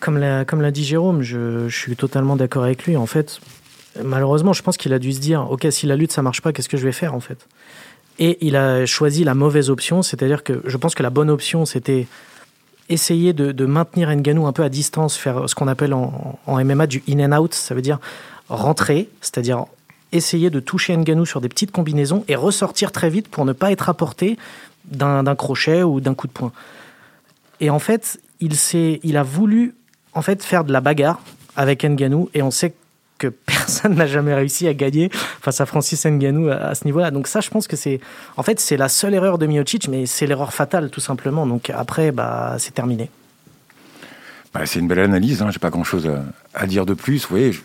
Comme 0.00 0.16
l'a, 0.16 0.44
comme 0.44 0.62
l'a 0.62 0.70
dit 0.70 0.84
Jérôme, 0.84 1.22
je, 1.22 1.68
je 1.68 1.76
suis 1.76 1.96
totalement 1.96 2.36
d'accord 2.36 2.62
avec 2.62 2.84
lui. 2.86 2.96
En 2.96 3.06
fait, 3.06 3.40
malheureusement, 4.02 4.52
je 4.52 4.62
pense 4.62 4.76
qu'il 4.76 4.92
a 4.92 5.00
dû 5.00 5.12
se 5.12 5.20
dire 5.20 5.50
Ok, 5.50 5.66
si 5.70 5.86
la 5.86 5.96
lutte 5.96 6.12
ça 6.12 6.22
marche 6.22 6.40
pas, 6.40 6.52
qu'est-ce 6.52 6.68
que 6.68 6.76
je 6.76 6.84
vais 6.84 6.92
faire 6.92 7.14
en 7.14 7.20
fait? 7.20 7.46
Et 8.18 8.38
il 8.44 8.56
a 8.56 8.84
choisi 8.84 9.24
la 9.24 9.34
mauvaise 9.34 9.70
option, 9.70 10.02
c'est-à-dire 10.02 10.42
que 10.42 10.60
je 10.64 10.76
pense 10.76 10.94
que 10.94 11.02
la 11.02 11.10
bonne 11.10 11.30
option 11.30 11.64
c'était 11.64 12.06
essayer 12.88 13.32
de, 13.32 13.66
maintenir 13.66 14.10
Ngannou 14.14 14.46
un 14.46 14.52
peu 14.52 14.62
à 14.62 14.68
distance, 14.68 15.16
faire 15.16 15.48
ce 15.48 15.54
qu'on 15.54 15.68
appelle 15.68 15.92
en, 15.92 16.38
MMA 16.46 16.86
du 16.86 17.02
in 17.08 17.20
and 17.20 17.38
out, 17.38 17.54
ça 17.54 17.74
veut 17.74 17.82
dire 17.82 17.98
rentrer, 18.48 19.08
c'est-à-dire 19.20 19.66
essayer 20.12 20.48
de 20.48 20.58
toucher 20.58 20.96
Ngannou 20.96 21.26
sur 21.26 21.40
des 21.40 21.48
petites 21.48 21.70
combinaisons 21.70 22.24
et 22.28 22.34
ressortir 22.34 22.92
très 22.92 23.10
vite 23.10 23.28
pour 23.28 23.44
ne 23.44 23.52
pas 23.52 23.70
être 23.72 23.88
apporté 23.88 24.38
d'un, 24.86 25.22
crochet 25.34 25.82
ou 25.82 26.00
d'un 26.00 26.14
coup 26.14 26.26
de 26.26 26.32
poing. 26.32 26.52
Et 27.60 27.68
en 27.68 27.78
fait, 27.78 28.20
il, 28.40 28.54
il 29.02 29.16
a 29.16 29.22
voulu 29.22 29.74
en 30.14 30.22
fait 30.22 30.42
faire 30.42 30.64
de 30.64 30.72
la 30.72 30.80
bagarre 30.80 31.20
avec 31.56 31.84
Ngannou 31.84 32.30
et 32.32 32.40
on 32.40 32.50
sait 32.50 32.72
que 33.18 33.26
personne 33.28 33.94
n'a 33.94 34.06
jamais 34.06 34.34
réussi 34.34 34.66
à 34.68 34.74
gagner 34.74 35.10
face 35.12 35.60
à 35.60 35.66
Francis 35.66 36.04
Ngannou 36.06 36.48
à, 36.48 36.54
à 36.54 36.74
ce 36.74 36.84
niveau-là. 36.84 37.10
Donc 37.10 37.26
ça, 37.26 37.40
je 37.40 37.50
pense 37.50 37.66
que 37.68 37.76
c'est, 37.76 38.00
en 38.36 38.42
fait, 38.42 38.60
c'est 38.60 38.76
la 38.76 38.88
seule 38.88 39.14
erreur 39.14 39.38
de 39.38 39.46
Miocic, 39.46 39.88
mais 39.88 40.06
c'est 40.06 40.26
l'erreur 40.26 40.52
fatale 40.52 40.90
tout 40.90 41.00
simplement. 41.00 41.46
Donc 41.46 41.70
après, 41.70 42.12
bah, 42.12 42.56
c'est 42.58 42.72
terminé. 42.74 43.10
Bah, 44.54 44.64
c'est 44.64 44.78
une 44.78 44.88
belle 44.88 45.00
analyse, 45.00 45.42
hein, 45.42 45.50
j'ai 45.50 45.58
pas 45.58 45.70
grand-chose 45.70 46.06
à, 46.06 46.24
à 46.54 46.66
dire 46.66 46.86
de 46.86 46.94
plus. 46.94 47.22
Vous 47.22 47.28
voyez, 47.30 47.52
je- 47.52 47.60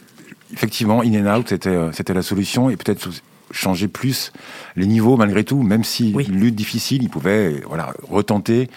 effectivement, 0.52 1.02
in 1.02 1.26
and 1.26 1.40
out, 1.40 1.50
c'était, 1.50 1.70
euh, 1.70 1.92
c'était 1.94 2.14
la 2.14 2.22
solution, 2.22 2.70
et 2.70 2.76
peut-être 2.76 3.10
changer 3.52 3.88
plus 3.88 4.34
les 4.76 4.86
niveaux 4.88 5.16
malgré 5.16 5.44
tout, 5.44 5.62
même 5.62 5.84
si 5.84 6.12
Oui. 6.16 6.26
une 6.28 6.40
lutte 6.40 6.56
difficile, 6.56 7.04
il 7.04 7.10
pouvait 7.10 7.62
voilà, 7.68 7.94
retenter, 8.10 8.68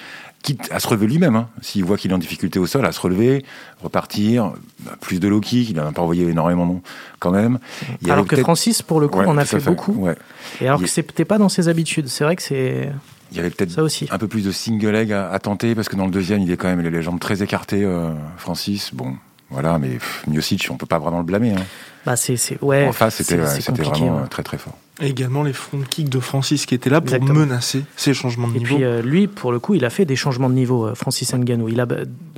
quitte 0.43 0.69
à 0.71 0.79
se 0.79 0.87
relever 0.87 1.07
lui-même, 1.09 1.35
hein, 1.37 1.49
s'il 1.61 1.85
voit 1.85 1.97
qu'il 1.97 2.11
est 2.13 2.15
en 2.15 2.19
difficulté 2.19 2.59
au 2.59 2.67
sol, 2.67 2.87
à 2.87 2.93
se 2.93 3.01
relever, 3.01 3.45
repartir, 3.83 4.53
bah, 4.81 4.93
plus 5.01 5.19
de 5.21 5.27
low 5.29 5.41
kick, 5.41 5.71
il 5.71 5.77
n'a 5.77 5.91
pas 5.93 6.03
envoyé 6.03 6.29
énormément 6.29 6.67
non, 6.67 6.83
quand 7.19 7.31
même. 7.33 7.59
Il 8.03 8.11
Alors 8.11 8.27
que 8.27 8.37
Francis, 8.37 8.83
pour 8.83 9.01
le 9.01 9.09
coup, 9.09 9.19
Ouais, 9.21 9.27
en 9.27 9.37
a 9.39 9.45
fait, 9.45 9.59
beaucoup. 9.59 9.93
ouais. 9.93 10.15
Et 10.61 10.69
alors 10.69 10.81
Il- 10.81 10.85
que 10.85 10.89
c'était 10.91 11.25
pas 11.25 11.39
dans 11.39 11.49
ses 11.49 11.69
habitudes. 11.69 12.09
C'est 12.09 12.25
vrai 12.25 12.37
que 12.37 12.43
c'est 12.43 12.91
Il 13.33 13.37
y 13.37 13.41
avait 13.41 13.51
peut-être 13.51 13.77
un 14.11 14.19
peu 14.19 14.29
plus 14.29 14.45
de 14.45 14.53
single 14.53 14.91
leg 14.91 15.13
à, 15.13 15.29
à 15.31 15.39
tenter, 15.41 15.75
parce 15.75 15.89
que 15.89 15.97
dans 15.97 16.05
le 16.05 16.13
deuxième, 16.13 16.41
il 16.43 16.51
est 16.53 16.57
quand 16.57 16.69
même 16.69 16.81
les 16.81 17.03
jambes 17.03 17.19
très 17.19 17.43
écartées, 17.43 17.83
euh, 17.83 18.11
Francis. 18.37 18.91
Bon, 18.95 19.17
voilà, 19.51 19.79
mais 19.81 19.99
Miocic, 20.29 20.69
on 20.71 20.77
peut 20.77 20.87
pas 20.87 21.01
vraiment 21.01 21.19
le 21.19 21.25
blâmer. 21.25 21.53
hein. 21.55 21.65
Bah, 22.07 22.17
c'est, 22.17 22.37
c'est, 22.37 22.63
ouais, 22.63 22.87
en 22.87 22.93
face, 22.93 23.17
c'était 23.17 23.35
c'est- 23.35 23.41
ouais, 23.41 23.47
c'est 23.47 23.61
c'était 23.61 23.83
compliqué, 23.83 24.01
vraiment 24.05 24.17
ouais. 24.19 24.23
euh, 24.25 24.29
très 24.29 24.43
très 24.45 24.57
fort. 24.59 24.75
Et 25.03 25.09
également 25.09 25.43
les 25.43 25.53
front 25.53 25.79
kicks 25.91 26.09
de 26.09 26.21
Francis 26.21 26.65
qui 26.65 26.75
étaient 26.75 26.89
là 26.89 27.01
pour 27.03 27.13
Exactement. 27.15 27.41
menacer 27.41 27.83
ces 27.97 28.15
changements 28.15 28.49
de 28.49 28.55
Et 28.55 28.61
niveau. 28.61 28.77
puis 28.77 28.85
euh, 28.85 29.03
lui, 29.03 29.27
pour 29.27 29.53
le 29.53 29.59
coup, 29.59 29.75
il 29.75 29.85
a 29.85 29.91
fait 29.91 30.07
des 30.07 30.17
changements 30.17 30.49
de 30.49 30.55
niveau, 30.55 30.87
euh, 30.87 30.95
Francis 30.95 31.35
Ngannou. 31.35 31.69
Il 31.69 31.81
a, 31.81 31.87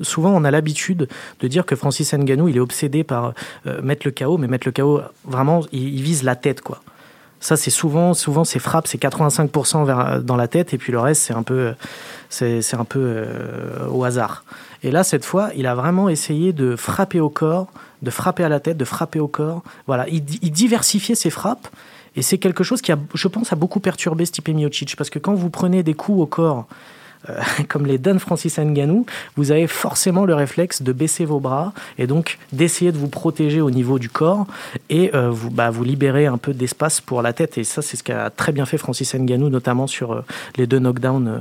souvent, 0.03 0.31
on 0.35 0.43
a 0.43 0.51
l'habitude 0.51 1.07
de 1.39 1.47
dire 1.49 1.67
que 1.67 1.77
Francis 1.77 2.13
Ngannou, 2.15 2.49
il 2.49 2.57
est 2.57 2.61
obsédé 2.61 3.05
par 3.05 3.35
euh, 3.67 3.81
mettre 3.83 4.07
le 4.07 4.11
KO, 4.11 4.39
mais 4.39 4.49
mettre 4.49 4.67
le 4.67 4.73
KO, 4.73 5.03
vraiment, 5.25 5.61
il, 5.71 5.95
il 5.95 6.03
vise 6.03 6.25
la 6.25 6.35
tête, 6.35 6.63
quoi. 6.63 6.81
Ça, 7.41 7.57
c'est 7.57 7.71
souvent, 7.71 8.15
souvent, 8.15 8.43
ces 8.43 8.59
frappes, 8.59 8.89
c'est 8.89 9.01
85% 9.01 9.85
vers, 9.85 10.21
dans 10.25 10.35
la 10.35 10.49
tête, 10.49 10.75
et 10.75 10.79
puis 10.79 10.91
le 10.91 10.99
reste, 10.99 11.23
c'est 11.23 11.35
un 11.35 11.45
peu, 11.45 11.75
c'est, 12.31 12.61
un 12.75 12.85
peu 12.85 12.99
euh, 13.01 13.87
au 13.93 14.03
hasard. 14.03 14.43
Et 14.83 14.91
là, 14.91 15.05
cette 15.05 15.25
fois, 15.25 15.51
il 15.55 15.69
a 15.69 15.77
vraiment 15.77 16.09
essayé 16.09 16.53
de 16.53 16.75
frapper 16.75 17.21
au 17.21 17.29
corps, 17.31 17.69
de 18.03 18.11
frapper 18.11 18.45
à 18.45 18.49
la 18.49 18.61
tête, 18.61 18.77
de 18.77 18.85
frapper 18.85 19.21
au 19.21 19.29
corps. 19.29 19.63
Voilà, 19.87 20.09
il, 20.09 20.23
diversifiait 20.23 21.15
ses 21.15 21.31
frappes, 21.31 21.69
et 22.17 22.23
c'est 22.23 22.39
quelque 22.39 22.65
chose 22.65 22.81
qui 22.81 22.93
a, 22.93 22.99
je 23.15 23.29
pense, 23.29 23.53
a 23.53 23.57
beaucoup 23.57 23.81
perturbé 23.81 24.25
Stipe 24.25 24.49
Miocic, 24.49 24.97
parce 24.97 25.11
que 25.11 25.19
quand 25.19 25.35
vous 25.35 25.51
prenez 25.51 25.83
des 25.83 25.95
coups 25.95 26.21
au 26.21 26.27
corps 26.27 26.67
euh, 27.29 27.41
comme 27.69 27.87
les 27.87 27.99
donne 27.99 28.19
Francis 28.19 28.59
Nganou, 28.59 29.07
vous 29.37 29.51
avez 29.51 29.67
forcément 29.67 30.25
le 30.25 30.35
réflexe 30.35 30.83
de 30.83 30.93
baisser 30.93 31.25
vos 31.25 31.41
bras 31.41 31.73
et 31.99 32.07
donc 32.07 32.39
d'essayer 32.53 32.93
de 32.93 32.99
vous 32.99 33.09
protéger 33.09 33.61
au 33.61 33.71
niveau 33.71 33.99
du 33.99 34.09
corps 34.09 34.47
et 34.91 35.11
euh, 35.15 35.31
vous, 35.31 35.51
bah, 35.51 35.71
vous 35.71 35.85
libérer 35.85 36.27
un 36.27 36.39
peu 36.39 36.55
d'espace 36.55 37.01
pour 37.01 37.23
la 37.23 37.33
tête. 37.33 37.59
Et 37.59 37.65
ça, 37.65 37.83
c'est 37.83 37.97
ce 37.97 38.03
qu'a 38.03 38.31
très 38.31 38.53
bien 38.53 38.67
fait 38.67 38.79
Francis 38.79 39.15
Nganou, 39.15 39.49
notamment 39.49 39.87
sur 39.87 40.13
euh, 40.13 40.25
les 40.57 40.67
deux 40.67 40.79
knockdowns. 40.79 41.41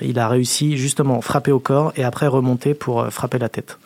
il 0.00 0.18
a 0.18 0.28
réussi 0.28 0.76
justement 0.76 1.20
frapper 1.20 1.52
au 1.52 1.58
corps 1.58 1.92
et 1.96 2.04
après 2.04 2.26
remonter 2.26 2.74
pour 2.74 3.06
frapper 3.10 3.38
la 3.38 3.48
tête. 3.48 3.78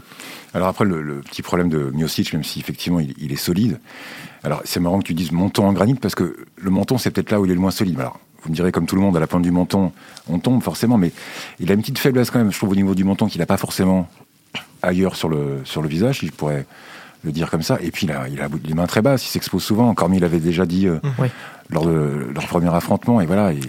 Alors 0.54 0.68
après, 0.68 0.84
le, 0.84 1.20
petit 1.20 1.42
problème 1.42 1.68
de 1.68 1.90
Miocic, 1.90 2.32
même 2.32 2.44
si 2.44 2.58
effectivement 2.60 3.00
il, 3.00 3.32
est 3.32 3.36
solide, 3.36 3.78
alors 4.42 4.62
c'est 4.64 4.80
marrant 4.80 5.00
que 5.00 5.04
tu 5.04 5.14
dises 5.14 5.32
menton 5.32 5.66
en 5.66 5.72
granit 5.72 5.94
parce 5.94 6.14
que 6.14 6.36
le 6.56 6.70
menton 6.70 6.96
c'est 6.96 7.10
peut-être 7.10 7.30
là 7.30 7.40
où 7.40 7.44
il 7.44 7.50
est 7.50 7.54
le 7.54 7.60
moins 7.60 7.70
solide. 7.70 7.98
Vous 8.42 8.50
me 8.50 8.54
direz 8.54 8.72
comme 8.72 8.86
tout 8.86 8.96
le 8.96 9.02
monde, 9.02 9.16
à 9.16 9.20
la 9.20 9.26
pointe 9.26 9.42
du 9.42 9.50
menton, 9.50 9.92
on 10.28 10.38
tombe 10.38 10.62
forcément, 10.62 10.96
mais 10.98 11.12
il 11.60 11.70
a 11.70 11.74
une 11.74 11.80
petite 11.80 11.98
faiblesse 11.98 12.30
quand 12.30 12.38
même, 12.38 12.52
je 12.52 12.56
trouve, 12.56 12.70
au 12.70 12.76
niveau 12.76 12.94
du 12.94 13.04
menton 13.04 13.26
qu'il 13.26 13.40
n'a 13.40 13.46
pas 13.46 13.56
forcément 13.56 14.08
ailleurs 14.82 15.16
sur 15.16 15.28
le, 15.28 15.60
sur 15.64 15.82
le 15.82 15.88
visage, 15.88 16.20
je 16.24 16.30
pourrais 16.30 16.66
le 17.24 17.32
dire 17.32 17.50
comme 17.50 17.62
ça. 17.62 17.78
Et 17.80 17.90
puis 17.90 18.06
il 18.06 18.12
a, 18.12 18.28
il 18.28 18.40
a 18.40 18.48
les 18.64 18.74
mains 18.74 18.86
très 18.86 19.02
basses, 19.02 19.26
il 19.26 19.30
s'expose 19.30 19.62
souvent, 19.62 19.92
comme 19.94 20.14
il 20.14 20.24
avait 20.24 20.38
déjà 20.40 20.66
dit 20.66 20.86
euh, 20.86 20.98
lors 21.68 21.84
de 21.84 22.28
leur 22.32 22.46
premier 22.46 22.72
affrontement, 22.72 23.20
et 23.20 23.26
voilà, 23.26 23.52
il, 23.52 23.66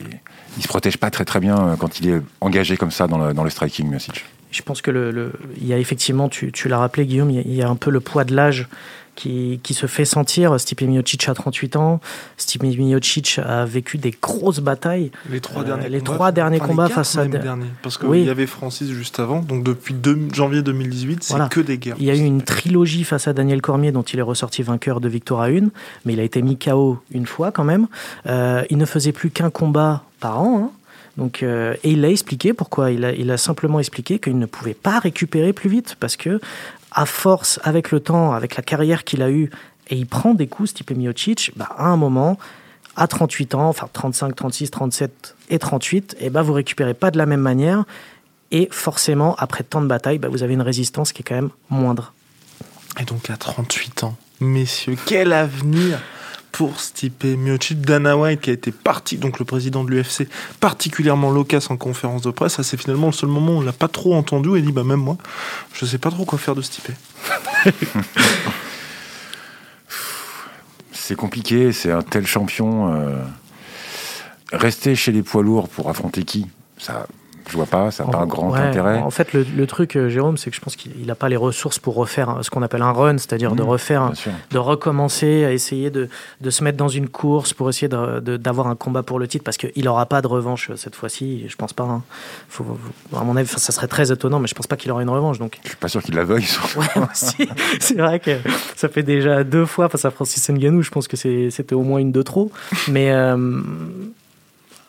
il 0.57 0.63
se 0.63 0.67
protège 0.67 0.97
pas 0.97 1.09
très 1.09 1.25
très 1.25 1.39
bien 1.39 1.57
euh, 1.57 1.75
quand 1.75 1.99
il 1.99 2.09
est 2.09 2.21
engagé 2.41 2.77
comme 2.77 2.91
ça 2.91 3.07
dans 3.07 3.17
le, 3.17 3.33
dans 3.33 3.43
le 3.43 3.49
striking, 3.49 3.89
Miocic. 3.89 4.25
Je 4.51 4.61
pense 4.63 4.81
que 4.81 4.89
le, 4.89 5.31
il 5.57 5.67
y 5.67 5.73
a 5.73 5.77
effectivement, 5.77 6.27
tu, 6.27 6.51
tu 6.51 6.69
l'as 6.69 6.79
rappelé 6.79 7.05
Guillaume, 7.05 7.29
il 7.29 7.53
y 7.53 7.61
a 7.61 7.69
un 7.69 7.75
peu 7.75 7.91
le 7.91 7.99
poids 7.99 8.23
de 8.23 8.35
l'âge 8.35 8.67
qui, 9.19 9.59
qui, 9.61 9.73
se 9.73 9.85
fait 9.85 10.05
sentir. 10.05 10.57
Stipe 10.59 10.81
Miocic 10.81 11.27
a 11.27 11.33
38 11.33 11.75
ans. 11.75 11.99
Stipe 12.37 12.63
Miocic 12.63 13.39
a 13.43 13.65
vécu 13.65 13.97
des 13.97 14.15
grosses 14.21 14.61
batailles. 14.61 15.11
Les 15.29 15.41
trois 15.41 15.65
derniers 15.65 15.87
euh, 15.87 15.89
les 15.89 15.99
combats, 15.99 16.13
trois 16.13 16.31
derniers 16.31 16.59
combats 16.59 16.87
face 16.87 17.17
à. 17.17 17.25
Derniers, 17.25 17.65
parce 17.83 17.97
qu'il 17.97 18.07
oui. 18.07 18.23
y 18.23 18.29
avait 18.29 18.47
Francis 18.47 18.89
juste 18.89 19.19
avant. 19.19 19.41
Donc 19.41 19.63
depuis 19.63 19.95
janvier 20.33 20.61
2018, 20.61 21.23
c'est 21.23 21.49
que 21.49 21.59
des 21.59 21.77
guerres. 21.77 21.97
Il 21.99 22.05
y 22.05 22.11
a 22.11 22.15
eu 22.15 22.23
une 22.23 22.41
trilogie 22.41 23.03
face 23.03 23.27
à 23.27 23.33
Daniel 23.33 23.61
Cormier 23.61 23.91
dont 23.91 24.03
il 24.03 24.19
est 24.19 24.23
ressorti 24.23 24.63
vainqueur 24.63 25.01
de 25.01 25.09
victoire 25.09 25.41
à 25.41 25.49
une. 25.49 25.69
Mais 26.05 26.13
il 26.13 26.19
a 26.21 26.23
été 26.23 26.41
mis 26.41 26.57
KO 26.57 26.99
une 27.11 27.25
fois 27.25 27.51
quand 27.51 27.65
même. 27.65 27.87
Euh, 28.25 28.63
il 28.69 28.77
ne 28.77 28.85
faisait 28.85 29.11
plus 29.11 29.31
qu'un 29.31 29.49
combat 29.49 30.03
par 30.21 30.41
an. 30.41 30.63
Hein. 30.63 30.71
Donc, 31.17 31.43
euh, 31.43 31.75
et 31.83 31.91
il 31.91 32.01
l'a 32.01 32.09
expliqué 32.09 32.53
pourquoi. 32.53 32.91
Il 32.91 33.03
a, 33.03 33.11
il 33.11 33.29
a 33.29 33.37
simplement 33.37 33.79
expliqué 33.79 34.19
qu'il 34.19 34.39
ne 34.39 34.45
pouvait 34.45 34.73
pas 34.73 34.99
récupérer 34.99 35.51
plus 35.51 35.69
vite 35.69 35.97
parce 35.99 36.15
que 36.15 36.39
à 36.91 37.05
force, 37.05 37.59
avec 37.63 37.91
le 37.91 37.99
temps, 37.99 38.33
avec 38.33 38.55
la 38.55 38.63
carrière 38.63 39.03
qu'il 39.03 39.21
a 39.21 39.29
eue, 39.29 39.49
et 39.89 39.95
il 39.95 40.05
prend 40.05 40.33
des 40.33 40.47
coups, 40.47 40.69
Stipe 40.69 40.91
Miocic, 40.91 41.51
bah, 41.55 41.69
à 41.77 41.85
un 41.85 41.97
moment, 41.97 42.37
à 42.95 43.07
38 43.07 43.55
ans, 43.55 43.69
enfin 43.69 43.89
35, 43.91 44.35
36, 44.35 44.71
37 44.71 45.35
et 45.49 45.59
38, 45.59 46.17
et 46.19 46.29
bah, 46.29 46.41
vous 46.41 46.53
récupérez 46.53 46.93
pas 46.93 47.11
de 47.11 47.17
la 47.17 47.25
même 47.25 47.41
manière. 47.41 47.85
Et 48.51 48.67
forcément, 48.71 49.35
après 49.37 49.63
tant 49.63 49.81
de 49.81 49.87
batailles, 49.87 50.17
bah, 50.17 50.27
vous 50.27 50.43
avez 50.43 50.53
une 50.53 50.61
résistance 50.61 51.11
qui 51.11 51.21
est 51.21 51.23
quand 51.23 51.35
même 51.35 51.49
moindre. 51.69 52.13
Et 52.99 53.05
donc 53.05 53.29
à 53.29 53.37
38 53.37 54.03
ans, 54.03 54.15
messieurs, 54.39 54.97
quel 55.05 55.33
avenir 55.33 55.99
pour 56.51 56.79
Stipe 56.79 57.23
Miocic. 57.23 57.81
Dana 57.81 58.17
White 58.17 58.41
qui 58.41 58.49
a 58.49 58.53
été 58.53 58.71
parti, 58.71 59.17
donc 59.17 59.39
le 59.39 59.45
président 59.45 59.83
de 59.83 59.91
l'UFC, 59.91 60.27
particulièrement 60.59 61.31
loquace 61.31 61.69
en 61.71 61.77
conférence 61.77 62.21
de 62.21 62.31
presse. 62.31 62.61
C'est 62.61 62.77
finalement 62.77 63.07
le 63.07 63.13
seul 63.13 63.29
moment 63.29 63.53
où 63.53 63.57
on 63.57 63.61
l'a 63.61 63.73
pas 63.73 63.87
trop 63.87 64.15
entendu 64.15 64.57
et 64.57 64.61
dit 64.61 64.71
bah 64.71 64.83
même 64.83 64.99
moi, 64.99 65.17
je 65.73 65.85
sais 65.85 65.97
pas 65.97 66.09
trop 66.09 66.25
quoi 66.25 66.37
faire 66.37 66.55
de 66.55 66.61
Stipe. 66.61 66.91
c'est 70.91 71.15
compliqué, 71.15 71.71
c'est 71.71 71.91
un 71.91 72.01
tel 72.01 72.27
champion. 72.27 72.93
Euh, 72.93 73.23
rester 74.51 74.95
chez 74.95 75.11
les 75.11 75.23
poids 75.23 75.43
lourds 75.43 75.69
pour 75.69 75.89
affronter 75.89 76.23
qui? 76.23 76.47
Ça, 76.77 77.07
je 77.49 77.55
vois 77.55 77.65
pas, 77.65 77.91
ça 77.91 78.05
n'a 78.05 78.11
pas 78.11 78.19
un 78.19 78.25
grand 78.25 78.53
intérêt. 78.53 78.99
En 78.99 79.09
fait, 79.09 79.33
le, 79.33 79.67
truc, 79.67 79.95
euh, 79.95 80.09
Jérôme, 80.09 80.37
c'est 80.37 80.49
que 80.49 80.55
je 80.55 80.61
pense 80.61 80.75
qu'il 80.75 81.05
n'a 81.05 81.15
pas 81.15 81.29
les 81.29 81.35
ressources 81.35 81.79
pour 81.79 81.95
refaire 81.95 82.37
ce 82.41 82.49
qu'on 82.49 82.61
appelle 82.61 82.81
un 82.81 82.91
run, 82.91 83.17
c'est-à-dire 83.17 83.55
de 83.55 83.63
mmh, 83.63 83.69
refaire, 83.69 84.11
de 84.51 84.57
recommencer 84.57 85.45
à 85.45 85.51
essayer 85.51 85.89
de, 85.89 86.09
de, 86.41 86.49
se 86.49 86.63
mettre 86.63 86.77
dans 86.77 86.87
une 86.87 87.09
course 87.09 87.53
pour 87.53 87.69
essayer 87.69 87.87
d'avoir 87.87 88.67
un 88.67 88.75
combat 88.75 89.03
pour 89.03 89.19
le 89.19 89.27
titre, 89.27 89.43
parce 89.43 89.57
qu'il 89.57 89.83
n'aura 89.83 90.05
pas 90.05 90.21
de 90.21 90.27
revanche 90.27 90.69
euh, 90.69 90.75
cette 90.75 90.95
fois-ci, 90.95 91.45
je 91.47 91.55
pense 91.55 91.73
pas. 91.73 91.83
Hein. 91.83 92.03
Faut, 92.49 92.65
à 93.15 93.23
mon 93.23 93.35
avis, 93.35 93.47
ça 93.47 93.71
serait 93.71 93.87
très 93.87 94.11
étonnant, 94.11 94.39
mais 94.39 94.47
je 94.47 94.55
pense 94.55 94.67
pas 94.67 94.77
qu'il 94.77 94.91
aura 94.91 95.01
une 95.01 95.09
revanche. 95.09 95.39
Donc. 95.39 95.57
Je 95.63 95.69
suis 95.69 95.77
pas 95.77 95.87
sûr 95.87 96.03
qu'il 96.03 96.15
la 96.15 96.23
veuille. 96.23 96.47
c'est 97.13 97.97
vrai 97.97 98.19
que 98.19 98.37
ça 98.75 98.89
fait 98.89 99.03
déjà 99.03 99.43
deux 99.43 99.65
fois 99.65 99.89
face 99.89 100.05
à 100.05 100.11
Francis 100.11 100.47
Ngannou, 100.49 100.83
je 100.83 100.91
pense 100.91 101.07
que 101.07 101.17
c'était 101.17 101.75
au 101.75 101.83
moins 101.83 101.99
une 101.99 102.11
de 102.11 102.21
trop. 102.21 102.51
Mais 102.87 103.11
euh, 103.11 103.61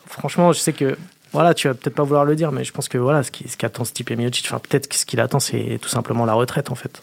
franchement, 0.07 0.53
je 0.53 0.59
sais 0.59 0.73
que 0.73 0.97
voilà, 1.31 1.53
tu 1.53 1.67
vas 1.67 1.73
peut-être 1.73 1.95
pas 1.95 2.03
vouloir 2.03 2.25
le 2.25 2.35
dire, 2.35 2.51
mais 2.51 2.63
je 2.63 2.71
pense 2.71 2.89
que 2.89 2.97
voilà, 2.97 3.23
ce 3.23 3.31
qui, 3.31 3.47
ce 3.47 3.57
qu'attend 3.57 3.85
Stipe 3.85 4.11
Miocic, 4.11 4.45
enfin 4.47 4.59
peut-être 4.59 4.93
ce 4.93 5.05
qu'il 5.05 5.19
attend, 5.19 5.39
c'est 5.39 5.79
tout 5.81 5.89
simplement 5.89 6.25
la 6.25 6.33
retraite 6.33 6.71
en 6.71 6.75
fait. 6.75 7.01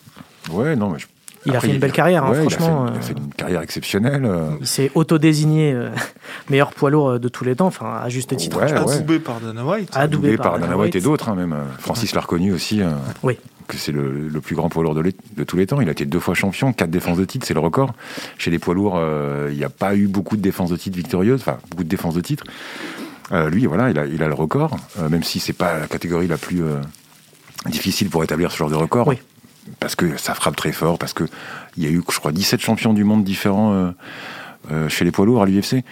Ouais, 0.50 0.76
non, 0.76 0.90
mais 0.90 0.98
il 1.46 1.56
a 1.56 1.60
fait 1.60 1.68
une 1.68 1.78
belle 1.78 1.92
carrière, 1.92 2.24
hein, 2.24 2.34
franchement. 2.34 2.86
Il 2.92 2.98
a, 2.98 3.00
fait, 3.00 3.12
une 3.12 3.32
carrière 3.32 3.62
exceptionnelle. 3.62 4.24
Euh. 4.24 4.50
Il 4.60 4.66
s'est 4.66 4.90
autodésigné 4.94 5.72
euh, 5.72 5.90
meilleur 6.50 6.72
poids 6.72 6.90
lourd 6.90 7.10
euh, 7.10 7.18
de 7.18 7.28
tous 7.28 7.44
les 7.44 7.56
temps, 7.56 7.66
enfin 7.66 8.00
à 8.02 8.08
juste 8.08 8.36
titre. 8.36 8.58
Ouais, 8.58 8.72
adoubé 8.72 9.18
par 9.18 9.40
Dana 9.40 9.64
White. 9.64 9.90
Adoubé, 9.94 10.36
par, 10.36 10.58
Dana 10.58 10.76
White, 10.76 10.96
et 10.96 11.00
d'autres, 11.00 11.28
hein, 11.28 11.34
même. 11.34 11.56
Francis 11.78 12.14
l'a 12.14 12.20
reconnu 12.20 12.52
aussi. 12.52 12.80
oui. 13.22 13.38
Que 13.66 13.76
c'est 13.76 13.92
le, 13.92 14.40
plus 14.40 14.56
grand 14.56 14.70
poids 14.70 14.82
lourd 14.82 14.94
de, 14.94 15.02
de, 15.02 15.44
tous 15.44 15.58
les 15.58 15.66
temps. 15.66 15.78
Il 15.82 15.88
a 15.90 15.92
été 15.92 16.06
deux 16.06 16.20
fois 16.20 16.32
champion, 16.32 16.72
quatre 16.72 16.90
défenses 16.90 17.18
de 17.18 17.26
titre, 17.26 17.46
c'est 17.46 17.52
le 17.52 17.60
record. 17.60 17.92
Chez 18.38 18.50
les 18.50 18.58
poids 18.58 18.72
lourds, 18.74 18.98
il 19.50 19.56
n'y 19.56 19.64
a 19.64 19.68
pas 19.68 19.94
eu 19.94 20.06
beaucoup 20.06 20.38
de 20.38 20.42
défenses 20.42 20.70
de 20.70 20.76
titre 20.76 20.96
victorieuses, 20.96 21.40
enfin 21.40 21.58
beaucoup 21.70 21.84
de 21.84 21.88
défenses 21.88 22.14
de 22.14 22.22
titre. 22.22 22.44
Euh, 23.32 23.50
lui, 23.50 23.66
voilà, 23.66 23.90
il 23.90 23.98
a, 23.98 24.06
il 24.06 24.22
a 24.22 24.28
le 24.28 24.34
record, 24.34 24.76
euh, 24.98 25.08
même 25.08 25.22
si 25.22 25.40
c'est 25.40 25.52
pas 25.52 25.78
la 25.80 25.86
catégorie 25.86 26.28
la 26.28 26.38
plus 26.38 26.62
euh, 26.62 26.80
difficile 27.66 28.08
pour 28.08 28.24
établir 28.24 28.50
ce 28.50 28.56
genre 28.56 28.70
de 28.70 28.74
record. 28.74 29.12
Parce 29.80 29.94
que 29.94 30.16
ça 30.16 30.32
frappe 30.32 30.56
très 30.56 30.72
fort, 30.72 30.98
parce 30.98 31.12
qu'il 31.12 31.28
y 31.76 31.86
a 31.86 31.90
eu, 31.90 32.02
je 32.10 32.18
crois, 32.18 32.32
17 32.32 32.60
champions 32.60 32.94
du 32.94 33.04
monde 33.04 33.22
différents 33.22 33.92
chez 34.88 35.04
les 35.04 35.10
poids 35.10 35.26
lourds 35.26 35.42
à 35.42 35.46
l'UFC. 35.46 35.84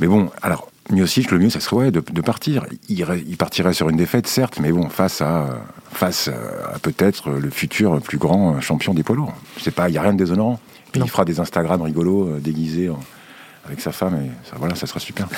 Mais 0.00 0.08
bon, 0.08 0.30
alors, 0.42 0.68
Miocic, 0.90 1.30
le 1.30 1.38
mieux, 1.38 1.48
ça 1.48 1.60
serait 1.60 1.92
de, 1.92 2.00
partir. 2.00 2.66
Il, 2.88 3.06
il, 3.28 3.36
partirait 3.36 3.72
sur 3.72 3.88
une 3.88 3.96
défaite, 3.96 4.26
certes, 4.26 4.58
mais 4.60 4.72
bon, 4.72 4.88
face 4.88 5.22
à, 5.22 5.64
face 5.92 6.26
à 6.26 6.80
peut-être 6.80 7.30
le 7.30 7.50
futur 7.50 8.00
plus 8.02 8.18
grand 8.18 8.60
champion 8.60 8.94
des 8.94 9.04
poids 9.04 9.14
lourds. 9.14 9.34
Il 9.64 9.92
n'y 9.92 9.98
a 9.98 10.02
rien 10.02 10.12
de 10.12 10.18
déshonorant. 10.18 10.58
il 10.96 11.08
fera 11.08 11.24
des 11.24 11.38
Instagram 11.38 11.82
rigolos, 11.82 12.40
déguisés 12.40 12.90
en, 12.90 12.98
avec 13.66 13.80
sa 13.80 13.92
femme 13.92 14.14
et 14.16 14.30
ça, 14.48 14.56
voilà, 14.58 14.74
ça 14.74 14.86
sera 14.86 15.00
super. 15.00 15.28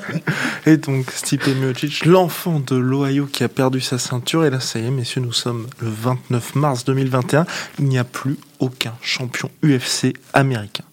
et 0.66 0.76
donc 0.76 1.10
Stipe 1.10 1.46
Miocic, 1.46 2.04
l'enfant 2.04 2.60
de 2.60 2.76
l'Ohio 2.76 3.26
qui 3.26 3.44
a 3.44 3.48
perdu 3.48 3.80
sa 3.80 3.98
ceinture 3.98 4.44
et 4.44 4.50
là 4.50 4.60
ça 4.60 4.78
y 4.78 4.86
est 4.86 4.90
messieurs, 4.90 5.20
nous 5.20 5.32
sommes 5.32 5.66
le 5.80 5.88
29 5.88 6.54
mars 6.56 6.84
2021, 6.84 7.46
il 7.78 7.84
n'y 7.86 7.98
a 7.98 8.04
plus 8.04 8.38
aucun 8.58 8.94
champion 9.00 9.50
UFC 9.62 10.14
américain. 10.32 10.84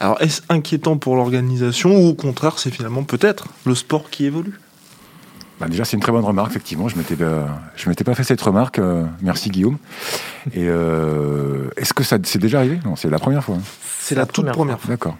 Alors 0.00 0.20
est-ce 0.20 0.42
inquiétant 0.48 0.96
pour 0.96 1.16
l'organisation 1.16 1.96
ou 1.96 2.08
au 2.08 2.14
contraire 2.14 2.58
c'est 2.58 2.70
finalement 2.70 3.04
peut-être 3.04 3.46
le 3.64 3.74
sport 3.74 4.10
qui 4.10 4.24
évolue? 4.24 4.58
Bah 5.58 5.68
déjà, 5.68 5.86
c'est 5.86 5.96
une 5.96 6.02
très 6.02 6.12
bonne 6.12 6.24
remarque, 6.24 6.50
effectivement. 6.50 6.88
Je 6.88 6.98
m'étais, 6.98 7.16
je 7.76 7.88
m'étais 7.88 8.04
pas 8.04 8.14
fait 8.14 8.24
cette 8.24 8.42
remarque. 8.42 8.78
Euh, 8.78 9.06
merci 9.22 9.48
Guillaume. 9.48 9.78
Et 10.52 10.66
euh, 10.68 11.70
est-ce 11.78 11.94
que 11.94 12.04
ça 12.04 12.18
c'est 12.24 12.38
déjà 12.38 12.58
arrivé? 12.58 12.78
Non, 12.84 12.94
c'est 12.94 13.08
la 13.08 13.18
première 13.18 13.42
fois. 13.42 13.56
Hein. 13.56 13.62
C'est 14.00 14.14
la, 14.14 14.26
toute 14.26 14.46
première 14.50 14.78
fois. 14.78 14.90
D'accord. 14.90 15.16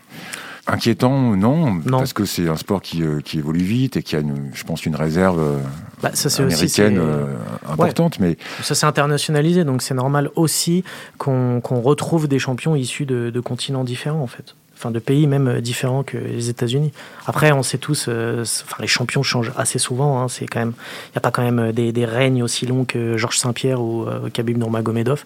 Inquiétant, 0.68 1.36
non, 1.36 1.80
parce 1.88 2.12
que 2.12 2.24
c'est 2.24 2.48
un 2.48 2.56
sport 2.56 2.82
qui, 2.82 3.04
euh, 3.04 3.20
qui, 3.20 3.38
évolue 3.38 3.62
vite 3.62 3.96
et 3.96 4.02
qui 4.02 4.16
a, 4.16 4.20
je 4.52 4.64
pense, 4.64 4.84
une 4.84 4.96
réserve 4.96 5.38
euh, 5.38 5.58
bah, 6.02 6.10
américaine 6.38 6.98
euh, 6.98 7.36
importante. 7.68 8.18
Mais... 8.18 8.36
Ça 8.62 8.74
s'est 8.74 8.86
internationalisé, 8.86 9.62
donc 9.62 9.80
c'est 9.80 9.94
normal 9.94 10.28
aussi 10.34 10.82
qu'on 11.18 11.60
retrouve 11.62 12.26
des 12.26 12.40
champions 12.40 12.74
issus 12.74 13.06
de, 13.06 13.30
de, 13.30 13.40
continents 13.40 13.84
différents, 13.84 14.22
en 14.22 14.26
fait. 14.26 14.56
Enfin, 14.76 14.90
de 14.90 14.98
pays 14.98 15.28
même 15.28 15.60
différents 15.60 16.02
que 16.02 16.18
les 16.18 16.50
États-Unis. 16.50 16.90
Après, 17.26 17.52
on 17.52 17.62
sait 17.62 17.78
tous, 17.78 18.08
enfin, 18.08 18.76
les 18.80 18.88
champions 18.88 19.22
changent 19.22 19.52
assez 19.56 19.78
souvent. 19.78 20.20
Hein, 20.20 20.28
c'est 20.28 20.46
quand 20.46 20.58
même, 20.58 20.74
il 21.06 21.12
n'y 21.12 21.18
a 21.18 21.20
pas 21.20 21.30
quand 21.30 21.44
même 21.48 21.70
des, 21.72 21.92
des, 21.92 22.04
règnes 22.04 22.42
aussi 22.42 22.66
longs 22.66 22.84
que 22.84 23.16
Georges 23.16 23.38
Saint-Pierre 23.38 23.80
ou 23.80 24.04
Khabib 24.32 24.58
Nurmagomedov 24.58 25.24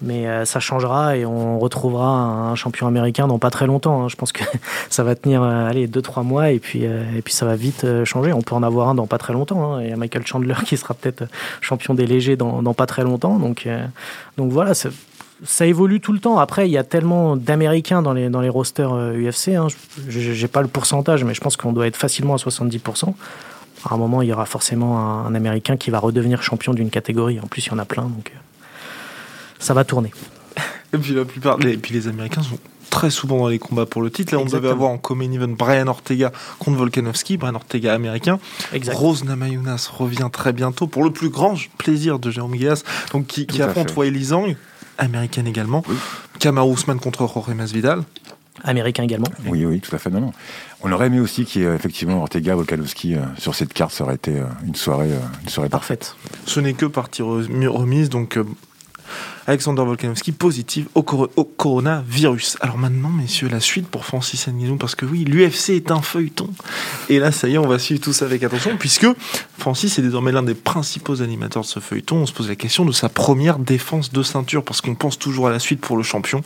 mais 0.00 0.26
euh, 0.26 0.44
ça 0.44 0.60
changera 0.60 1.16
et 1.16 1.26
on 1.26 1.58
retrouvera 1.58 2.08
un 2.08 2.54
champion 2.54 2.86
américain 2.86 3.26
dans 3.26 3.38
pas 3.38 3.50
très 3.50 3.66
longtemps. 3.66 4.02
Hein. 4.02 4.08
Je 4.08 4.16
pense 4.16 4.32
que 4.32 4.44
ça 4.90 5.02
va 5.02 5.14
tenir 5.14 5.42
euh, 5.42 5.66
allez 5.68 5.86
deux 5.86 6.02
trois 6.02 6.22
mois 6.22 6.50
et 6.50 6.58
puis 6.58 6.86
euh, 6.86 7.02
et 7.16 7.22
puis 7.22 7.34
ça 7.34 7.46
va 7.46 7.56
vite 7.56 7.86
changer. 8.04 8.32
On 8.32 8.42
peut 8.42 8.54
en 8.54 8.62
avoir 8.62 8.88
un 8.88 8.94
dans 8.94 9.06
pas 9.06 9.18
très 9.18 9.32
longtemps. 9.32 9.74
Hein. 9.74 9.82
Il 9.82 9.90
y 9.90 9.92
a 9.92 9.96
Michael 9.96 10.26
Chandler 10.26 10.54
qui 10.64 10.76
sera 10.76 10.94
peut-être 10.94 11.24
champion 11.60 11.94
des 11.94 12.06
légers 12.06 12.36
dans, 12.36 12.62
dans, 12.62 12.74
pas 12.74 12.86
très 12.86 13.02
longtemps. 13.02 13.38
Donc 13.38 13.68
donc 14.36 14.52
voilà, 14.52 14.72
ça 14.74 15.66
évolue 15.66 16.00
tout 16.00 16.12
le 16.12 16.20
temps. 16.20 16.38
Après, 16.38 16.68
il 16.68 16.72
y 16.72 16.78
a 16.78 16.84
tellement 16.84 17.36
d'Américains 17.36 18.02
dans 18.02 18.12
les, 18.12 18.28
dans 18.28 18.40
les 18.40 18.48
rosters 18.48 18.92
UFC. 18.92 19.48
Hein. 19.48 19.66
Je 20.08 20.40
n'ai 20.40 20.48
pas 20.48 20.62
le 20.62 20.68
pourcentage, 20.68 21.24
mais 21.24 21.34
je 21.34 21.40
pense 21.40 21.56
qu'on 21.56 21.72
doit 21.72 21.86
être 21.86 21.96
facilement 21.96 22.34
à 22.34 22.36
70%. 22.36 23.14
À 23.84 23.94
un 23.94 23.96
moment, 23.96 24.22
il 24.22 24.28
y 24.28 24.32
aura 24.32 24.46
forcément 24.46 24.98
un, 24.98 25.34
Américain 25.34 25.76
qui 25.76 25.90
va 25.90 25.98
redevenir 25.98 26.42
champion 26.42 26.74
d'une 26.74 26.90
catégorie. 26.90 27.38
En 27.40 27.46
plus, 27.46 27.66
il 27.66 27.70
y 27.70 27.72
en 27.72 27.78
a 27.78 27.84
plein, 27.84 28.04
donc 28.04 28.32
euh, 28.34 28.38
ça 29.58 29.74
va 29.74 29.84
tourner. 29.84 30.12
Et 30.92 30.98
puis 30.98 31.14
la 31.14 31.24
plupart, 31.24 31.58
les, 31.58 31.72
et 31.72 31.76
puis 31.76 31.94
les 31.94 32.08
Américains 32.08 32.42
sont 32.42 32.58
très 32.90 33.10
souvent 33.10 33.38
dans 33.38 33.48
les 33.48 33.58
combats 33.58 33.86
pour 33.86 34.02
le 34.02 34.10
titre. 34.10 34.34
Là, 34.34 34.40
on 34.40 34.44
devait 34.44 34.68
avoir 34.68 34.90
en 34.90 34.98
common 34.98 35.30
event 35.30 35.48
Brian 35.48 35.86
Ortega 35.86 36.32
contre 36.58 36.78
Volkanovski, 36.78 37.36
Brian 37.36 37.54
Ortega 37.54 37.94
américain. 37.94 38.38
Rose 38.88 39.24
Namayunas 39.24 39.90
revient 39.92 40.28
très 40.32 40.52
bientôt 40.52 40.86
pour 40.86 41.04
le 41.04 41.10
plus 41.10 41.28
grand 41.28 41.54
plaisir 41.76 42.18
de 42.18 42.30
Jérôme 42.30 42.52
Guillas, 42.52 42.82
donc 43.12 43.26
qui, 43.26 43.62
affronte 43.62 43.94
Weili 43.96 44.24
Zhang, 44.24 44.56
américaine 44.96 45.46
également. 45.46 45.84
Oui. 45.88 45.96
Kamar 46.38 46.66
contre 47.00 47.26
Jorge 47.26 47.54
Masvidal. 47.54 48.02
Américain 48.64 49.04
également. 49.04 49.28
Oui, 49.46 49.64
oui, 49.64 49.80
tout 49.80 49.94
à 49.94 49.98
fait. 49.98 50.10
Non, 50.10 50.32
On 50.82 50.90
aurait 50.90 51.06
aimé 51.06 51.20
aussi 51.20 51.44
qu'il 51.44 51.62
y 51.62 51.64
ait 51.64 51.74
effectivement 51.74 52.20
Ortega, 52.20 52.56
Volkanovski 52.56 53.14
euh, 53.14 53.20
sur 53.38 53.54
cette 53.54 53.72
carte. 53.72 53.92
Ça 53.92 54.02
aurait 54.02 54.16
été 54.16 54.36
euh, 54.36 54.46
une 54.66 54.74
soirée, 54.74 55.12
euh, 55.12 55.42
une 55.44 55.48
soirée 55.48 55.68
parfaite. 55.68 56.16
Ce 56.44 56.58
n'est 56.58 56.72
que 56.72 56.86
partie 56.86 57.22
remise, 57.22 58.08
donc 58.08 58.36
Alexander 59.48 59.82
Volkanovski 59.82 60.32
positive 60.32 60.88
au, 60.94 61.02
coronavirus. 61.02 62.58
Alors 62.60 62.76
maintenant, 62.76 63.08
messieurs, 63.08 63.48
la 63.48 63.60
suite 63.60 63.88
pour 63.88 64.04
Francis 64.04 64.46
Ngannou, 64.46 64.76
parce 64.76 64.94
que 64.94 65.06
oui, 65.06 65.24
l'UFC 65.24 65.70
est 65.70 65.90
un 65.90 66.02
feuilleton. 66.02 66.50
Et 67.08 67.18
là, 67.18 67.32
ça 67.32 67.48
y 67.48 67.54
est, 67.54 67.58
on 67.58 67.66
va 67.66 67.78
suivre 67.78 67.98
tout 67.98 68.12
ça 68.12 68.26
avec 68.26 68.44
attention, 68.44 68.76
puisque 68.78 69.06
Francis 69.56 69.98
est 69.98 70.02
désormais 70.02 70.32
l'un 70.32 70.42
des 70.42 70.54
principaux 70.54 71.22
animateurs 71.22 71.62
de 71.62 71.66
ce 71.66 71.80
feuilleton. 71.80 72.16
On 72.16 72.26
se 72.26 72.32
pose 72.34 72.50
la 72.50 72.56
question 72.56 72.84
de 72.84 72.92
sa 72.92 73.08
première 73.08 73.58
défense 73.58 74.12
de 74.12 74.22
ceinture, 74.22 74.62
parce 74.62 74.82
qu'on 74.82 74.94
pense 74.94 75.18
toujours 75.18 75.48
à 75.48 75.50
la 75.50 75.58
suite 75.58 75.80
pour 75.80 75.96
le 75.96 76.02
champion. 76.02 76.42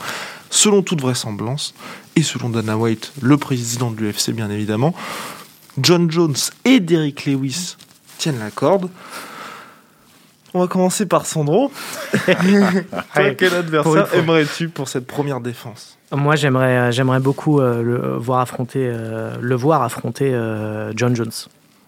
Selon 0.48 0.82
toute 0.82 1.00
vraisemblance, 1.00 1.74
et 2.14 2.22
selon 2.22 2.50
Dana 2.50 2.76
White, 2.76 3.14
le 3.20 3.36
président 3.36 3.90
de 3.90 4.00
l'UFC, 4.00 4.30
bien 4.30 4.48
évidemment, 4.48 4.94
John 5.76 6.08
Jones 6.08 6.36
et 6.64 6.78
Derrick 6.78 7.26
Lewis 7.26 7.74
tiennent 8.18 8.38
la 8.38 8.52
corde. 8.52 8.88
On 10.54 10.60
va 10.60 10.66
commencer 10.66 11.06
par 11.06 11.24
Sandro. 11.24 11.70
quel 13.38 13.54
adversaire 13.54 14.14
aimerais-tu 14.14 14.68
pour 14.68 14.88
cette 14.88 15.06
première 15.06 15.40
défense? 15.40 15.96
Moi, 16.14 16.36
j'aimerais, 16.36 16.76
euh, 16.76 16.90
j'aimerais 16.90 17.20
beaucoup 17.20 17.60
euh, 17.60 17.82
le, 17.82 18.16
voir 18.16 18.40
affronter, 18.40 18.80
euh, 18.84 19.34
le 19.40 19.54
voir 19.54 19.82
affronter 19.82 20.30
John 20.94 21.16
Jones. 21.16 21.32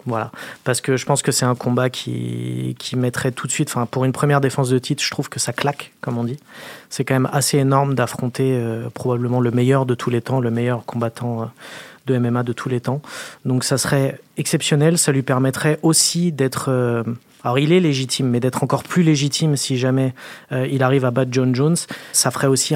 Voilà, 0.06 0.30
parce 0.64 0.82
que 0.82 0.98
je 0.98 1.06
pense 1.06 1.22
que 1.22 1.32
c'est 1.32 1.46
un 1.46 1.54
combat 1.54 1.88
qui, 1.88 2.76
qui 2.78 2.94
mettrait 2.94 3.32
tout 3.32 3.46
de 3.46 3.52
suite, 3.52 3.70
enfin 3.70 3.86
pour 3.86 4.04
une 4.04 4.12
première 4.12 4.42
défense 4.42 4.68
de 4.68 4.78
titre, 4.78 5.02
je 5.02 5.10
trouve 5.10 5.30
que 5.30 5.40
ça 5.40 5.54
claque, 5.54 5.92
comme 6.02 6.18
on 6.18 6.24
dit. 6.24 6.38
C'est 6.90 7.04
quand 7.04 7.14
même 7.14 7.28
assez 7.32 7.56
énorme 7.56 7.94
d'affronter 7.94 8.62
probablement 8.92 9.40
le 9.40 9.50
meilleur 9.50 9.86
de 9.86 9.94
tous 9.94 10.10
les 10.10 10.20
temps, 10.20 10.40
le 10.40 10.50
meilleur 10.50 10.84
combattant 10.84 11.50
de 12.06 12.18
MMA 12.18 12.42
de 12.42 12.52
tous 12.52 12.68
les 12.68 12.80
temps. 12.80 13.00
Donc 13.46 13.64
ça 13.64 13.78
serait 13.78 14.20
exceptionnel, 14.36 14.98
ça 14.98 15.10
lui 15.10 15.22
permettrait 15.22 15.78
aussi 15.80 16.32
d'être 16.32 16.70
alors 17.44 17.58
il 17.58 17.72
est 17.72 17.80
légitime, 17.80 18.30
mais 18.30 18.40
d'être 18.40 18.64
encore 18.64 18.82
plus 18.82 19.02
légitime 19.02 19.56
si 19.56 19.76
jamais 19.76 20.14
euh, 20.50 20.66
il 20.66 20.82
arrive 20.82 21.04
à 21.04 21.10
battre 21.10 21.30
John 21.30 21.54
Jones, 21.54 21.76
ça 22.12 22.30
ferait 22.30 22.46
aussi 22.46 22.74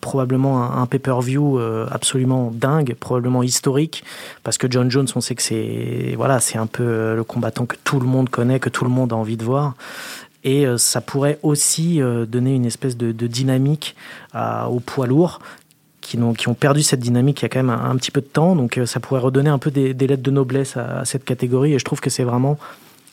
probablement 0.00 0.76
un, 0.76 0.86
pay-per-view 0.86 1.58
euh, 1.58 1.86
absolument 1.90 2.50
dingue, 2.52 2.96
probablement 2.98 3.44
historique, 3.44 4.02
parce 4.42 4.58
que 4.58 4.66
John 4.68 4.90
Jones, 4.90 5.06
on 5.14 5.20
sait 5.20 5.36
que 5.36 5.42
c'est 5.42 6.14
voilà, 6.16 6.40
c'est 6.40 6.58
un 6.58 6.66
peu 6.66 6.82
euh, 6.82 7.14
le 7.14 7.22
combattant 7.22 7.64
que 7.64 7.76
tout 7.84 8.00
le 8.00 8.06
monde 8.06 8.28
connaît, 8.28 8.58
que 8.58 8.68
tout 8.68 8.84
le 8.84 8.90
monde 8.90 9.12
a 9.12 9.16
envie 9.16 9.36
de 9.36 9.44
voir. 9.44 9.74
Et 10.44 10.66
ça 10.76 11.00
pourrait 11.00 11.38
aussi 11.42 12.00
donner 12.28 12.54
une 12.54 12.64
espèce 12.64 12.96
de, 12.96 13.10
dynamique 13.26 13.96
au 14.34 14.78
poids 14.78 15.06
lourd 15.06 15.40
qui 16.00 16.16
ont, 16.16 16.54
perdu 16.54 16.82
cette 16.82 17.00
dynamique 17.00 17.40
il 17.40 17.42
y 17.42 17.46
a 17.46 17.48
quand 17.48 17.58
même 17.58 17.70
un, 17.70 17.96
petit 17.96 18.12
peu 18.12 18.20
de 18.20 18.26
temps. 18.26 18.54
Donc 18.54 18.80
ça 18.86 19.00
pourrait 19.00 19.20
redonner 19.20 19.50
un 19.50 19.58
peu 19.58 19.72
des, 19.72 19.92
lettres 19.92 20.22
de 20.22 20.30
noblesse 20.30 20.76
à, 20.76 21.04
cette 21.04 21.24
catégorie. 21.24 21.74
Et 21.74 21.78
je 21.78 21.84
trouve 21.84 22.00
que 22.00 22.08
c'est 22.08 22.22
vraiment 22.22 22.56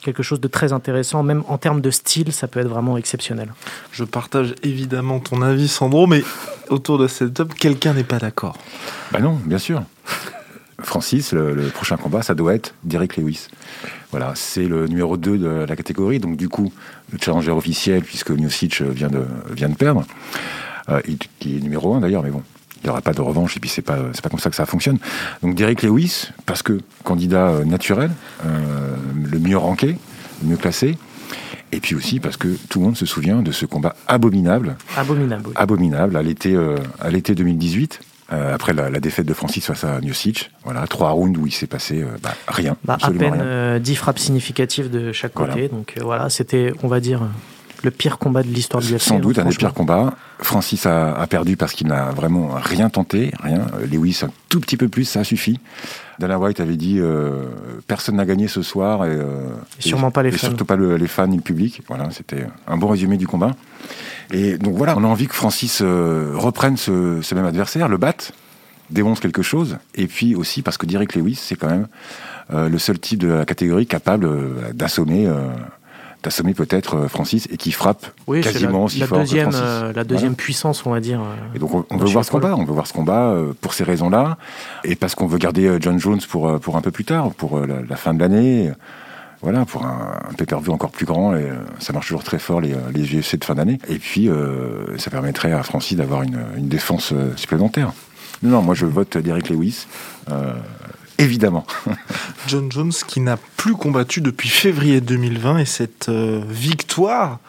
quelque 0.05 0.23
chose 0.23 0.39
de 0.39 0.47
très 0.47 0.71
intéressant, 0.71 1.23
même 1.23 1.43
en 1.47 1.57
termes 1.57 1.81
de 1.81 1.89
style, 1.89 2.31
ça 2.31 2.47
peut 2.47 2.59
être 2.59 2.67
vraiment 2.67 2.97
exceptionnel. 2.97 3.51
Je 3.91 4.03
partage 4.03 4.53
évidemment 4.63 5.19
ton 5.19 5.41
avis, 5.41 5.67
Sandro, 5.67 6.05
mais 6.07 6.23
autour 6.69 6.97
de 6.97 7.07
cette 7.07 7.33
top, 7.33 7.53
quelqu'un 7.55 7.93
n'est 7.93 8.03
pas 8.03 8.19
d'accord. 8.19 8.57
Bah 9.11 9.19
non, 9.19 9.39
bien 9.45 9.57
sûr. 9.57 9.83
Francis, 10.79 11.33
le, 11.33 11.69
prochain 11.73 11.97
combat, 11.97 12.21
ça 12.21 12.35
doit 12.35 12.53
être 12.53 12.75
Derek 12.83 13.17
Lewis. 13.17 13.47
Voilà, 14.11 14.33
c'est 14.35 14.67
le 14.67 14.87
numéro 14.87 15.17
2 15.17 15.37
de 15.37 15.65
la 15.67 15.75
catégorie, 15.75 16.19
donc 16.19 16.37
du 16.37 16.47
coup, 16.47 16.71
le 17.11 17.17
challenger 17.19 17.51
officiel, 17.51 18.03
puisque 18.03 18.29
Miocic 18.29 18.81
vient 18.81 19.09
de, 19.09 19.25
vient 19.51 19.69
de 19.69 19.75
perdre, 19.75 20.03
euh, 20.89 21.01
qui 21.39 21.57
est 21.57 21.61
numéro 21.61 21.95
1 21.95 22.01
d'ailleurs, 22.01 22.21
mais 22.21 22.29
bon, 22.29 22.43
il 22.85 22.89
n'y 22.89 22.91
aura 22.91 23.01
pas 23.01 23.13
de 23.13 23.21
revanche 23.21 23.57
et 23.57 23.59
puis 23.59 23.67
c'est 23.67 23.81
pas 23.81 23.97
c'est 24.13 24.21
pas 24.21 24.29
comme 24.29 24.39
ça 24.39 24.51
que 24.51 24.55
ça 24.55 24.67
fonctionne. 24.67 24.99
Donc 25.41 25.55
Derek 25.55 25.81
Lewis, 25.81 26.29
parce 26.45 26.61
que 26.61 26.81
candidat 27.03 27.47
euh, 27.47 27.65
naturel, 27.65 28.11
euh, 28.45 28.94
le 29.25 29.39
mieux 29.39 29.57
ranké, 29.57 29.97
le 30.43 30.49
mieux 30.49 30.57
classé. 30.57 30.97
Et 31.71 31.79
puis 31.79 31.95
aussi 31.95 32.19
parce 32.19 32.37
que 32.37 32.47
tout 32.69 32.79
le 32.79 32.85
monde 32.85 32.97
se 32.97 33.05
souvient 33.05 33.41
de 33.41 33.51
ce 33.51 33.65
combat 33.65 33.95
abominable. 34.07 34.77
Abominable. 34.95 35.49
Abominable 35.55 36.15
à 36.15 36.23
l'été 36.23 36.53
euh, 36.55 36.77
à 36.99 37.09
l'été 37.09 37.35
2018. 37.35 37.99
après 38.29 38.73
la, 38.73 38.89
défaite 38.99 39.25
de 39.25 39.33
Francis 39.33 39.65
face 39.65 39.83
à 39.83 39.99
Miocic, 39.99 40.51
voilà, 40.63 40.87
trois 40.87 41.11
rounds 41.11 41.37
où 41.39 41.47
il 41.47 41.51
s'est 41.51 41.67
passé 41.67 42.03
bah, 42.23 42.33
rien. 42.47 42.75
Bah, 42.83 42.97
à 43.01 43.11
peine 43.11 43.79
10 43.79 43.95
frappes 43.95 44.19
significatives 44.19 44.89
de 44.89 45.11
chaque 45.11 45.33
côté. 45.33 45.67
Donc 45.67 45.95
voilà, 46.01 46.29
c'était, 46.29 46.73
on 46.81 46.87
va 46.87 46.99
dire, 46.99 47.27
le 47.85 47.91
pire 47.91 48.17
combat 48.17 48.43
de 48.43 48.49
l'histoire 48.49 48.83
du 48.83 48.93
UFC. 48.93 48.99
Sans 48.99 49.19
doute 49.19 49.39
un 49.39 49.45
des 49.45 49.55
pires 49.55 49.73
combats. 49.73 50.13
Francis 50.39 50.85
a, 50.85 51.25
perdu 51.29 51.55
parce 51.55 51.73
qu'il 51.73 51.87
n'a 51.87 52.11
vraiment 52.11 52.49
rien 52.55 52.89
tenté, 52.89 53.31
rien. 53.41 53.65
Lewis 53.89 54.19
un 54.23 54.29
tout 54.49 54.59
petit 54.59 54.75
peu 54.75 54.89
plus, 54.89 55.05
ça 55.05 55.21
a 55.21 55.23
suffi. 55.23 55.59
Dana 56.19 56.39
White 56.39 56.59
avait 56.59 56.75
dit 56.75 56.97
euh, 56.99 57.45
personne 57.87 58.15
n'a 58.15 58.25
gagné 58.25 58.47
ce 58.47 58.61
soir 58.61 59.05
et, 59.05 59.09
euh, 59.09 59.49
sûrement 59.79 60.11
pas 60.11 60.23
les 60.23 60.31
fans. 60.31 60.47
surtout 60.47 60.65
pas 60.65 60.75
les 60.75 61.07
fans 61.07 61.27
ni 61.27 61.37
le 61.37 61.41
public. 61.41 61.81
Voilà, 61.87 62.09
c'était 62.11 62.47
un 62.67 62.77
bon 62.77 62.87
résumé 62.87 63.17
du 63.17 63.27
combat. 63.27 63.51
Et 64.31 64.57
donc 64.57 64.75
voilà, 64.75 64.95
on 64.97 65.03
a 65.03 65.07
envie 65.07 65.27
que 65.27 65.35
Francis 65.35 65.79
euh, 65.81 66.31
reprenne 66.35 66.77
ce, 66.77 67.33
même 67.35 67.45
adversaire, 67.45 67.87
le 67.87 67.97
batte, 67.97 68.33
démontre 68.89 69.21
quelque 69.21 69.41
chose, 69.41 69.77
et 69.93 70.07
puis 70.07 70.35
aussi 70.35 70.61
parce 70.61 70.77
que 70.77 70.85
Derek 70.85 71.15
Lewis, 71.15 71.35
c'est 71.35 71.55
quand 71.55 71.69
même 71.69 71.87
le 72.51 72.77
seul 72.77 72.99
type 72.99 73.19
de 73.19 73.27
la 73.27 73.45
catégorie 73.45 73.87
capable 73.87 74.29
d'assommer 74.73 75.27
assommé 76.27 76.53
peut-être 76.53 76.95
euh, 76.95 77.07
Francis 77.07 77.47
et 77.51 77.57
qui 77.57 77.71
frappe 77.71 78.07
quasiment 78.41 78.85
aussi 78.85 79.01
fort 79.01 79.19
deuxième, 79.19 79.49
que 79.49 79.55
Francis. 79.55 79.83
Euh, 79.83 79.93
la 79.93 80.03
deuxième 80.03 80.35
puissance, 80.35 80.85
on 80.85 80.91
va 80.91 80.99
dire. 80.99 81.21
Euh, 81.21 81.55
et 81.55 81.59
donc 81.59 81.85
on, 81.89 81.97
veut 81.97 82.07
voir 82.07 82.25
ce 82.25 82.31
combat, 82.31 82.55
on 82.55 82.63
veut 82.63 82.73
voir 82.73 82.87
ce 82.87 82.93
combat 82.93 83.35
pour 83.61 83.73
ces 83.73 83.83
raisons-là 83.83 84.37
et 84.83 84.95
parce 84.95 85.15
qu'on 85.15 85.27
veut 85.27 85.37
garder 85.37 85.77
John 85.79 85.99
Jones 85.99 86.21
pour 86.29 86.59
pour 86.59 86.77
un 86.77 86.81
peu 86.81 86.91
plus 86.91 87.05
tard, 87.05 87.31
pour 87.31 87.59
la, 87.59 87.95
fin 87.95 88.13
de 88.13 88.19
l'année. 88.19 88.71
Voilà, 89.41 89.65
pour 89.65 89.85
un, 89.85 90.19
un 90.29 90.33
pay-per-view 90.33 90.73
encore 90.73 90.89
plus 90.89 91.05
grand, 91.05 91.35
et 91.35 91.51
ça 91.79 91.93
marche 91.93 92.07
toujours 92.07 92.23
très 92.23 92.39
fort 92.39 92.61
les, 92.61 92.73
les 92.93 93.03
UFC 93.03 93.37
de 93.37 93.45
fin 93.45 93.53
d'année. 93.53 93.77
Et 93.87 93.99
puis, 93.99 94.29
ça 94.97 95.11
permettrait 95.11 95.51
à 95.51 95.61
Francis 95.61 95.97
d'avoir 95.97 96.23
une, 96.23 96.39
une, 96.57 96.67
défense 96.67 97.13
supplémentaire. 97.35 97.91
Non, 98.41 98.49
non, 98.49 98.61
moi 98.61 98.73
je 98.73 98.85
vote 98.85 99.17
Derek 99.17 99.49
Lewis. 99.49 99.85
Évidemment. 101.17 101.65
John 102.47 102.71
Jones 102.71 102.91
qui 103.07 103.19
n'a 103.19 103.37
plus 103.57 103.73
combattu 103.73 104.21
depuis 104.21 104.49
février 104.49 105.01
2020 105.01 105.59
et 105.59 105.65
cette 105.65 106.09
euh, 106.09 106.41
victoire 106.47 107.39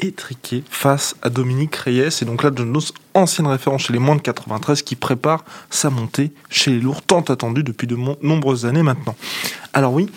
étriquée 0.00 0.64
face 0.68 1.14
à 1.22 1.30
Dominique 1.30 1.76
Reyes. 1.76 2.08
Et 2.20 2.24
donc 2.24 2.42
là, 2.42 2.50
John 2.54 2.72
Jones, 2.72 2.82
ancienne 3.14 3.46
référence 3.46 3.82
chez 3.82 3.92
les 3.92 3.98
moins 3.98 4.16
de 4.16 4.22
93, 4.22 4.82
qui 4.82 4.96
prépare 4.96 5.44
sa 5.70 5.90
montée 5.90 6.32
chez 6.50 6.72
les 6.72 6.80
lourds, 6.80 7.02
tant 7.02 7.20
attendue 7.20 7.62
depuis 7.62 7.86
de 7.86 7.96
nombreuses 8.22 8.66
années 8.66 8.82
maintenant. 8.82 9.14
Alors 9.74 9.92
oui, 9.92 10.08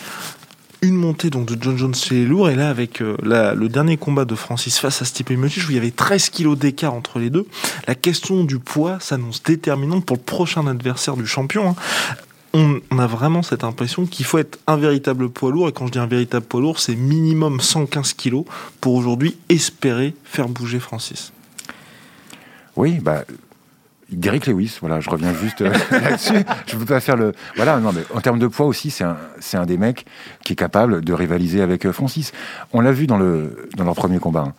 une 0.82 0.96
montée 0.96 1.30
donc 1.30 1.48
de 1.48 1.62
John 1.62 1.78
Jones 1.78 1.96
chez 1.96 2.16
les 2.16 2.26
lourds 2.26 2.50
et 2.50 2.56
là 2.56 2.70
avec 2.70 3.02
euh, 3.02 3.18
le 3.22 3.68
dernier 3.68 3.98
combat 3.98 4.26
de 4.26 4.36
Francis 4.36 4.80
face 4.80 5.02
à 5.02 5.06
Stipe 5.06 5.32
Miocic 5.32 5.64
où 5.68 5.72
il 5.72 5.76
y 5.76 5.80
avait 5.80 5.92
13 5.92 6.30
kilos 6.30 6.58
d'écart 6.58 6.94
entre 6.94 7.18
les 7.18 7.30
deux 7.30 7.48
la 7.88 7.96
question 7.96 8.44
du 8.44 8.60
poids 8.60 9.00
s'annonce 9.00 9.42
déterminante 9.42 10.06
pour 10.06 10.18
le 10.18 10.22
prochain 10.22 10.68
adversaire 10.68 11.16
du 11.16 11.26
champion 11.26 11.70
hein 11.70 11.76
on, 12.56 13.00
a 13.00 13.08
vraiment 13.08 13.44
cette 13.44 13.64
impression 13.64 14.06
qu'il 14.06 14.26
faut 14.26 14.38
être 14.38 14.60
un 14.66 14.78
véritable 14.78 15.30
poids 15.30 15.52
lourd. 15.52 15.68
Et 15.68 15.74
quand 15.74 15.88
je 15.88 15.92
dis 15.92 16.00
un 16.00 16.08
véritable 16.08 16.46
poids 16.46 16.62
lourd, 16.62 16.80
c'est 16.80 16.96
minimum 16.96 17.60
115 17.60 18.14
kilos 18.14 18.46
pour 18.80 18.94
aujourd'hui 18.96 19.38
espérer 19.50 20.16
faire 20.24 20.48
bouger 20.48 20.80
Francis. 20.80 21.34
Oui, 22.76 23.00
bah. 23.02 23.24
Derek 24.12 24.46
Lewis, 24.46 24.78
voilà, 24.82 25.00
je 25.00 25.10
reviens 25.10 25.34
juste 25.34 25.62
euh, 25.62 25.74
là-dessus. 25.92 26.46
Je 26.68 26.78
veux 26.78 26.86
pas 26.86 27.00
faire 27.00 27.18
le. 27.18 27.34
Voilà, 27.56 27.80
non, 27.80 27.92
mais 27.92 28.04
en 28.14 28.22
termes 28.22 28.38
de 28.38 28.46
poids 28.46 28.68
aussi, 28.68 28.92
c'est 28.92 29.04
un, 29.04 29.18
un 29.54 29.66
des 29.66 29.78
mecs 29.78 30.06
qui 30.44 30.54
est 30.54 30.56
capable 30.56 31.04
de 31.04 31.12
rivaliser 31.12 31.60
avec 31.60 31.88
euh, 31.88 31.92
Francis. 31.92 32.32
On 32.72 32.82
l'a 32.82 32.92
vu 32.92 33.08
dans, 33.08 33.18
le, 33.18 33.68
dans 33.76 33.84
leur 33.84 33.96
premier 33.96 34.20
combat. 34.20 34.46
Hein. 34.48 34.54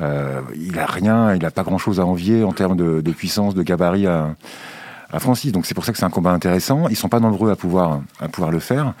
Euh, 0.00 0.40
il 0.54 0.78
a 0.78 0.86
rien, 0.86 1.34
il 1.34 1.44
a 1.44 1.50
pas 1.50 1.64
grand-chose 1.64 1.98
à 1.98 2.06
envier 2.06 2.44
en 2.44 2.52
termes 2.52 2.76
de, 2.76 3.00
de 3.00 3.10
puissance, 3.10 3.56
de 3.56 3.64
gabarit 3.64 4.06
à, 4.06 4.36
à 5.14 5.20
Francis. 5.20 5.52
Donc 5.52 5.64
c'est 5.64 5.74
pour 5.74 5.84
ça 5.84 5.92
que 5.92 5.98
c'est 5.98 6.04
un 6.04 6.10
combat 6.10 6.32
intéressant. 6.32 6.88
Ils 6.88 6.96
sont 6.96 7.08
pas 7.08 7.20
nombreux 7.20 7.50
à 7.50 7.56
pouvoir, 7.56 8.02
à 8.20 8.28
pouvoir 8.28 8.50
le 8.50 8.58
faire. 8.58 8.94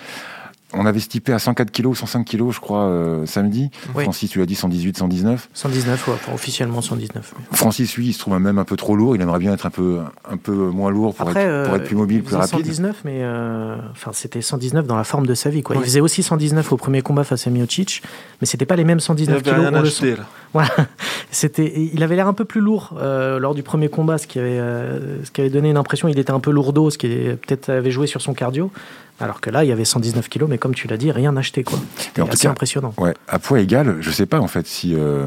on 0.72 0.86
avait 0.86 1.00
stipé 1.00 1.32
à 1.32 1.38
104 1.38 1.70
kg, 1.70 1.94
105 1.94 2.24
kg, 2.24 2.50
je 2.50 2.60
crois, 2.60 2.84
euh, 2.84 3.26
samedi. 3.26 3.70
Oui. 3.94 4.04
Francis, 4.04 4.30
tu 4.30 4.38
l'as 4.38 4.46
dit, 4.46 4.54
118, 4.54 4.98
119. 4.98 5.48
119, 5.52 6.08
ouais, 6.08 6.14
enfin, 6.14 6.32
officiellement 6.32 6.82
119. 6.82 7.34
oui. 7.36 7.44
Francis, 7.52 7.96
lui, 7.96 8.06
il 8.06 8.12
se 8.12 8.18
trouve 8.20 8.38
même 8.38 8.58
un 8.58 8.64
peu 8.64 8.76
trop 8.76 8.96
lourd. 8.96 9.16
Il 9.16 9.22
aimerait 9.22 9.38
bien 9.38 9.52
être 9.52 9.66
un 9.66 9.70
peu, 9.70 10.00
un 10.28 10.36
peu 10.36 10.52
moins 10.52 10.90
lourd 10.90 11.14
pour, 11.14 11.28
Après, 11.28 11.44
être, 11.44 11.66
pour 11.66 11.74
euh, 11.74 11.78
être 11.78 11.84
plus 11.84 11.96
mobile, 11.96 12.18
il 12.18 12.22
plus 12.22 12.36
rapide. 12.36 12.58
119, 12.58 13.02
mais 13.04 13.18
euh, 13.22 13.76
enfin, 13.90 14.10
c'était 14.12 14.40
119 14.40 14.86
dans 14.86 14.96
la 14.96 15.04
forme 15.04 15.26
de 15.26 15.34
sa 15.34 15.50
vie. 15.50 15.62
Quoi. 15.62 15.76
Il 15.76 15.82
faisait 15.82 16.00
aussi 16.00 16.22
119 16.22 16.72
au 16.72 16.76
premier 16.76 17.02
combat 17.02 17.24
face 17.24 17.46
à 17.46 17.50
Miocic, 17.50 18.02
mais 18.40 18.46
c'était 18.46 18.66
pas 18.66 18.76
les 18.76 18.84
mêmes 18.84 18.98
Il 18.98 19.02
119 19.02 19.46
avait 19.46 19.50
Voilà. 20.54 20.70
C'était, 21.30 21.72
il 21.92 22.02
avait 22.04 22.14
l'air 22.16 22.28
un 22.28 22.32
peu 22.32 22.44
plus 22.44 22.60
lourd 22.60 22.94
euh, 22.96 23.38
lors 23.40 23.54
du 23.56 23.62
premier 23.64 23.88
combat, 23.88 24.18
ce 24.18 24.26
qui 24.28 24.38
avait, 24.38 24.58
euh, 24.58 25.22
ce 25.24 25.30
qui 25.32 25.40
avait 25.40 25.50
donné 25.50 25.68
une 25.68 25.76
impression. 25.76 26.06
Il 26.08 26.18
était 26.18 26.30
un 26.30 26.38
peu 26.40 26.52
lourdeau, 26.52 26.90
ce 26.90 26.96
qui 26.98 27.08
peut-être 27.08 27.70
avait 27.70 27.90
joué 27.90 28.06
sur 28.06 28.22
son 28.22 28.34
cardio. 28.34 28.70
Alors 29.20 29.40
que 29.40 29.50
là, 29.50 29.64
il 29.64 29.68
y 29.68 29.72
avait 29.72 29.84
119 29.84 30.28
kilos, 30.28 30.48
mais 30.48 30.58
comme 30.58 30.74
tu 30.74 30.86
l'as 30.88 30.96
dit, 30.96 31.10
rien 31.12 31.36
acheté 31.36 31.64
quoi. 31.64 31.78
C'était 31.96 32.22
en 32.22 32.26
tout 32.26 32.32
assez 32.32 32.42
cas, 32.44 32.50
impressionnant. 32.50 32.94
Ouais, 32.98 33.14
à 33.28 33.38
poids 33.38 33.60
égal, 33.60 33.96
je 34.00 34.10
sais 34.10 34.26
pas 34.26 34.40
en 34.40 34.48
fait 34.48 34.66
si, 34.66 34.94
euh, 34.94 35.26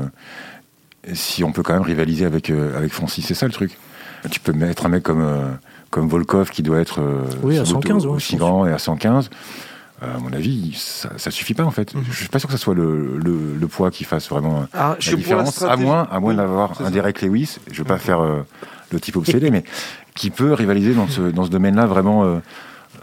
si 1.13 1.43
on 1.43 1.51
peut 1.51 1.63
quand 1.63 1.73
même 1.73 1.83
rivaliser 1.83 2.25
avec, 2.25 2.49
avec 2.49 2.91
Francis. 2.91 3.25
C'est 3.25 3.33
ça 3.33 3.45
le 3.45 3.51
truc. 3.53 3.77
Tu 4.31 4.39
peux 4.39 4.51
mettre 4.53 4.85
un 4.85 4.89
mec 4.89 5.03
comme, 5.03 5.25
comme 5.89 6.07
Volkov 6.09 6.49
qui 6.49 6.63
doit 6.63 6.79
être 6.79 7.01
Oui, 7.43 7.57
à 7.57 7.65
sans 7.65 7.75
doute 7.75 7.87
115, 7.87 8.05
ouais, 8.05 8.11
aussi 8.13 8.33
je 8.33 8.37
pense. 8.37 8.39
grand 8.39 8.65
et 8.65 8.71
à 8.71 8.77
115. 8.77 9.29
À 10.01 10.19
mon 10.19 10.31
avis, 10.31 10.73
ça, 10.77 11.09
ça 11.17 11.31
suffit 11.31 11.53
pas 11.55 11.63
en 11.63 11.71
fait. 11.71 11.95
Mhm. 11.95 12.03
Je 12.11 12.15
suis 12.17 12.27
pas 12.27 12.37
sûr 12.39 12.47
que 12.47 12.53
ce 12.55 12.59
soit 12.61 12.75
le, 12.75 13.17
le, 13.17 13.55
le 13.59 13.67
poids 13.67 13.89
qui 13.89 14.03
fasse 14.03 14.29
vraiment 14.29 14.61
euh, 14.61 14.65
Ah, 14.73 14.95
la 15.05 15.13
différence. 15.15 15.63
À 15.63 15.75
moins, 15.75 16.07
à 16.11 16.19
moins 16.19 16.31
Oui, 16.31 16.37
d'avoir 16.37 16.79
un. 16.81 16.91
Derek 16.91 17.21
Lewis, 17.23 17.57
je 17.71 17.79
veux 17.79 17.83
pas 17.83 17.95
Mhm. 17.95 17.99
faire 17.99 18.19
euh, 18.19 18.41
le 18.91 18.99
type 18.99 19.15
obsédé, 19.15 19.49
mais 19.49 19.63
qui 20.15 20.29
peut 20.29 20.53
rivaliser 20.53 20.93
dans 20.93 21.07
ce, 21.07 21.21
dans 21.21 21.45
ce 21.45 21.49
domaine-là 21.49 21.87
vraiment 21.87 22.23
euh, 22.25 22.35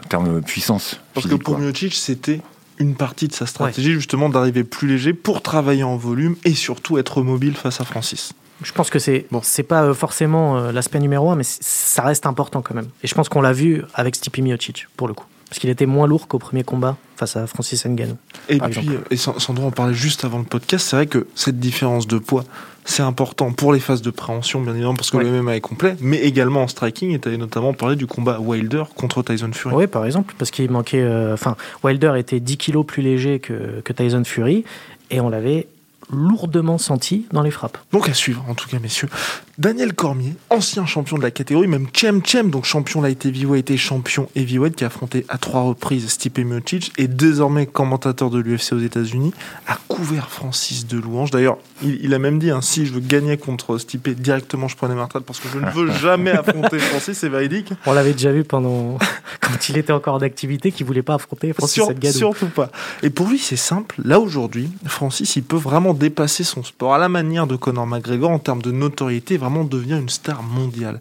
en 0.05 0.07
termes 0.07 0.35
de 0.35 0.39
puissance. 0.39 0.99
Parce 1.13 1.27
que 1.27 1.35
pour. 1.35 1.57
Miocic, 1.59 1.93
c'était 1.93 2.41
une 2.77 2.95
partie 2.95 3.27
de 3.27 3.33
sa 3.33 3.45
stratégie 3.45 3.91
justement 3.93 4.29
d'arriver 4.29 4.63
plus 4.63 4.87
léger 4.87 5.13
pour 5.13 5.41
travailler 5.41 5.83
en 5.83 5.97
volume 5.97 6.35
et 6.45 6.53
surtout 6.53 6.97
être 6.97 7.21
mobile 7.21 7.55
face 7.55 7.81
à 7.81 7.83
Francis. 7.85 8.31
Je 8.63 8.71
pense 8.71 8.89
que 8.89 8.99
c'est 8.99 9.25
Bon. 9.31 9.41
c'est 9.43 9.63
pas 9.63 9.93
forcément 9.93 10.71
l'aspect 10.71 10.99
numéro 10.99 11.29
un, 11.29 11.35
mais 11.35 11.43
ça 11.45 12.03
reste 12.03 12.25
important 12.25 12.61
quand 12.61 12.73
même. 12.73 12.87
Et 13.03 13.07
je 13.07 13.13
pense 13.15 13.27
qu'on 13.27 13.41
l'a 13.41 13.51
vu 13.51 13.81
avec 13.93 14.15
Stipe 14.15 14.37
Miocic 14.39 14.87
pour 14.95 15.09
le 15.09 15.13
coup, 15.13 15.25
parce 15.49 15.59
qu'il 15.59 15.69
était 15.69 15.85
moins 15.85 16.07
lourd 16.07 16.27
qu'au 16.27 16.39
premier 16.39 16.63
combat 16.63 16.97
face 17.15 17.35
à 17.37 17.47
Francis 17.47 17.85
Ngannou. 17.85 18.17
Et 18.49 18.57
Par 18.57 18.69
puis, 18.69 18.79
exemple. 18.81 19.07
et 19.11 19.15
San- 19.17 19.39
Sandro 19.39 19.67
en 19.67 19.71
parlait 19.71 19.93
juste 19.93 20.25
avant 20.25 20.39
le 20.39 20.43
podcast, 20.43 20.87
c'est 20.89 20.95
vrai 20.95 21.07
que 21.07 21.27
cette 21.35 21.59
différence 21.59 22.07
de 22.07 22.17
poids, 22.17 22.43
c'est 22.83 23.03
important 23.03 23.51
pour 23.51 23.71
les 23.73 23.79
phases 23.79 24.01
de 24.01 24.09
préhension, 24.11 24.61
bien 24.61 24.73
évidemment, 24.73 24.93
parce 24.95 25.11
que 25.11 25.17
Ouais. 25.17 25.23
le 25.23 25.29
MMA 25.41 25.55
est 25.55 25.61
complet, 25.61 25.95
mais 26.01 26.17
également 26.19 26.63
en 26.63 26.67
striking, 26.67 27.11
et 27.11 27.19
tu 27.19 27.27
avais 27.29 27.37
notamment 27.37 27.73
parlé 27.73 27.95
du 27.95 28.05
combat 28.05 28.39
Wilder 28.39 28.83
contre 28.95 29.23
Tyson 29.23 29.49
Fury. 29.53 29.73
Oui, 29.75 29.87
par 29.87 30.05
exemple, 30.05 30.33
parce 30.37 30.51
qu'il 30.51 30.69
manquait. 30.69 31.01
euh, 31.01 31.33
Enfin, 31.33 31.55
Wilder 31.83 32.13
était 32.17 32.39
10 32.39 32.57
kilos 32.57 32.85
plus 32.85 33.01
léger 33.01 33.39
que, 33.39 33.81
que 33.83 33.93
Tyson 33.93 34.23
Fury, 34.25 34.65
et 35.11 35.21
on 35.21 35.29
l'avait 35.29 35.67
lourdement 36.11 36.77
senti 36.77 37.25
dans 37.31 37.41
les 37.41 37.51
frappes. 37.51 37.77
Donc 37.91 38.09
à 38.09 38.13
suivre, 38.13 38.45
en 38.47 38.55
tout 38.55 38.67
cas, 38.69 38.79
messieurs. 38.79 39.09
Daniel 39.57 39.93
Cormier, 39.93 40.33
ancien 40.49 40.85
champion 40.85 41.17
de 41.17 41.21
la 41.21 41.31
catégorie, 41.31 41.67
même 41.67 41.87
Chem 41.93 42.21
Chem, 42.23 42.49
donc 42.49 42.65
champion 42.65 43.01
light 43.01 43.25
heavyweight 43.25 43.71
et 43.71 43.77
champion 43.77 44.27
heavyweight, 44.35 44.75
qui 44.75 44.83
a 44.83 44.87
affronté 44.87 45.25
à 45.29 45.37
trois 45.37 45.61
reprises 45.61 46.09
Stipe 46.09 46.39
Miocic, 46.39 46.91
et 46.97 47.07
désormais 47.07 47.65
commentateur 47.65 48.29
de 48.29 48.39
l'UFC 48.39 48.73
aux 48.73 48.79
États-Unis, 48.79 49.33
a 49.67 49.77
couvert 49.87 50.29
Francis 50.29 50.87
de 50.87 50.99
louange. 50.99 51.31
D'ailleurs, 51.31 51.57
il, 51.83 52.05
il 52.05 52.13
a 52.13 52.19
même 52.19 52.39
dit, 52.39 52.51
hein, 52.51 52.61
si 52.61 52.85
je 52.85 52.93
veux 52.93 52.99
gagner 52.99 53.37
contre 53.37 53.77
Stipe, 53.77 54.09
directement 54.09 54.67
je 54.67 54.75
prenais 54.77 54.95
ma 54.95 55.03
retraite 55.03 55.23
parce 55.23 55.39
que 55.39 55.47
je 55.49 55.59
ne 55.59 55.69
veux 55.71 55.91
jamais 55.91 56.31
affronter 56.31 56.79
Francis, 56.79 57.17
c'est 57.17 57.29
véridique. 57.29 57.71
On 57.85 57.93
l'avait 57.93 58.13
déjà 58.13 58.31
vu 58.31 58.43
pendant 58.43 58.97
quand 59.41 59.69
il 59.69 59.77
était 59.77 59.93
encore 59.93 60.15
en 60.15 60.21
activité, 60.21 60.71
qu'il 60.71 60.85
voulait 60.85 61.03
pas 61.03 61.15
affronter 61.15 61.53
Francis 61.53 61.73
Sur- 61.73 61.93
surtout 62.11 62.47
pas. 62.47 62.71
Et 63.03 63.09
pour 63.09 63.27
lui, 63.27 63.39
c'est 63.39 63.55
simple. 63.55 63.95
Là, 64.03 64.19
aujourd'hui, 64.19 64.69
Francis, 64.85 65.35
il 65.35 65.43
peut 65.43 65.57
vraiment 65.57 65.93
dépasser 65.93 66.43
son 66.43 66.63
sport 66.63 66.93
à 66.93 66.97
la 66.97 67.09
manière 67.09 67.47
de 67.47 67.55
Conor 67.55 67.87
McGregor 67.87 68.31
en 68.31 68.39
termes 68.39 68.61
de 68.61 68.71
notoriété, 68.71 69.37
vraiment 69.37 69.63
devenir 69.63 69.97
une 69.97 70.09
star 70.09 70.43
mondiale. 70.43 70.99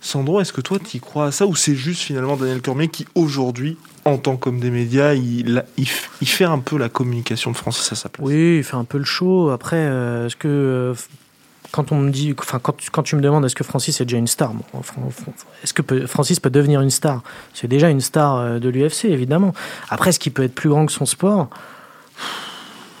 Sandro, 0.00 0.40
est-ce 0.40 0.52
que 0.52 0.60
toi, 0.60 0.78
tu 0.78 0.98
y 0.98 1.00
crois 1.00 1.26
à 1.26 1.32
ça 1.32 1.46
ou 1.46 1.54
c'est 1.56 1.74
juste 1.74 2.02
finalement 2.02 2.36
Daniel 2.36 2.60
Cormier 2.60 2.88
qui, 2.88 3.06
aujourd'hui, 3.14 3.78
en 4.04 4.18
tant 4.18 4.36
qu'homme 4.36 4.60
des 4.60 4.70
médias, 4.70 5.14
il, 5.14 5.62
fait 5.88 6.44
un 6.44 6.58
peu 6.58 6.76
la 6.76 6.88
communication 6.88 7.50
de 7.52 7.56
Francis 7.56 7.90
à 7.92 7.94
sa 7.94 8.08
place 8.08 8.26
Oui, 8.26 8.58
il 8.58 8.64
fait 8.64 8.76
un 8.76 8.84
peu 8.84 8.98
le 8.98 9.04
show. 9.04 9.50
Après, 9.50 9.76
euh, 9.78 10.26
est-ce 10.26 10.36
que 10.36 10.48
euh, 10.48 10.94
quand 11.70 11.90
on 11.90 11.96
me 11.96 12.10
dit, 12.10 12.34
enfin 12.38 12.58
quand, 12.62 13.02
tu- 13.02 13.16
me 13.16 13.20
demandes 13.20 13.44
est-ce 13.44 13.54
que 13.54 13.64
Francis 13.64 14.00
est 14.00 14.04
déjà 14.04 14.18
une 14.18 14.26
star, 14.26 14.52
est-ce 15.62 15.72
que 15.72 15.82
peut- 15.82 16.06
Francis 16.06 16.38
peut 16.38 16.50
devenir 16.50 16.80
une 16.82 16.90
star? 16.90 17.22
C'est 17.54 17.66
déjà 17.66 17.88
une 17.88 18.00
star 18.00 18.36
euh, 18.36 18.58
de 18.58 18.68
l'UFC, 18.68 19.06
évidemment. 19.06 19.54
Après, 19.88 20.10
est-ce 20.10 20.20
qu'il 20.20 20.32
peut 20.32 20.44
être 20.44 20.54
plus 20.54 20.68
grand 20.68 20.86
que 20.86 20.92
son 20.92 21.06
sport? 21.06 21.48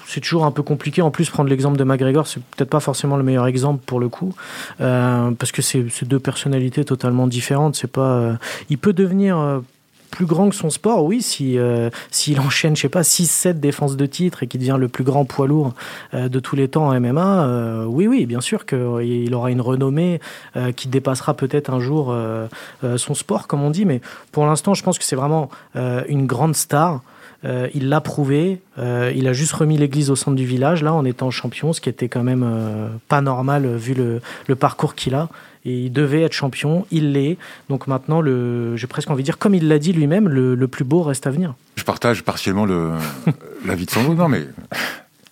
C'est 0.06 0.20
toujours 0.20 0.44
un 0.44 0.52
peu 0.52 0.62
compliqué. 0.62 1.02
En 1.02 1.10
plus, 1.10 1.28
prendre 1.28 1.50
l'exemple 1.50 1.76
de 1.76 1.84
McGregor, 1.84 2.26
c'est 2.26 2.40
peut-être 2.40 2.70
pas 2.70 2.80
forcément 2.80 3.16
le 3.16 3.24
meilleur 3.24 3.46
exemple 3.46 3.82
pour 3.84 3.98
le 3.98 4.08
coup, 4.08 4.32
parce 4.78 5.50
que 5.50 5.60
c'est 5.60 5.84
deux 6.04 6.20
personnalités 6.20 6.84
totalement 6.84 7.26
différentes. 7.26 7.74
C'est 7.74 7.90
pas, 7.90 8.38
il 8.70 8.78
peut 8.78 8.92
devenir 8.92 9.60
plus 10.14 10.26
grand 10.26 10.48
que 10.48 10.54
son 10.54 10.70
sport, 10.70 11.04
oui, 11.04 11.22
si 11.22 11.58
euh, 11.58 11.90
s'il 12.12 12.38
enchaîne, 12.38 12.76
je 12.76 12.82
sais 12.82 12.88
pas, 12.88 13.02
6-7 13.02 13.54
défenses 13.54 13.96
de 13.96 14.06
titre 14.06 14.44
et 14.44 14.46
qu'il 14.46 14.60
devient 14.60 14.76
le 14.78 14.86
plus 14.86 15.02
grand 15.02 15.24
poids 15.24 15.48
lourd 15.48 15.74
euh, 16.14 16.28
de 16.28 16.38
tous 16.38 16.54
les 16.54 16.68
temps 16.68 16.86
en 16.86 17.00
MMA, 17.00 17.44
euh, 17.46 17.84
oui, 17.84 18.06
oui, 18.06 18.24
bien 18.24 18.40
sûr 18.40 18.64
qu'il 18.64 19.34
aura 19.34 19.50
une 19.50 19.60
renommée 19.60 20.20
qui 20.76 20.86
dépassera 20.86 21.34
peut-être 21.34 21.70
un 21.70 21.80
jour 21.80 22.14
son 22.96 23.14
sport, 23.14 23.46
comme 23.48 23.62
on 23.62 23.70
dit. 23.70 23.84
Mais 23.84 24.00
pour 24.30 24.46
l'instant, 24.46 24.74
je 24.74 24.82
pense 24.82 24.98
que 24.98 25.04
c'est 25.04 25.16
vraiment 25.16 25.48
une 25.74 26.26
grande 26.26 26.54
star. 26.54 27.02
Il 27.74 27.88
l'a 27.88 28.00
prouvé. 28.00 28.60
Il 28.78 29.28
a 29.28 29.32
juste 29.32 29.52
remis 29.52 29.76
l'église 29.76 30.10
au 30.10 30.16
centre 30.16 30.36
du 30.36 30.46
village, 30.46 30.82
là, 30.82 30.92
en 30.94 31.04
étant 31.04 31.30
champion, 31.30 31.72
ce 31.72 31.80
qui 31.80 31.88
était 31.88 32.08
quand 32.08 32.22
même 32.22 32.46
pas 33.08 33.20
normal 33.20 33.66
vu 33.76 33.94
le 33.94 34.54
parcours 34.54 34.94
qu'il 34.94 35.14
a. 35.14 35.28
Et 35.66 35.84
il 35.84 35.90
devait 35.92 36.22
être 36.22 36.32
champion, 36.34 36.86
il 36.90 37.12
l'est. 37.12 37.38
Donc 37.70 37.86
maintenant, 37.86 38.20
le, 38.20 38.76
j'ai 38.76 38.86
presque 38.86 39.10
envie 39.10 39.22
de 39.22 39.26
dire, 39.26 39.38
comme 39.38 39.54
il 39.54 39.66
l'a 39.68 39.78
dit 39.78 39.92
lui-même, 39.94 40.28
le, 40.28 40.54
le 40.54 40.68
plus 40.68 40.84
beau 40.84 41.02
reste 41.02 41.26
à 41.26 41.30
venir. 41.30 41.54
Je 41.76 41.84
partage 41.84 42.22
partiellement 42.22 42.66
le, 42.66 42.92
l'avis 43.66 43.86
de 43.86 43.90
Sandro. 43.90 44.14
Non, 44.14 44.28
mais 44.28 44.46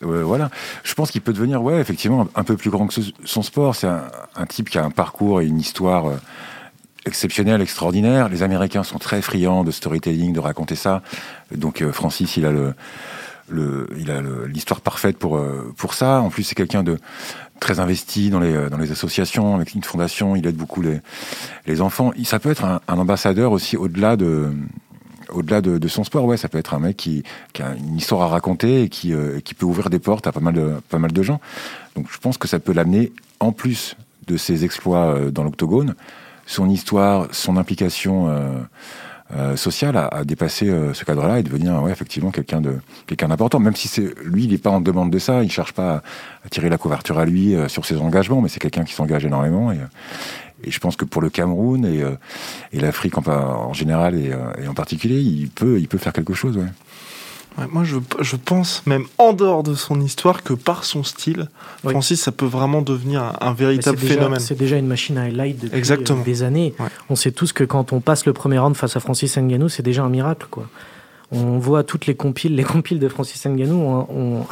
euh, 0.04 0.22
voilà. 0.24 0.50
Je 0.84 0.94
pense 0.94 1.10
qu'il 1.10 1.20
peut 1.20 1.32
devenir, 1.34 1.62
ouais, 1.62 1.78
effectivement, 1.80 2.26
un 2.34 2.44
peu 2.44 2.56
plus 2.56 2.70
grand 2.70 2.86
que 2.86 2.94
ce- 2.94 3.10
son 3.24 3.42
sport. 3.42 3.74
C'est 3.76 3.86
un, 3.88 4.04
un 4.34 4.46
type 4.46 4.70
qui 4.70 4.78
a 4.78 4.84
un 4.84 4.90
parcours 4.90 5.42
et 5.42 5.46
une 5.46 5.60
histoire 5.60 6.06
euh, 6.06 6.16
exceptionnelle, 7.04 7.60
extraordinaire. 7.60 8.28
Les 8.28 8.42
Américains 8.42 8.84
sont 8.84 8.98
très 8.98 9.20
friands 9.22 9.64
de 9.64 9.70
storytelling, 9.70 10.32
de 10.32 10.40
raconter 10.40 10.76
ça. 10.76 11.02
Donc 11.54 11.82
euh, 11.82 11.92
Francis, 11.92 12.36
il 12.36 12.46
a 12.46 12.50
le, 12.52 12.72
le, 13.48 13.86
il 13.98 14.10
a 14.10 14.20
le- 14.22 14.46
l'histoire 14.46 14.80
parfaite 14.80 15.18
pour 15.18 15.38
pour 15.76 15.94
ça. 15.94 16.20
En 16.20 16.30
plus, 16.30 16.42
c'est 16.44 16.54
quelqu'un 16.54 16.82
de 16.82 16.98
très 17.62 17.80
investi 17.80 18.28
dans 18.28 18.40
les 18.40 18.54
euh, 18.54 18.68
dans 18.68 18.76
les 18.76 18.90
associations, 18.90 19.54
avec 19.54 19.74
une 19.74 19.84
fondation. 19.84 20.36
Il 20.36 20.46
aide 20.46 20.56
beaucoup 20.56 20.82
les 20.82 21.00
les 21.66 21.80
enfants. 21.80 22.12
Ça 22.24 22.38
peut 22.38 22.50
être 22.50 22.64
un, 22.64 22.80
ambassadeur 22.88 23.52
aussi 23.52 23.76
au-delà 23.76 24.16
de 24.16 24.52
au-delà 25.30 25.62
de, 25.62 25.88
son 25.88 26.04
sport, 26.04 26.26
ouais, 26.26 26.36
ça 26.36 26.50
peut 26.50 26.58
être 26.58 26.74
un 26.74 26.78
mec 26.78 26.98
qui, 26.98 27.22
qui 27.54 27.62
a 27.62 27.74
une 27.74 27.96
histoire 27.96 28.20
à 28.20 28.28
raconter 28.28 28.82
et 28.82 28.88
qui, 28.90 29.14
euh, 29.14 29.40
qui 29.40 29.54
peut 29.54 29.64
ouvrir 29.64 29.88
des 29.88 29.98
portes 29.98 30.26
à 30.26 30.32
pas 30.32 30.40
mal 30.40 30.52
de, 30.52 30.74
pas 30.90 30.98
mal 30.98 31.10
de 31.10 31.22
gens. 31.22 31.40
Donc 31.96 32.06
je 32.12 32.18
pense 32.18 32.36
que 32.36 32.46
ça 32.46 32.58
peut 32.58 32.74
l'amener, 32.74 33.12
en 33.40 33.50
plus 33.50 33.96
de 34.26 34.36
ses 34.36 34.66
exploits 34.66 35.06
euh, 35.06 35.30
dans 35.30 35.42
l'octogone, 35.42 35.94
son 36.44 36.68
histoire, 36.68 37.28
son 37.30 37.56
implication 37.56 38.28
euh, 39.34 39.56
sociale 39.56 39.96
à, 39.96 40.06
à 40.08 40.24
dépasser 40.24 40.68
euh, 40.68 40.92
ce 40.94 41.04
cadre-là 41.04 41.38
et 41.38 41.42
devenir 41.42 41.82
ouais, 41.82 41.90
effectivement 41.90 42.30
quelqu'un 42.30 42.60
de 42.60 42.76
quelqu'un 43.06 43.28
d'important. 43.28 43.58
Même 43.60 43.76
si 43.76 43.88
c'est 43.88 44.14
lui, 44.24 44.44
il 44.44 44.50
n'est 44.50 44.58
pas 44.58 44.70
en 44.70 44.80
demande 44.80 45.10
de 45.10 45.18
ça, 45.18 45.42
il 45.42 45.50
cherche 45.50 45.72
pas 45.72 46.02
à, 46.44 46.48
tirer 46.50 46.68
la 46.68 46.78
couverture 46.78 47.18
à 47.18 47.24
lui 47.24 47.54
euh, 47.54 47.68
sur 47.68 47.86
ses 47.86 47.96
engagements, 47.98 48.40
mais 48.42 48.48
c'est 48.48 48.60
quelqu'un 48.60 48.84
qui 48.84 48.92
s'engage 48.92 49.24
énormément 49.24 49.72
et, 49.72 49.78
euh, 49.78 49.86
et 50.64 50.70
je 50.70 50.78
pense 50.78 50.96
que 50.96 51.04
pour 51.04 51.22
le 51.22 51.30
Cameroun 51.30 51.84
et, 51.84 52.02
euh, 52.02 52.14
et 52.72 52.78
l'Afrique 52.78 53.18
en, 53.18 53.22
en 53.26 53.72
général 53.72 54.14
et, 54.14 54.32
et 54.62 54.68
en 54.68 54.74
particulier, 54.74 55.20
il 55.20 55.48
peut, 55.48 55.80
il 55.80 55.88
peut 55.88 55.98
faire 55.98 56.12
quelque 56.12 56.34
chose. 56.34 56.56
Ouais. 56.56 56.68
Ouais, 57.58 57.66
moi, 57.70 57.84
je, 57.84 57.96
je 58.20 58.36
pense, 58.36 58.82
même 58.86 59.04
en 59.18 59.32
dehors 59.34 59.62
de 59.62 59.74
son 59.74 60.00
histoire, 60.00 60.42
que 60.42 60.54
par 60.54 60.84
son 60.84 61.04
style, 61.04 61.48
Oui. 61.84 61.90
Francis, 61.92 62.20
ça 62.22 62.32
peut 62.32 62.46
vraiment 62.46 62.80
devenir 62.80 63.22
un, 63.22 63.36
un 63.40 63.52
véritable 63.52 63.98
déjà- 63.98 64.14
phénomène. 64.14 64.40
C'est 64.40 64.54
déjà 64.58 64.76
une 64.78 64.86
machine 64.86 65.18
à 65.18 65.22
highlight 65.24 65.58
depuis 65.60 65.76
Exactement. 65.76 66.20
euh, 66.20 66.24
des 66.24 66.42
années. 66.42 66.74
Ouais. 66.78 66.86
On 67.10 67.16
sait 67.16 67.30
tous 67.30 67.52
que 67.52 67.64
quand 67.64 67.92
on 67.92 68.00
passe 68.00 68.24
le 68.24 68.32
premier 68.32 68.58
round 68.58 68.74
face 68.74 68.96
à 68.96 69.00
Francis 69.00 69.36
Ngannou, 69.36 69.68
c'est 69.68 69.82
déjà 69.82 70.02
un 70.02 70.08
miracle. 70.08 70.46
Quoi. 70.50 70.66
On 71.30 71.58
voit 71.58 71.82
toutes 71.82 72.06
les 72.06 72.14
compiles, 72.14 72.54
les 72.56 72.62
compiles 72.64 72.98
de 72.98 73.08
Francis 73.08 73.44
Ngannou 73.46 73.74
ont, 73.82 74.06
ont 74.10 74.46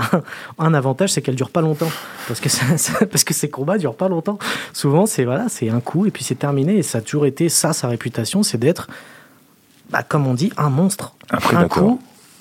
un 0.58 0.74
avantage, 0.74 1.10
c'est 1.12 1.20
qu'elles 1.22 1.34
durent 1.36 1.50
pas 1.50 1.60
longtemps, 1.62 1.90
parce 2.28 2.40
que 2.40 2.48
ça- 2.50 2.76
ça- 2.76 3.06
parce 3.06 3.24
que 3.24 3.32
ces 3.32 3.48
combats 3.48 3.78
durent 3.78 3.96
pas 3.96 4.08
longtemps. 4.10 4.38
Souvent, 4.74 5.06
c'est 5.06 5.24
voilà, 5.24 5.46
c'est 5.48 5.70
un 5.70 5.80
coup 5.80 6.04
et 6.06 6.10
puis 6.10 6.22
c'est 6.24 6.38
terminé. 6.38 6.76
Et 6.76 6.82
ça 6.82 6.98
a 6.98 7.00
toujours 7.00 7.24
été 7.26 7.48
ça 7.48 7.72
sa 7.72 7.88
réputation, 7.88 8.42
c'est 8.42 8.58
d'être, 8.58 8.88
bah, 9.90 10.02
comme 10.02 10.26
on 10.26 10.34
dit, 10.34 10.52
un 10.58 10.68
monstre. 10.70 11.14
Un 11.30 11.56
un 11.56 11.68
coup, 11.68 12.00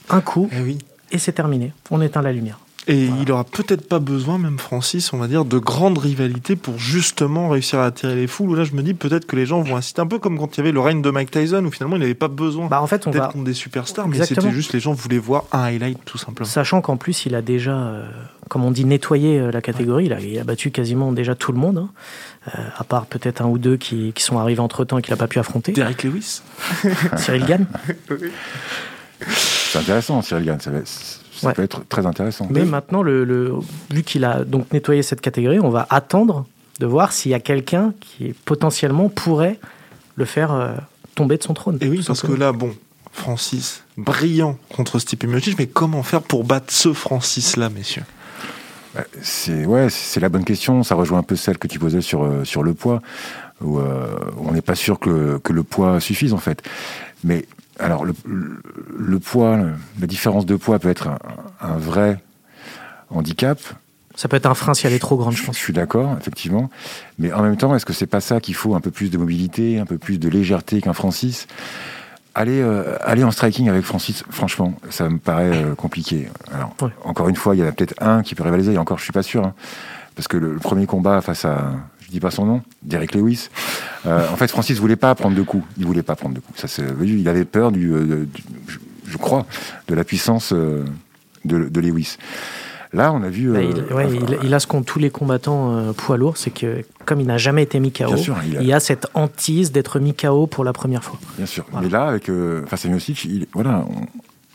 un 0.10 0.22
coup, 0.22 0.50
Eh 0.52 0.62
oui. 0.62 0.78
et 1.12 1.18
c'est 1.18 1.34
terminé. 1.34 1.74
On 1.92 2.02
éteint 2.02 2.22
la 2.22 2.32
lumière. 2.34 2.60
Et 2.88 3.08
il 3.22 3.32
aura 3.32 3.44
peut-être 3.44 3.88
pas 3.88 4.00
besoin, 4.00 4.40
même 4.40 4.58
Francis, 4.58 5.14
on 5.14 5.18
va 5.18 5.28
dire, 5.28 5.46
de 5.46 5.60
grandes 5.60 6.00
rivalités 6.00 6.56
pour 6.56 6.80
justement 6.80 7.50
réussir 7.50 7.78
à 7.78 7.86
attirer 7.86 8.16
les 8.16 8.26
foules. 8.26 8.58
Là, 8.58 8.64
je 8.64 8.72
me 8.74 8.82
dis 8.82 8.96
peut-être 8.96 9.28
que 9.28 9.36
les 9.36 9.46
gens 9.46 9.62
vont 9.62 9.76
inciter 9.76 10.02
un 10.02 10.08
peu 10.08 10.18
comme 10.18 10.40
quand 10.40 10.56
il 10.56 10.60
y 10.60 10.62
avait 10.62 10.72
le 10.72 10.80
règne 10.80 11.04
de 11.04 11.12
Mike 11.12 11.30
Tyson, 11.30 11.64
où 11.66 11.72
finalement 11.72 11.98
il 11.98 12.00
n'avait 12.00 12.16
pas 12.16 12.30
besoin 12.30 12.66
Bah, 12.68 12.82
en 12.82 12.88
fait, 12.88 13.06
on 13.06 13.12
d'être 13.12 13.22
va. 13.22 13.28
contre 13.28 13.44
des 13.44 13.54
superstars, 13.54 14.08
mais 14.08 14.26
c'était 14.26 14.50
juste 14.50 14.74
les 14.74 14.80
gens 14.80 14.94
voulaient 14.94 15.20
voir 15.20 15.44
un 15.52 15.60
highlight 15.66 16.00
tout 16.04 16.18
simplement. 16.18 16.50
Sachant 16.50 16.82
qu'en 16.82 16.98
plus, 16.98 17.28
il 17.28 17.36
a 17.36 17.44
déjà, 17.44 17.78
euh, 17.78 18.06
comme 18.50 18.64
on 18.64 18.72
dit, 18.72 18.86
nettoyé 18.86 19.38
euh, 19.40 19.52
la 19.52 19.62
catégorie. 19.62 20.06
Il 20.06 20.14
a, 20.14 20.20
il 20.20 20.40
a 20.40 20.44
battu 20.44 20.72
quasiment 20.72 21.12
déjà 21.12 21.36
tout 21.36 21.52
le 21.52 21.60
monde, 21.60 21.78
hein. 21.78 21.90
Euh, 22.48 22.62
à 22.76 22.84
part 22.86 23.06
peut-être 23.06 23.42
un 23.44 23.48
ou 23.50 23.60
deux 23.60 23.78
qui, 23.78 24.14
qui 24.16 24.24
sont 24.24 24.40
arrivés 24.40 24.62
entre 24.62 24.84
temps 24.84 24.98
et 24.98 25.04
qu'il 25.04 25.12
n'a 25.14 25.18
pas 25.18 25.28
pu 25.28 25.38
affronter. 25.38 25.74
Derek 25.74 26.02
Lewis 26.04 26.42
Cyril 27.18 27.46
Gann. 27.46 27.66
C'est 29.72 29.80
intéressant, 29.80 30.22
Cyril 30.22 30.46
Gann. 30.46 30.60
Ça, 30.60 30.72
va- 30.72 30.80
ça 30.86 31.48
Ouais. 31.48 31.54
peut 31.54 31.64
être 31.64 31.88
très 31.88 32.06
intéressant. 32.06 32.48
Mais 32.50 32.66
maintenant, 32.66 33.02
le, 33.02 33.24
le- 33.24 33.54
vu 33.92 34.04
qu'il 34.04 34.26
a 34.26 34.44
donc 34.44 34.72
nettoyé 34.74 35.04
cette 35.04 35.22
catégorie, 35.22 35.60
on 35.60 35.70
va 35.70 35.88
attendre 35.90 36.46
de 36.80 36.86
voir 36.86 37.12
s'il 37.14 37.32
y 37.32 37.34
a 37.36 37.40
quelqu'un 37.40 37.94
qui 38.02 38.34
potentiellement 38.46 39.08
pourrait 39.10 39.60
le 40.16 40.26
faire 40.26 40.52
euh, 40.52 40.74
tomber 41.16 41.38
de 41.38 41.44
son 41.44 41.54
trône. 41.54 41.78
Et 41.82 41.88
oui, 41.88 42.04
parce 42.06 42.22
que 42.22 42.32
là, 42.34 42.52
bon, 42.52 42.74
Francis, 43.14 43.84
brillant 43.98 44.58
contre 44.76 45.00
Stipe 45.00 45.24
Miocic, 45.26 45.58
mais 45.58 45.68
comment 45.68 46.04
faire 46.04 46.22
pour 46.22 46.44
battre 46.44 46.74
ce 46.74 46.92
Francis-là, 46.94 47.70
messieurs? 47.70 48.04
Bah, 48.96 49.04
C'est 49.22 49.66
ouais, 49.66 49.88
c'est 49.90 50.20
la 50.20 50.30
bonne 50.30 50.44
question. 50.46 50.84
Ça 50.84 50.96
rejoint 50.96 51.20
un 51.20 51.24
peu 51.24 51.36
celle 51.36 51.58
que 51.58 51.68
tu 51.68 51.80
posais 51.80 52.02
sur 52.02 52.24
euh, 52.24 52.44
sur 52.44 52.64
le 52.64 52.74
poids, 52.74 53.02
où 53.62 53.80
euh, 53.80 54.08
on 54.38 54.52
n'est 54.52 54.62
pas 54.62 54.76
sûr 54.76 55.00
que, 55.00 55.38
que 55.44 55.54
le 55.54 55.64
poids 55.64 56.00
suffise 56.00 56.34
en 56.34 56.38
fait. 56.38 56.62
Mais 57.24 57.46
alors 57.80 58.06
le, 58.06 58.14
le, 58.26 58.62
le 58.98 59.20
poids, 59.20 59.58
le- 59.58 59.74
la 60.00 60.08
différence 60.08 60.46
de 60.46 60.56
poids 60.56 60.80
peut 60.80 60.90
être 60.90 61.08
un, 61.08 61.18
un 61.62 61.78
vrai 61.78 62.22
handicap. 63.10 63.60
Ça 64.16 64.28
peut 64.28 64.36
être 64.38 64.48
un 64.48 64.54
frein 64.54 64.74
si 64.74 64.86
elle 64.86 64.94
est 64.94 65.00
trop 65.00 65.16
grande, 65.18 65.34
je 65.34 65.42
Je, 65.42 65.46
pense. 65.46 65.56
suis 65.56 65.72
d'accord, 65.74 66.16
effectivement. 66.20 66.70
Mais 67.20 67.32
en 67.32 67.42
même 67.42 67.56
temps, 67.58 67.74
est-ce 67.76 67.86
que 67.86 67.94
c'est 67.94 68.06
pas 68.08 68.20
ça 68.22 68.42
qu'il 68.42 68.54
faut 68.56 68.76
un 68.76 68.82
peu 68.82 68.92
plus 68.92 69.10
de 69.10 69.18
mobilité, 69.18 69.80
un 69.80 69.86
peu 69.86 69.98
plus 69.98 70.20
de 70.20 70.28
légèreté 70.28 70.82
qu'un 70.82 70.94
Francis? 70.94 71.48
Aller, 72.36 72.62
euh, 72.62 72.96
aller 73.02 73.24
en 73.24 73.32
striking 73.32 73.70
avec 73.70 73.84
Francis, 73.84 74.24
franchement, 74.30 74.74
ça 74.90 75.10
me 75.10 75.18
paraît 75.18 75.52
euh, 75.64 75.74
compliqué. 75.76 76.30
Alors, 76.54 76.76
Ouais. 76.82 76.90
encore 77.04 77.28
une 77.30 77.36
fois, 77.36 77.56
il 77.56 77.60
y 77.60 77.64
en 77.64 77.68
a 77.68 77.72
peut-être 77.72 77.96
un 78.02 78.22
qui 78.22 78.36
peut 78.36 78.44
rivaliser, 78.44 78.74
et 78.74 78.78
encore, 78.78 78.98
je 78.98 79.04
suis 79.04 79.14
pas 79.14 79.24
sûr. 79.24 79.44
hein. 79.46 79.54
parce 80.16 80.28
que 80.28 80.38
le, 80.38 80.54
le 80.54 80.60
premier 80.60 80.86
combat 80.86 81.22
face 81.22 81.46
à, 81.46 81.72
je 82.02 82.10
dis 82.10 82.20
pas 82.20 82.30
son 82.32 82.46
nom, 82.46 82.62
Derek 82.84 83.16
Lewis, 83.16 83.50
euh, 84.06 84.28
en 84.32 84.36
fait, 84.36 84.48
Francis 84.50 84.78
voulait 84.80 84.96
pas 84.96 85.14
prendre 85.16 85.36
de 85.36 85.42
coups. 85.42 85.66
Il 85.78 85.86
voulait 85.86 86.04
pas 86.04 86.16
prendre 86.16 86.36
de 86.36 86.40
coups. 86.40 86.60
Ça, 86.60 86.68
c'est, 86.68 86.84
il 87.04 87.28
avait 87.30 87.46
peur 87.46 87.72
du, 87.72 87.92
euh, 87.94 88.26
du- 88.26 88.44
je, 88.68 88.78
je 89.06 89.18
crois, 89.18 89.46
de 89.88 89.96
la 89.96 90.04
puissance 90.04 90.54
euh, 90.54 90.86
de, 91.46 91.66
de 91.70 91.80
Lewis. 91.82 92.18
Là, 92.92 93.14
on 93.14 93.22
a 93.22 93.30
vu. 93.30 93.52
Bah, 93.52 93.60
euh, 93.60 93.64
il, 93.90 93.94
ouais, 93.94 94.06
enfin, 94.06 94.36
il, 94.42 94.48
il 94.48 94.54
a 94.54 94.60
ce 94.60 94.66
qu'ont 94.68 94.82
tous 94.82 94.98
les 95.00 95.10
combattants 95.12 95.76
euh, 95.78 95.94
poids 95.94 96.18
lourds, 96.18 96.38
c'est 96.38 96.50
que 96.50 96.84
comme 97.06 97.20
il 97.20 97.28
n'a 97.28 97.38
jamais 97.38 97.62
été 97.64 97.80
mis 97.80 97.92
KO, 97.92 98.18
sûr, 98.18 98.36
il 98.48 98.58
a- 98.58 98.62
il 98.62 98.68
y 98.68 98.74
a 98.74 98.80
cette 98.80 99.08
hantise 99.14 99.72
d'être 99.72 100.00
mis 100.00 100.16
KO 100.16 100.48
pour 100.48 100.64
la 100.64 100.74
première 100.74 101.04
fois. 101.04 101.20
Bien 101.38 101.46
sûr. 101.46 101.66
Voilà. 101.72 101.86
Mais 101.86 101.92
là, 101.94 102.06
avec 102.08 102.30
euh, 102.30 102.66
face 102.66 102.86
à 102.86 102.90
Miocic, 102.90 103.26
il, 103.26 103.46
voilà, 103.54 103.86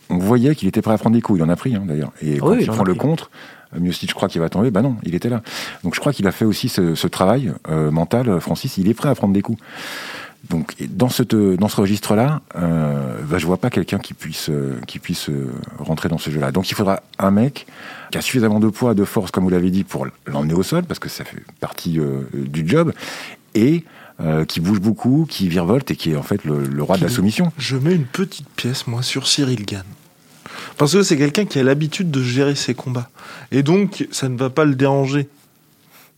on, 0.09 0.15
on 0.15 0.17
voyait 0.17 0.53
qu'il 0.53 0.67
était 0.67 0.81
prêt 0.81 0.93
à 0.93 0.97
prendre 0.97 1.15
des 1.15 1.21
coups. 1.21 1.39
Il 1.39 1.43
en 1.43 1.49
a 1.49 1.55
pris, 1.55 1.75
hein, 1.75 1.83
d'ailleurs. 1.85 2.11
Et 2.21 2.37
quand 2.37 2.49
Oui, 2.49 2.57
il 2.59 2.63
il 2.63 2.71
en 2.71 2.73
prend 2.73 2.83
le 2.83 2.93
contre, 2.93 3.31
euh, 3.75 3.79
Miocic 3.79 4.13
croit 4.13 4.29
qu'il 4.29 4.41
va 4.41 4.49
tomber. 4.49 4.71
Bah 4.71 4.81
non, 4.81 4.95
il 5.03 5.15
était 5.15 5.29
là. 5.29 5.41
Donc 5.83 5.95
je 5.95 5.99
crois 5.99 6.13
qu'il 6.13 6.27
a 6.27 6.31
fait 6.31 6.45
aussi 6.45 6.69
ce, 6.69 6.95
ce 6.95 7.07
travail 7.07 7.51
euh, 7.69 7.91
mental. 7.91 8.29
euh, 8.29 8.39
Francis, 8.39 8.77
il 8.77 8.87
est 8.87 8.93
prêt 8.93 9.09
à 9.09 9.15
prendre 9.15 9.33
des 9.33 9.41
coups. 9.41 9.61
Donc 10.49 10.75
dans 10.89 11.09
ce 11.09 11.23
dans 11.55 11.67
ce 11.69 11.81
registre-là, 11.81 12.41
euh, 12.55 13.19
bah, 13.27 13.39
je 13.39 13.47
vois 13.47 13.57
pas 13.57 13.71
quelqu'un 13.71 13.97
qui 13.97 14.13
puisse 14.13 14.49
euh, 14.49 14.79
qui 14.85 14.99
puisse 14.99 15.29
euh, 15.29 15.51
rentrer 15.79 16.07
dans 16.07 16.19
ce 16.19 16.29
jeu-là. 16.29 16.51
Donc 16.51 16.69
il 16.69 16.75
faudra 16.75 17.01
un 17.17 17.31
mec 17.31 17.65
qui 18.11 18.17
a 18.19 18.21
suffisamment 18.21 18.59
de 18.59 18.69
poids, 18.69 18.93
de 18.93 19.05
force, 19.05 19.31
comme 19.31 19.43
vous 19.43 19.49
l'avez 19.49 19.71
dit, 19.71 19.83
pour 19.83 20.05
l'emmener 20.27 20.53
au 20.53 20.61
sol, 20.61 20.83
parce 20.83 20.99
que 20.99 21.09
ça 21.09 21.23
fait 21.23 21.41
partie 21.59 21.99
euh, 21.99 22.21
du 22.31 22.67
job, 22.67 22.93
et 23.55 23.85
euh, 24.21 24.45
qui 24.45 24.59
bouge 24.59 24.79
beaucoup, 24.79 25.25
qui 25.27 25.49
virevolte 25.49 25.89
et 25.89 25.95
qui 25.95 26.11
est 26.11 26.15
en 26.15 26.21
fait 26.21 26.45
le, 26.45 26.63
le 26.63 26.83
roi 26.83 26.97
de 26.97 27.03
la 27.03 27.09
soumission. 27.09 27.51
Je 27.57 27.75
mets 27.75 27.95
une 27.95 28.05
petite 28.05 28.47
pièce, 28.49 28.85
moi, 28.85 29.01
sur 29.01 29.27
Cyril 29.27 29.65
Gann. 29.65 29.83
Parce 30.77 30.93
que 30.93 31.03
c'est 31.03 31.17
quelqu'un 31.17 31.45
qui 31.45 31.59
a 31.59 31.63
l'habitude 31.63 32.11
de 32.11 32.21
gérer 32.21 32.55
ses 32.55 32.73
combats. 32.73 33.09
Et 33.51 33.63
donc, 33.63 34.07
ça 34.11 34.27
ne 34.29 34.37
va 34.37 34.49
pas 34.49 34.65
le 34.65 34.75
déranger 34.75 35.29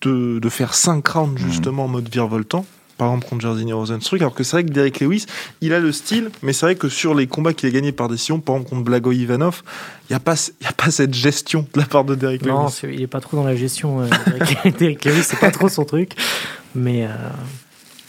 de, 0.02 0.40
de 0.40 0.50
faire 0.50 0.74
5 0.74 1.08
rounds, 1.08 1.40
justement, 1.40 1.86
en 1.86 1.88
mode 1.88 2.10
virevoltant. 2.10 2.66
Par 2.98 3.10
exemple, 3.10 3.28
contre 3.30 3.42
Jairzinho 3.44 3.78
Rosenstruck. 3.78 4.20
Alors 4.22 4.34
que 4.34 4.44
c'est 4.44 4.54
vrai 4.58 4.64
que 4.64 4.72
Derek 4.72 5.00
Lewis, 5.02 5.28
il 5.62 5.72
a 5.74 5.80
le 5.80 5.92
style, 5.92 6.32
mais 6.42 6.52
c'est 6.52 6.66
vrai 6.66 6.74
que 6.76 6.90
sur 6.90 7.14
les 7.14 7.28
combats 7.28 7.54
qu'il 7.54 7.70
a 7.70 7.72
gagnés 7.72 7.92
par 7.92 8.10
décision, 8.10 8.40
par 8.40 8.56
exemple 8.56 8.72
contre 8.72 8.84
Blago 8.86 9.12
Ivanov, 9.12 9.62
il 10.10 10.14
n'y 10.14 10.16
a, 10.16 10.20
pas 10.20 10.36
ce- 10.36 10.50
il 10.60 10.64
y 10.64 10.68
a 10.68 10.72
pas 10.74 10.90
cette 10.90 11.14
gestion 11.14 11.68
de 11.76 11.80
la 11.80 11.86
part 11.86 12.06
de 12.06 12.16
Derek 12.16 12.44
Non, 12.44 12.64
Lewis. 12.64 12.72
c'est- 12.82 12.92
il 12.92 13.02
est 13.04 13.08
pas 13.08 13.20
trop 13.22 13.38
dans 13.38 13.44
la 13.44 13.56
gestion. 13.56 14.02
euh, 14.02 14.08
Derek- 14.26 14.78
Derek 14.80 15.06
Lewis, 15.06 15.22
c'est 15.24 15.40
pas 15.40 15.52
trop 15.52 15.70
son 15.70 15.86
truc. 15.86 16.14
Mais 16.74 17.06
euh, 17.06 17.10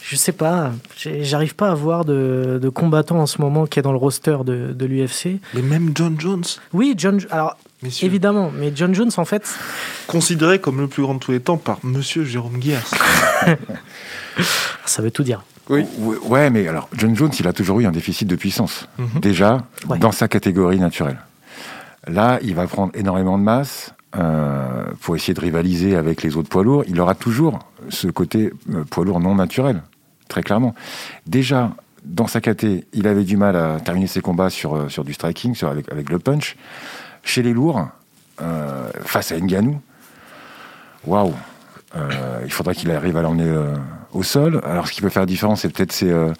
je 0.09 0.15
sais 0.15 0.31
pas, 0.31 0.71
j'arrive 0.97 1.53
pas 1.53 1.69
à 1.69 1.75
voir 1.75 2.03
de, 2.03 2.57
de 2.59 2.69
combattant 2.69 3.19
en 3.19 3.27
ce 3.27 3.39
moment 3.41 3.67
qui 3.67 3.77
est 3.77 3.83
dans 3.83 3.91
le 3.91 3.99
roster 3.99 4.37
de, 4.43 4.73
de 4.73 4.85
l'UFC. 4.87 5.39
Mais 5.53 5.61
même 5.61 5.91
John 5.93 6.15
Jones, 6.19 6.43
Oui, 6.73 6.95
John. 6.97 7.19
Alors 7.29 7.57
messieurs, 7.83 8.07
évidemment, 8.07 8.51
mais 8.57 8.71
John 8.75 8.95
Jones 8.95 9.11
en 9.17 9.25
fait, 9.25 9.47
considéré 10.07 10.57
comme 10.59 10.79
le 10.79 10.87
plus 10.87 11.03
grand 11.03 11.13
de 11.13 11.19
tous 11.19 11.31
les 11.31 11.39
temps 11.39 11.57
par 11.57 11.77
Monsieur 11.83 12.23
Jérôme 12.23 12.57
Guers. 12.57 12.89
ça 14.85 15.01
veut 15.03 15.11
tout 15.11 15.21
dire. 15.23 15.43
Oui. 15.69 15.85
Ouais, 16.23 16.49
mais 16.49 16.67
alors, 16.67 16.89
John 16.97 17.15
Jones, 17.15 17.31
il 17.39 17.47
a 17.47 17.53
toujours 17.53 17.79
eu 17.79 17.85
un 17.85 17.91
déficit 17.91 18.27
de 18.27 18.35
puissance. 18.35 18.87
Mhm. 18.97 19.19
Déjà, 19.21 19.63
Ouais. 19.87 19.99
dans 19.99 20.11
sa 20.11 20.27
catégorie 20.27 20.79
naturelle. 20.79 21.19
Là, 22.07 22.39
il 22.41 22.55
va 22.55 22.65
prendre 22.65 22.91
énormément 22.95 23.37
de 23.37 23.43
masse 23.43 23.93
euh, 24.17 24.85
pour 25.01 25.15
essayer 25.15 25.35
de 25.35 25.39
rivaliser 25.41 25.95
avec 25.95 26.23
les 26.23 26.35
autres 26.37 26.49
poids 26.49 26.63
lourds. 26.63 26.83
Il 26.87 26.99
aura 26.99 27.13
toujours 27.13 27.59
ce 27.89 28.07
côté 28.07 28.51
euh, 28.73 28.83
poids 28.89 29.05
lourd 29.05 29.19
non 29.19 29.35
naturel, 29.35 29.83
très 30.29 30.41
clairement. 30.41 30.73
Déjà, 31.27 31.71
dans 32.05 32.27
sa 32.27 32.39
caté, 32.39 32.85
il 32.93 33.05
avait 33.07 33.25
du 33.25 33.35
mal 33.35 33.57
à 33.57 33.81
terminer 33.81 34.07
ses 34.07 34.21
combats 34.21 34.49
sur, 34.49 34.75
euh, 34.75 34.87
sur 34.87 35.03
du 35.03 35.13
striking, 35.13 35.53
sur, 35.55 35.67
avec, 35.67 35.91
avec 35.91 36.09
le 36.09 36.19
punch. 36.19 36.55
Chez 37.23 37.41
les 37.43 37.51
lourds, 37.51 37.85
euh, 38.41 38.89
face 39.01 39.33
à 39.33 39.37
Ngannou, 39.37 39.81
waouh 41.05 41.33
euh, 41.95 42.41
il 42.45 42.51
faudrait 42.51 42.75
qu'il 42.75 42.91
arrive 42.91 43.17
à 43.17 43.21
l'emmener 43.21 43.49
euh, 43.49 43.75
au 44.13 44.23
sol. 44.23 44.61
Alors, 44.63 44.87
ce 44.87 44.93
qui 44.93 45.01
peut 45.01 45.09
faire 45.09 45.23
la 45.23 45.27
différence, 45.27 45.61
c'est 45.61 45.69
peut-être 45.69 45.91
ses, 45.91 46.11
euh, 46.11 46.31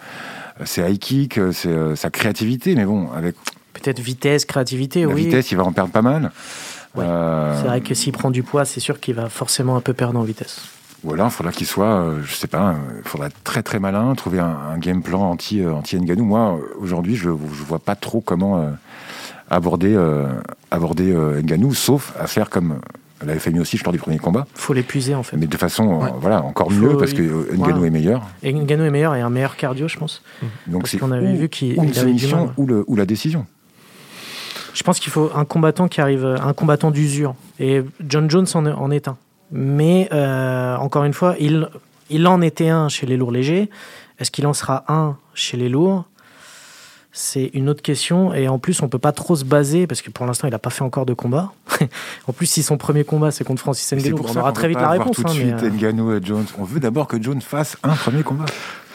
ses 0.63 0.81
high 0.81 0.99
kicks, 0.99 1.39
sa 1.95 2.09
créativité. 2.09 2.75
Mais 2.75 2.85
bon, 2.85 3.09
avec 3.11 3.35
Peut-être 3.73 3.99
vitesse, 3.99 4.45
créativité, 4.45 5.01
la 5.01 5.07
oui. 5.07 5.25
vitesse, 5.25 5.51
il 5.51 5.57
va 5.57 5.63
en 5.63 5.71
perdre 5.71 5.91
pas 5.91 6.01
mal. 6.01 6.31
Ouais. 6.95 7.05
C'est 7.05 7.67
vrai 7.67 7.81
que 7.81 7.93
s'il 7.93 8.11
prend 8.11 8.31
du 8.31 8.43
poids, 8.43 8.65
c'est 8.65 8.79
sûr 8.79 8.99
qu'il 8.99 9.15
va 9.15 9.29
forcément 9.29 9.75
un 9.75 9.81
peu 9.81 9.93
perdre 9.93 10.19
en 10.19 10.23
vitesse. 10.23 10.61
Ou 11.03 11.13
alors, 11.13 11.27
il 11.27 11.31
faudra 11.31 11.51
qu'il 11.53 11.65
soit, 11.67 12.01
euh, 12.01 12.21
je 12.25 12.33
sais 12.33 12.47
pas, 12.47 12.75
il 12.97 13.07
faudra 13.07 13.27
être 13.27 13.41
très 13.43 13.63
très 13.63 13.79
malin, 13.79 14.13
trouver 14.15 14.39
un, 14.39 14.45
un 14.73 14.77
game 14.77 15.01
plan 15.01 15.21
anti, 15.31 15.61
euh, 15.61 15.73
anti 15.73 15.97
Ngannou. 15.97 16.25
Moi, 16.25 16.57
euh, 16.57 16.75
aujourd'hui, 16.79 17.15
je, 17.15 17.29
je 17.29 17.63
vois 17.63 17.79
pas 17.79 17.95
trop 17.95 18.19
comment 18.19 18.57
euh, 18.59 18.69
aborder, 19.49 19.93
euh, 19.95 20.27
aborder 20.71 21.11
euh, 21.13 21.41
Ngannou, 21.41 21.73
sauf 21.73 22.13
à 22.19 22.27
faire 22.27 22.49
comme 22.49 22.79
l'avait 23.25 23.39
fait 23.39 23.57
aussi 23.59 23.77
lors 23.83 23.91
du 23.91 23.99
premier 23.99 24.17
combat, 24.17 24.45
Faut 24.55 24.71
l'épuiser 24.73 25.13
en 25.13 25.23
fait. 25.23 25.35
mais 25.35 25.45
de 25.47 25.57
façon, 25.57 26.01
euh, 26.01 26.05
Ouais. 26.05 26.11
voilà, 26.21 26.41
encore 26.43 26.71
mieux 26.71 26.97
parce 26.97 27.13
que 27.13 27.21
euh, 27.21 27.47
Ngannou 27.51 27.63
Voilà. 27.75 27.87
est 27.87 27.89
meilleur. 27.89 28.21
Et 28.43 28.53
Ngannou 28.53 28.83
est 28.85 28.89
meilleur 28.91 29.15
et 29.15 29.21
un 29.21 29.29
meilleur 29.29 29.55
cardio, 29.57 29.87
je 29.89 29.97
pense. 29.97 30.21
Donc 30.67 30.81
Parce 30.83 30.91
c'est 30.91 30.97
qu'on 30.99 31.11
avait 31.11 31.33
ou- 31.33 31.37
vu 31.37 31.49
qu'il 31.49 31.77
ou 31.77 31.83
une 31.83 31.89
il 31.89 31.99
avait 31.99 32.13
du 32.13 32.19
soumission 32.19 32.45
mal. 32.45 32.53
ou, 32.57 32.65
le, 32.65 32.83
ou 32.87 32.95
la 32.95 33.05
décision? 33.05 33.45
Je 34.73 34.83
pense 34.83 34.99
qu'il 34.99 35.11
faut 35.11 35.31
un 35.35 35.43
combattant 35.45 35.87
qui 35.89 35.99
arrive, 35.99 36.25
un 36.25 36.53
combattant 36.53 36.91
d'usure. 36.91 37.35
Et 37.59 37.81
John 38.07 38.29
Jones 38.29 38.45
en, 38.53 38.65
en 38.65 38.91
est 38.91 39.07
un. 39.09 39.17
Mais 39.51 40.09
euh, 40.11 40.75
encore 40.77 41.03
une 41.03 41.13
fois, 41.13 41.35
il, 41.39 41.69
il 42.09 42.27
en 42.27 42.41
était 42.41 42.69
un 42.69 42.89
chez 42.89 43.05
les 43.05 43.17
lourds 43.17 43.31
légers. 43.31 43.69
Est-ce 44.19 44.31
qu'il 44.31 44.45
en 44.47 44.53
sera 44.53 44.83
un 44.87 45.17
chez 45.33 45.57
les 45.57 45.69
lourds? 45.69 46.05
C'est 47.11 47.49
une 47.53 47.69
autre 47.69 47.81
question. 47.81 48.33
Et 48.33 48.47
en 48.47 48.59
plus, 48.59 48.81
on 48.81 48.87
peut 48.87 48.99
pas 48.99 49.11
trop 49.11 49.35
se 49.35 49.43
baser 49.43 49.87
parce 49.87 50.01
que 50.01 50.11
pour 50.11 50.25
l'instant, 50.25 50.47
il 50.47 50.51
n'a 50.51 50.59
pas 50.59 50.69
fait 50.69 50.83
encore 50.83 51.05
de 51.05 51.13
combat. 51.13 51.51
en 52.27 52.33
plus, 52.33 52.45
si 52.45 52.61
son 52.61 52.77
premier 52.77 53.03
combat 53.03 53.31
c'est 53.31 53.43
contre 53.43 53.61
Francis 53.61 53.91
Ngannou, 53.91 54.23
on 54.27 54.37
aura 54.37 54.51
très 54.51 54.67
veut 54.67 54.69
vite 54.69 54.81
la 54.81 54.89
réponse. 54.91 55.15
tout 55.15 55.23
de 55.23 55.29
hein, 55.29 55.33
suite 55.33 55.55
mais, 55.61 55.63
euh, 55.63 55.69
Ngannou 55.71 56.13
et 56.13 56.19
Jones. 56.23 56.45
On 56.57 56.63
veut 56.63 56.79
d'abord 56.79 57.07
que 57.07 57.21
Jones 57.21 57.41
fasse 57.41 57.77
un 57.83 57.95
premier 57.95 58.23
combat. 58.23 58.45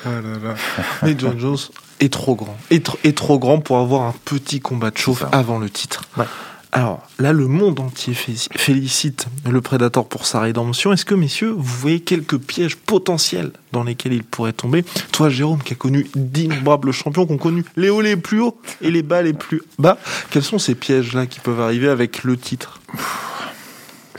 Ah 0.06 0.20
là 0.20 0.38
là. 0.48 0.54
Mais 1.02 1.14
John 1.18 1.38
Jones 1.38 1.56
est 2.00 2.12
trop 2.12 2.34
grand. 2.34 2.56
Est, 2.70 2.86
tr- 2.86 2.98
est 3.04 3.16
trop 3.16 3.38
grand 3.38 3.60
pour 3.60 3.78
avoir 3.78 4.02
un 4.02 4.14
petit 4.24 4.60
combat 4.60 4.90
de 4.90 4.98
chauffe 4.98 5.24
avant 5.32 5.58
le 5.58 5.70
titre. 5.70 6.04
Ouais. 6.16 6.26
Alors 6.76 7.06
là, 7.20 7.32
le 7.32 7.46
monde 7.46 7.78
entier 7.78 8.14
fé- 8.14 8.34
félicite 8.56 9.26
le 9.48 9.60
Predator 9.60 10.08
pour 10.08 10.26
sa 10.26 10.40
rédemption. 10.40 10.92
Est-ce 10.92 11.04
que, 11.04 11.14
messieurs, 11.14 11.50
vous 11.52 11.62
voyez 11.62 12.00
quelques 12.00 12.36
pièges 12.36 12.76
potentiels 12.76 13.52
dans 13.70 13.84
lesquels 13.84 14.12
il 14.12 14.24
pourrait 14.24 14.52
tomber? 14.52 14.84
Toi, 15.12 15.28
Jérôme, 15.28 15.62
qui 15.62 15.74
a 15.74 15.76
connu 15.76 16.08
d'innombrables 16.16 16.90
champions, 16.90 17.26
qui 17.26 17.32
ont 17.32 17.38
connu 17.38 17.64
les 17.76 17.90
hauts 17.90 18.00
les 18.00 18.16
plus 18.16 18.40
hauts 18.40 18.60
et 18.80 18.90
les 18.90 19.02
bas 19.02 19.22
les 19.22 19.34
plus 19.34 19.62
bas, 19.78 19.98
quels 20.30 20.42
sont 20.42 20.58
ces 20.58 20.74
pièges-là 20.74 21.26
qui 21.26 21.38
peuvent 21.38 21.60
arriver 21.60 21.88
avec 21.88 22.24
le 22.24 22.36
titre? 22.36 22.80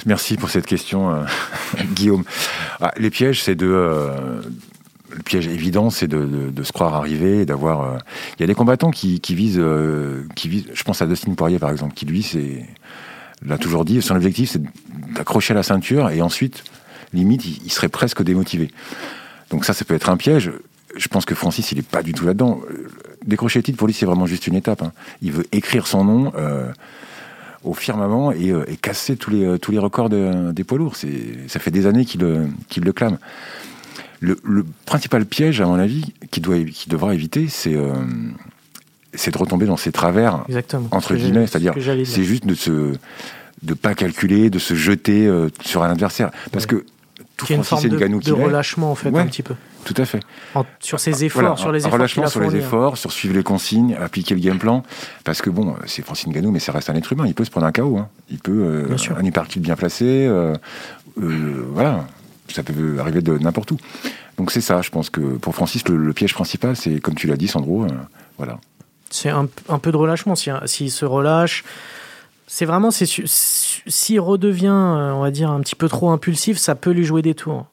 Merci 0.06 0.38
pour 0.38 0.50
cette 0.50 0.66
question, 0.66 1.12
euh, 1.14 1.24
Guillaume. 1.94 2.24
Ah, 2.80 2.94
les 2.98 3.10
pièges, 3.10 3.44
c'est 3.44 3.56
de. 3.56 3.68
euh, 3.68 4.42
le 5.16 5.24
piège 5.24 5.48
évident, 5.48 5.90
c'est 5.90 6.08
de, 6.08 6.26
de- 6.26 6.50
de 6.50 6.64
se 6.64 6.72
croire 6.72 6.94
arrivé, 6.94 7.46
d'avoir. 7.46 7.82
euh, 7.82 7.98
Il 8.38 8.42
y 8.42 8.44
a 8.44 8.48
des 8.48 8.56
combattants 8.56 8.92
qui, 8.92 9.20
qui 9.22 9.34
visent, 9.36 9.60
euh, 9.60 10.24
qui 10.36 10.50
visent. 10.50 10.66
Je 10.74 10.84
pense 10.84 11.02
à 11.02 11.08
Dustin 11.08 11.34
Poirier, 11.34 11.60
par 11.60 11.72
exemple, 11.72 11.94
qui 11.94 12.06
lui, 12.06 12.22
c'est 12.24 12.66
l'a 13.46 13.58
toujours 13.58 13.86
dit, 13.86 14.02
son 14.02 14.16
objectif 14.16 14.50
c'est 14.52 14.62
d'accrocher 15.14 15.54
la 15.54 15.62
ceinture 15.62 16.10
et 16.10 16.22
ensuite, 16.22 16.64
limite, 17.14 17.46
il, 17.46 17.70
serait 17.72 17.90
presque 17.90 18.24
démotivé. 18.24 18.72
Donc 19.52 19.66
ça, 19.66 19.74
ça 19.74 19.86
peut 19.86 19.94
être 19.94 20.10
un 20.10 20.18
piège. 20.18 20.52
Je 20.96 21.08
pense 21.10 21.26
que 21.26 21.36
Francis, 21.36 21.72
il 21.72 21.80
est 21.80 21.88
pas 21.88 22.02
du 22.02 22.14
tout 22.14 22.26
là-dedans. 22.26 22.62
Décrocher 23.26 23.60
le 23.60 23.64
titre, 23.64 23.78
pour 23.78 23.88
lui, 23.88 23.94
c'est 23.94 24.06
vraiment 24.06 24.26
juste 24.26 24.48
une 24.48 24.56
étape. 24.56 24.82
Hein. 24.82 24.94
Il 25.22 25.32
veut 25.34 25.46
écrire 25.52 25.86
son 25.86 26.06
nom 26.06 26.32
euh, 26.38 26.72
au 27.64 27.74
firmament 27.74 28.32
et, 28.32 28.52
euh, 28.52 28.64
et, 28.68 28.78
casser 28.78 29.16
tous 29.18 29.32
les, 29.32 29.60
tous 29.60 29.72
les 29.72 29.80
records 29.80 30.10
des 30.10 30.64
poids 30.64 30.78
lourds. 30.78 30.96
Ça 30.96 31.60
fait 31.60 31.72
des 31.72 31.86
années 31.86 32.06
qu'il 32.06 32.22
le 32.22 32.94
clame. 32.94 33.18
Le, 34.22 34.66
principal 34.86 35.26
piège, 35.26 35.62
à 35.62 35.66
mon 35.66 35.76
avis, 35.76 36.14
qu'il 36.32 36.44
devra 36.44 37.14
éviter, 37.14 37.48
c'est 37.48 37.76
euh, 37.76 37.94
c'est 39.14 39.32
de 39.32 39.38
retomber 39.38 39.66
dans 39.66 39.78
ses 39.78 39.92
travers, 39.92 40.44
Exactement, 40.48 40.88
entre 40.92 41.16
guillemets, 41.16 41.48
c'est-à-dire 41.48 41.74
c'est 42.06 42.24
juste 42.24 42.46
de 42.46 42.56
se 42.56 42.94
de 43.64 43.74
pas 43.74 43.96
calculer, 43.96 44.50
de 44.50 44.60
se 44.60 44.74
jeter 44.74 45.26
euh, 45.26 45.50
sur 45.64 45.84
un 45.84 45.90
adversaire, 45.90 46.32
parce 46.52 46.66
que 46.66 46.86
tout 47.38 47.46
Francis 47.46 47.92
Ngannou 47.92 48.20
de, 48.20 48.26
de 48.26 48.32
relâchement 48.32 48.92
en 48.92 48.96
fait 48.96 49.16
un 49.16 49.26
petit 49.26 49.44
peu. 49.44 49.56
Tout 49.84 49.94
à 49.98 50.06
fait. 50.06 50.20
sur 50.80 51.00
ses 51.00 51.26
efforts, 51.26 51.60
sur 51.60 51.72
les 51.72 51.82
efforts. 51.82 51.94
Relâchement 51.94 52.28
sur 52.28 52.42
les 52.42 52.56
efforts, 52.56 52.98
sur 52.98 53.12
suivre 53.12 53.36
les 53.36 53.44
consignes, 53.44 53.96
appliquer 54.02 54.34
le 54.34 54.42
game 54.42 54.58
plan. 54.58 54.84
Parce 55.24 55.42
que 55.42 55.50
bon, 55.50 55.76
c'est 55.86 56.04
Francis 56.04 56.28
Ngannou, 56.28 56.52
mais 56.52 56.60
ça 56.60 56.72
reste 56.72 56.90
un 56.90 56.96
être 56.96 57.12
humain. 57.14 57.26
Il 57.28 57.36
peut 57.36 57.46
se 57.46 57.52
prendre 57.52 57.68
un 57.68 57.72
KO. 57.72 57.98
Hein. 57.98 58.08
Il 58.32 58.40
peut 58.40 58.52
euh, 58.52 58.98
un 59.16 59.24
hypercule 59.24 59.62
bien 59.62 59.76
placé. 59.76 60.26
Euh, 60.28 60.56
voilà, 61.18 62.06
ça 62.50 62.64
peut 62.64 62.98
arriver 63.00 63.22
de 63.22 63.38
n'importe 63.38 63.72
où. 63.72 63.78
Donc 64.38 64.52
c'est 64.52 64.62
ça, 64.62 64.82
je 64.82 64.90
pense 64.90 65.10
que 65.10 65.22
pour 65.22 65.56
Francis, 65.56 65.88
le, 65.88 66.14
piège 66.14 66.34
principal, 66.34 66.76
c'est 66.76 67.00
comme 67.00 67.16
tu 67.16 67.28
l'as 67.28 67.38
dit, 67.38 67.48
Sandro. 67.48 67.86
voilà 68.38 68.60
c'est 69.16 69.30
un, 69.30 69.48
peu 69.48 69.92
de 69.92 69.98
relâchement. 69.98 70.36
S'il 70.36 70.92
se 70.92 71.06
relâche, 71.06 71.64
c'est 72.48 72.66
vraiment, 72.66 72.90
s'il 72.92 74.20
redevient, 74.20 74.68
euh, 74.68 75.12
on 75.14 75.22
va 75.22 75.32
dire, 75.32 75.50
un 75.50 75.62
petit 75.62 75.76
peu 75.76 75.88
trop 75.88 76.12
impulsif, 76.12 76.58
ça 76.58 76.76
peut 76.76 76.92
lui 76.92 77.06
jouer 77.06 77.22
des 77.22 77.34
tours. 77.34 77.66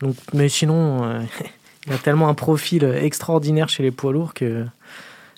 Donc, 0.00 0.14
mais 0.32 0.48
sinon, 0.48 1.04
euh, 1.04 1.20
il 1.86 1.92
a 1.92 1.98
tellement 1.98 2.28
un 2.28 2.34
profil 2.34 2.84
extraordinaire 2.84 3.68
chez 3.68 3.82
les 3.82 3.90
poids 3.90 4.12
lourds 4.12 4.34
que 4.34 4.64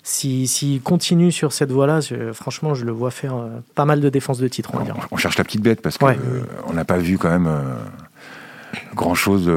s'il 0.03 0.81
continue 0.81 1.31
sur 1.31 1.53
cette 1.53 1.71
voie-là, 1.71 1.99
franchement, 2.33 2.73
je 2.73 2.85
le 2.85 2.91
vois 2.91 3.11
faire 3.11 3.35
euh, 3.35 3.49
pas 3.75 3.85
mal 3.85 3.99
de 3.99 4.09
défense 4.09 4.39
de 4.39 4.47
titre. 4.47 4.71
On, 4.73 4.83
on 5.11 5.17
cherche 5.17 5.37
la 5.37 5.43
petite 5.43 5.61
bête 5.61 5.81
parce 5.81 5.97
qu'on 5.97 6.73
n'a 6.73 6.85
pas 6.85 6.97
vu 6.97 7.17
quand 7.17 7.29
même 7.29 7.49
grand-chose 8.95 9.51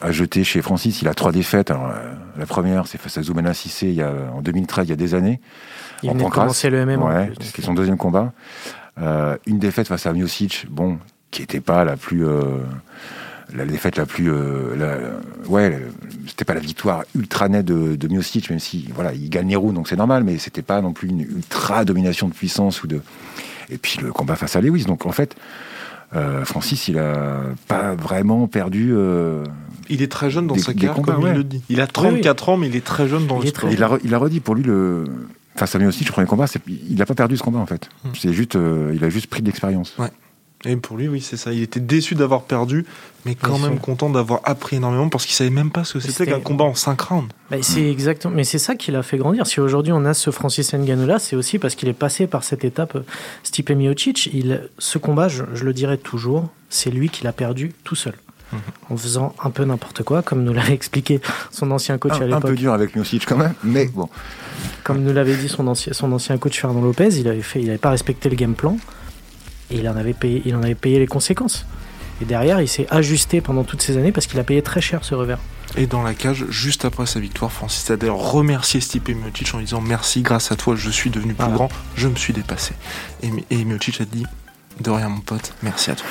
à 0.00 0.12
jeter 0.12 0.44
chez 0.44 0.62
Francis. 0.62 1.02
Il 1.02 1.08
a 1.08 1.14
trois 1.14 1.32
défaites. 1.32 1.70
Alors, 1.70 1.92
la 2.36 2.46
première, 2.46 2.86
c'est 2.86 2.98
face 2.98 3.18
à 3.18 3.22
Zoumana 3.22 3.54
Sissé 3.54 3.88
il 3.88 3.94
y 3.94 4.02
a, 4.02 4.12
en 4.34 4.42
2013, 4.42 4.86
il 4.86 4.90
y 4.90 4.92
a 4.92 4.96
des 4.96 5.14
années. 5.14 5.40
Il 6.02 6.10
venait 6.10 6.24
de 6.24 6.28
commencer 6.28 6.70
le 6.70 6.84
MMA. 6.84 7.04
Ouais, 7.04 7.32
c'était 7.40 7.62
son 7.62 7.74
deuxième 7.74 7.96
combat. 7.96 8.32
Euh, 9.00 9.36
une 9.46 9.58
défaite 9.58 9.88
face 9.88 10.06
à 10.06 10.12
Miocic, 10.12 10.66
bon, 10.70 10.98
qui 11.30 11.42
n'était 11.42 11.60
pas 11.60 11.84
la 11.84 11.96
plus... 11.96 12.26
Euh, 12.26 12.58
la 13.54 13.66
défaite 13.66 13.96
la 13.96 14.06
plus... 14.06 14.32
Euh, 14.32 15.18
ouais, 15.48 15.80
c'était 16.26 16.44
pas 16.44 16.54
la 16.54 16.60
victoire 16.60 17.04
ultra 17.14 17.48
nette 17.48 17.66
de, 17.66 17.96
de 17.96 18.08
Miocic, 18.08 18.50
même 18.50 18.58
si, 18.58 18.88
voilà, 18.94 19.12
il 19.12 19.28
gagne 19.28 19.48
les 19.48 19.56
roues, 19.56 19.72
donc 19.72 19.88
c'est 19.88 19.96
normal, 19.96 20.24
mais 20.24 20.38
c'était 20.38 20.62
pas 20.62 20.80
non 20.80 20.92
plus 20.92 21.08
une 21.08 21.20
ultra 21.20 21.84
domination 21.84 22.28
de 22.28 22.34
puissance 22.34 22.82
ou 22.82 22.86
de... 22.86 23.00
Et 23.70 23.78
puis 23.78 23.98
le 24.02 24.12
combat 24.12 24.36
face 24.36 24.56
à 24.56 24.60
Lewis. 24.60 24.84
Donc 24.84 25.06
en 25.06 25.12
fait, 25.12 25.36
euh, 26.14 26.44
Francis, 26.44 26.88
il 26.88 26.98
a 26.98 27.42
pas 27.68 27.94
vraiment 27.94 28.46
perdu. 28.46 28.90
Euh, 28.92 29.44
il 29.88 30.02
est 30.02 30.10
très 30.10 30.30
jeune 30.30 30.46
dans 30.46 30.56
sa 30.56 30.72
carrière, 30.72 31.02
comme 31.02 31.26
il 31.26 31.34
le 31.34 31.44
dit. 31.44 31.62
Il 31.68 31.80
a 31.80 31.86
34 31.86 32.48
ans, 32.48 32.56
mais 32.56 32.68
il 32.68 32.76
est 32.76 32.84
très 32.84 33.08
jeune 33.08 33.26
dans 33.26 33.38
le 33.38 33.46
sport. 33.46 33.70
Il 33.70 33.82
a, 33.82 33.98
il 34.04 34.14
a 34.14 34.18
redit 34.18 34.40
pour 34.40 34.54
lui 34.54 34.62
le. 34.62 35.04
Enfin, 35.56 35.66
ça 35.66 35.78
aussi, 35.78 36.04
le 36.04 36.10
premier 36.10 36.26
combat, 36.26 36.46
il 36.66 36.96
n'a 36.96 37.06
pas 37.06 37.14
perdu 37.14 37.36
ce 37.36 37.42
combat 37.42 37.60
en 37.60 37.66
fait. 37.66 37.88
Hmm. 38.04 38.08
C'est 38.18 38.32
juste, 38.32 38.56
euh, 38.56 38.92
il 38.92 39.04
a 39.04 39.08
juste 39.08 39.28
pris 39.28 39.40
de 39.40 39.46
l'expérience. 39.46 39.94
Ouais. 39.98 40.10
Et 40.66 40.76
pour 40.76 40.96
lui, 40.96 41.08
oui, 41.08 41.20
c'est 41.20 41.36
ça. 41.36 41.52
Il 41.52 41.62
était 41.62 41.80
déçu 41.80 42.14
d'avoir 42.14 42.42
perdu, 42.42 42.86
mais 43.24 43.34
quand 43.34 43.58
même 43.58 43.78
content 43.78 44.08
d'avoir 44.08 44.40
appris 44.44 44.76
énormément 44.76 45.08
parce 45.08 45.26
qu'il 45.26 45.34
savait 45.34 45.50
même 45.50 45.70
pas 45.70 45.84
ce 45.84 45.94
que 45.94 46.00
c'était 46.00 46.26
qu'un 46.26 46.40
combat 46.40 46.64
en 46.64 46.74
5 46.74 47.00
rounds. 47.00 47.28
Bah, 47.50 47.58
c'est 47.60 47.82
mm. 47.82 47.90
exactement. 47.90 48.34
Mais 48.34 48.44
c'est 48.44 48.58
ça 48.58 48.74
qui 48.74 48.90
l'a 48.90 49.02
fait 49.02 49.18
grandir. 49.18 49.46
Si 49.46 49.60
aujourd'hui 49.60 49.92
on 49.92 50.04
a 50.04 50.14
ce 50.14 50.30
Francis 50.30 50.72
Ngannou 50.72 51.06
là, 51.06 51.18
c'est 51.18 51.36
aussi 51.36 51.58
parce 51.58 51.74
qu'il 51.74 51.88
est 51.88 51.92
passé 51.92 52.26
par 52.26 52.44
cette 52.44 52.64
étape. 52.64 52.96
Euh, 52.96 53.04
Stipe 53.42 53.70
Miocic, 53.70 54.26
il, 54.32 54.68
ce 54.78 54.98
combat, 54.98 55.28
je, 55.28 55.42
le 55.42 55.72
dirai 55.72 55.98
toujours, 55.98 56.48
c'est 56.70 56.90
lui 56.90 57.08
qui 57.10 57.24
l'a 57.24 57.32
perdu 57.32 57.72
tout 57.84 57.94
seul. 57.94 58.14
Mm-hmm. 58.52 58.92
En 58.92 58.96
faisant 58.96 59.34
un 59.42 59.50
peu 59.50 59.64
n'importe 59.64 60.02
quoi, 60.02 60.22
comme 60.22 60.44
nous 60.44 60.52
l'avait 60.52 60.74
expliqué 60.74 61.20
son 61.50 61.70
ancien 61.70 61.98
coach 61.98 62.20
à 62.20 62.26
l'époque. 62.26 62.44
Un 62.44 62.48
peu 62.48 62.54
dur 62.54 62.72
avec 62.72 62.94
Miocic 62.94 63.26
quand 63.26 63.36
même, 63.36 63.54
mais 63.62 63.86
bon. 63.86 64.08
Comme 64.82 65.02
nous 65.02 65.12
l'avait 65.12 65.36
dit 65.36 65.48
son 65.48 65.66
ancien, 65.66 65.92
son 65.92 66.12
ancien 66.12 66.38
coach 66.38 66.60
Fernand 66.60 66.80
Lopez, 66.80 67.18
il 67.18 67.28
avait 67.28 67.42
fait, 67.42 67.60
il 67.60 67.66
n'avait 67.66 67.78
pas 67.78 67.90
respecté 67.90 68.28
le 68.28 68.36
game 68.36 68.54
plan. 68.54 68.78
Et 69.70 69.76
il 69.76 69.88
en 69.88 69.96
avait 69.96 70.12
payé, 70.12 70.42
il 70.44 70.54
en 70.54 70.62
avait 70.62 70.74
payé 70.74 70.98
les 70.98 71.06
conséquences. 71.06 71.66
Et 72.22 72.24
derrière, 72.24 72.60
il 72.60 72.68
s'est 72.68 72.86
ajusté 72.90 73.40
pendant 73.40 73.64
toutes 73.64 73.82
ces 73.82 73.96
années 73.96 74.12
parce 74.12 74.26
qu'il 74.26 74.38
a 74.38 74.44
payé 74.44 74.62
très 74.62 74.80
cher 74.80 75.04
ce 75.04 75.14
revers. 75.14 75.38
Et 75.76 75.86
dans 75.86 76.02
la 76.02 76.14
cage, 76.14 76.44
juste 76.50 76.84
après 76.84 77.06
sa 77.06 77.18
victoire, 77.18 77.50
Francis 77.50 77.90
a 77.90 77.96
d'ailleurs 77.96 78.18
remercié 78.18 78.80
Stipe 78.80 79.08
Miocic 79.08 79.52
en 79.54 79.58
disant 79.58 79.80
merci, 79.80 80.22
grâce 80.22 80.52
à 80.52 80.56
toi, 80.56 80.76
je 80.76 80.90
suis 80.90 81.10
devenu 81.10 81.34
plus 81.34 81.50
grand, 81.50 81.68
je 81.96 82.06
me 82.06 82.14
suis 82.14 82.32
dépassé. 82.32 82.74
Et, 83.22 83.30
et 83.50 83.64
Miocic 83.64 84.00
a 84.00 84.04
dit 84.04 84.24
de 84.80 84.90
rien, 84.90 85.08
mon 85.08 85.20
pote. 85.20 85.52
Merci 85.62 85.92
à 85.92 85.94
toi. 85.94 86.06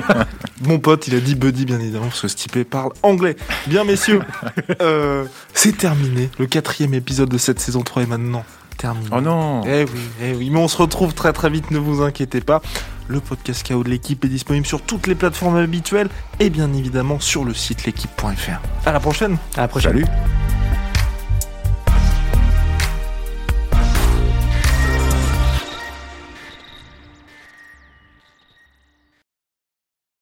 mon 0.62 0.78
pote, 0.78 1.08
il 1.08 1.16
a 1.16 1.20
dit 1.20 1.34
Buddy, 1.34 1.64
bien 1.64 1.80
évidemment, 1.80 2.06
parce 2.06 2.22
que 2.22 2.28
Stipe 2.28 2.62
parle 2.68 2.92
anglais. 3.02 3.36
Bien, 3.66 3.84
messieurs, 3.84 4.22
euh, 4.82 5.24
c'est 5.52 5.76
terminé. 5.76 6.30
Le 6.38 6.46
quatrième 6.46 6.94
épisode 6.94 7.28
de 7.28 7.38
cette 7.38 7.58
saison 7.58 7.82
3 7.82 8.04
est 8.04 8.06
maintenant 8.06 8.44
terminé. 8.78 9.08
Oh 9.12 9.20
non 9.20 9.62
Eh 9.66 9.84
oui, 9.84 10.00
eh 10.22 10.32
oui. 10.34 10.50
Mais 10.50 10.58
on 10.58 10.68
se 10.68 10.76
retrouve 10.76 11.12
très 11.12 11.32
très 11.32 11.50
vite, 11.50 11.70
ne 11.72 11.78
vous 11.78 12.02
inquiétez 12.02 12.40
pas. 12.40 12.62
Le 13.08 13.20
podcast 13.20 13.66
KO 13.66 13.84
de 13.84 13.90
l'équipe 13.90 14.24
est 14.24 14.28
disponible 14.28 14.66
sur 14.66 14.82
toutes 14.82 15.06
les 15.06 15.14
plateformes 15.14 15.56
habituelles 15.56 16.08
et 16.40 16.50
bien 16.50 16.72
évidemment 16.72 17.20
sur 17.20 17.44
le 17.44 17.54
site 17.54 17.84
l'équipe.fr. 17.84 18.60
À 18.86 18.92
la 18.92 19.00
prochaine. 19.00 19.36
À 19.56 19.62
la 19.62 19.68
prochaine. 19.68 19.92
Salut. 19.92 20.06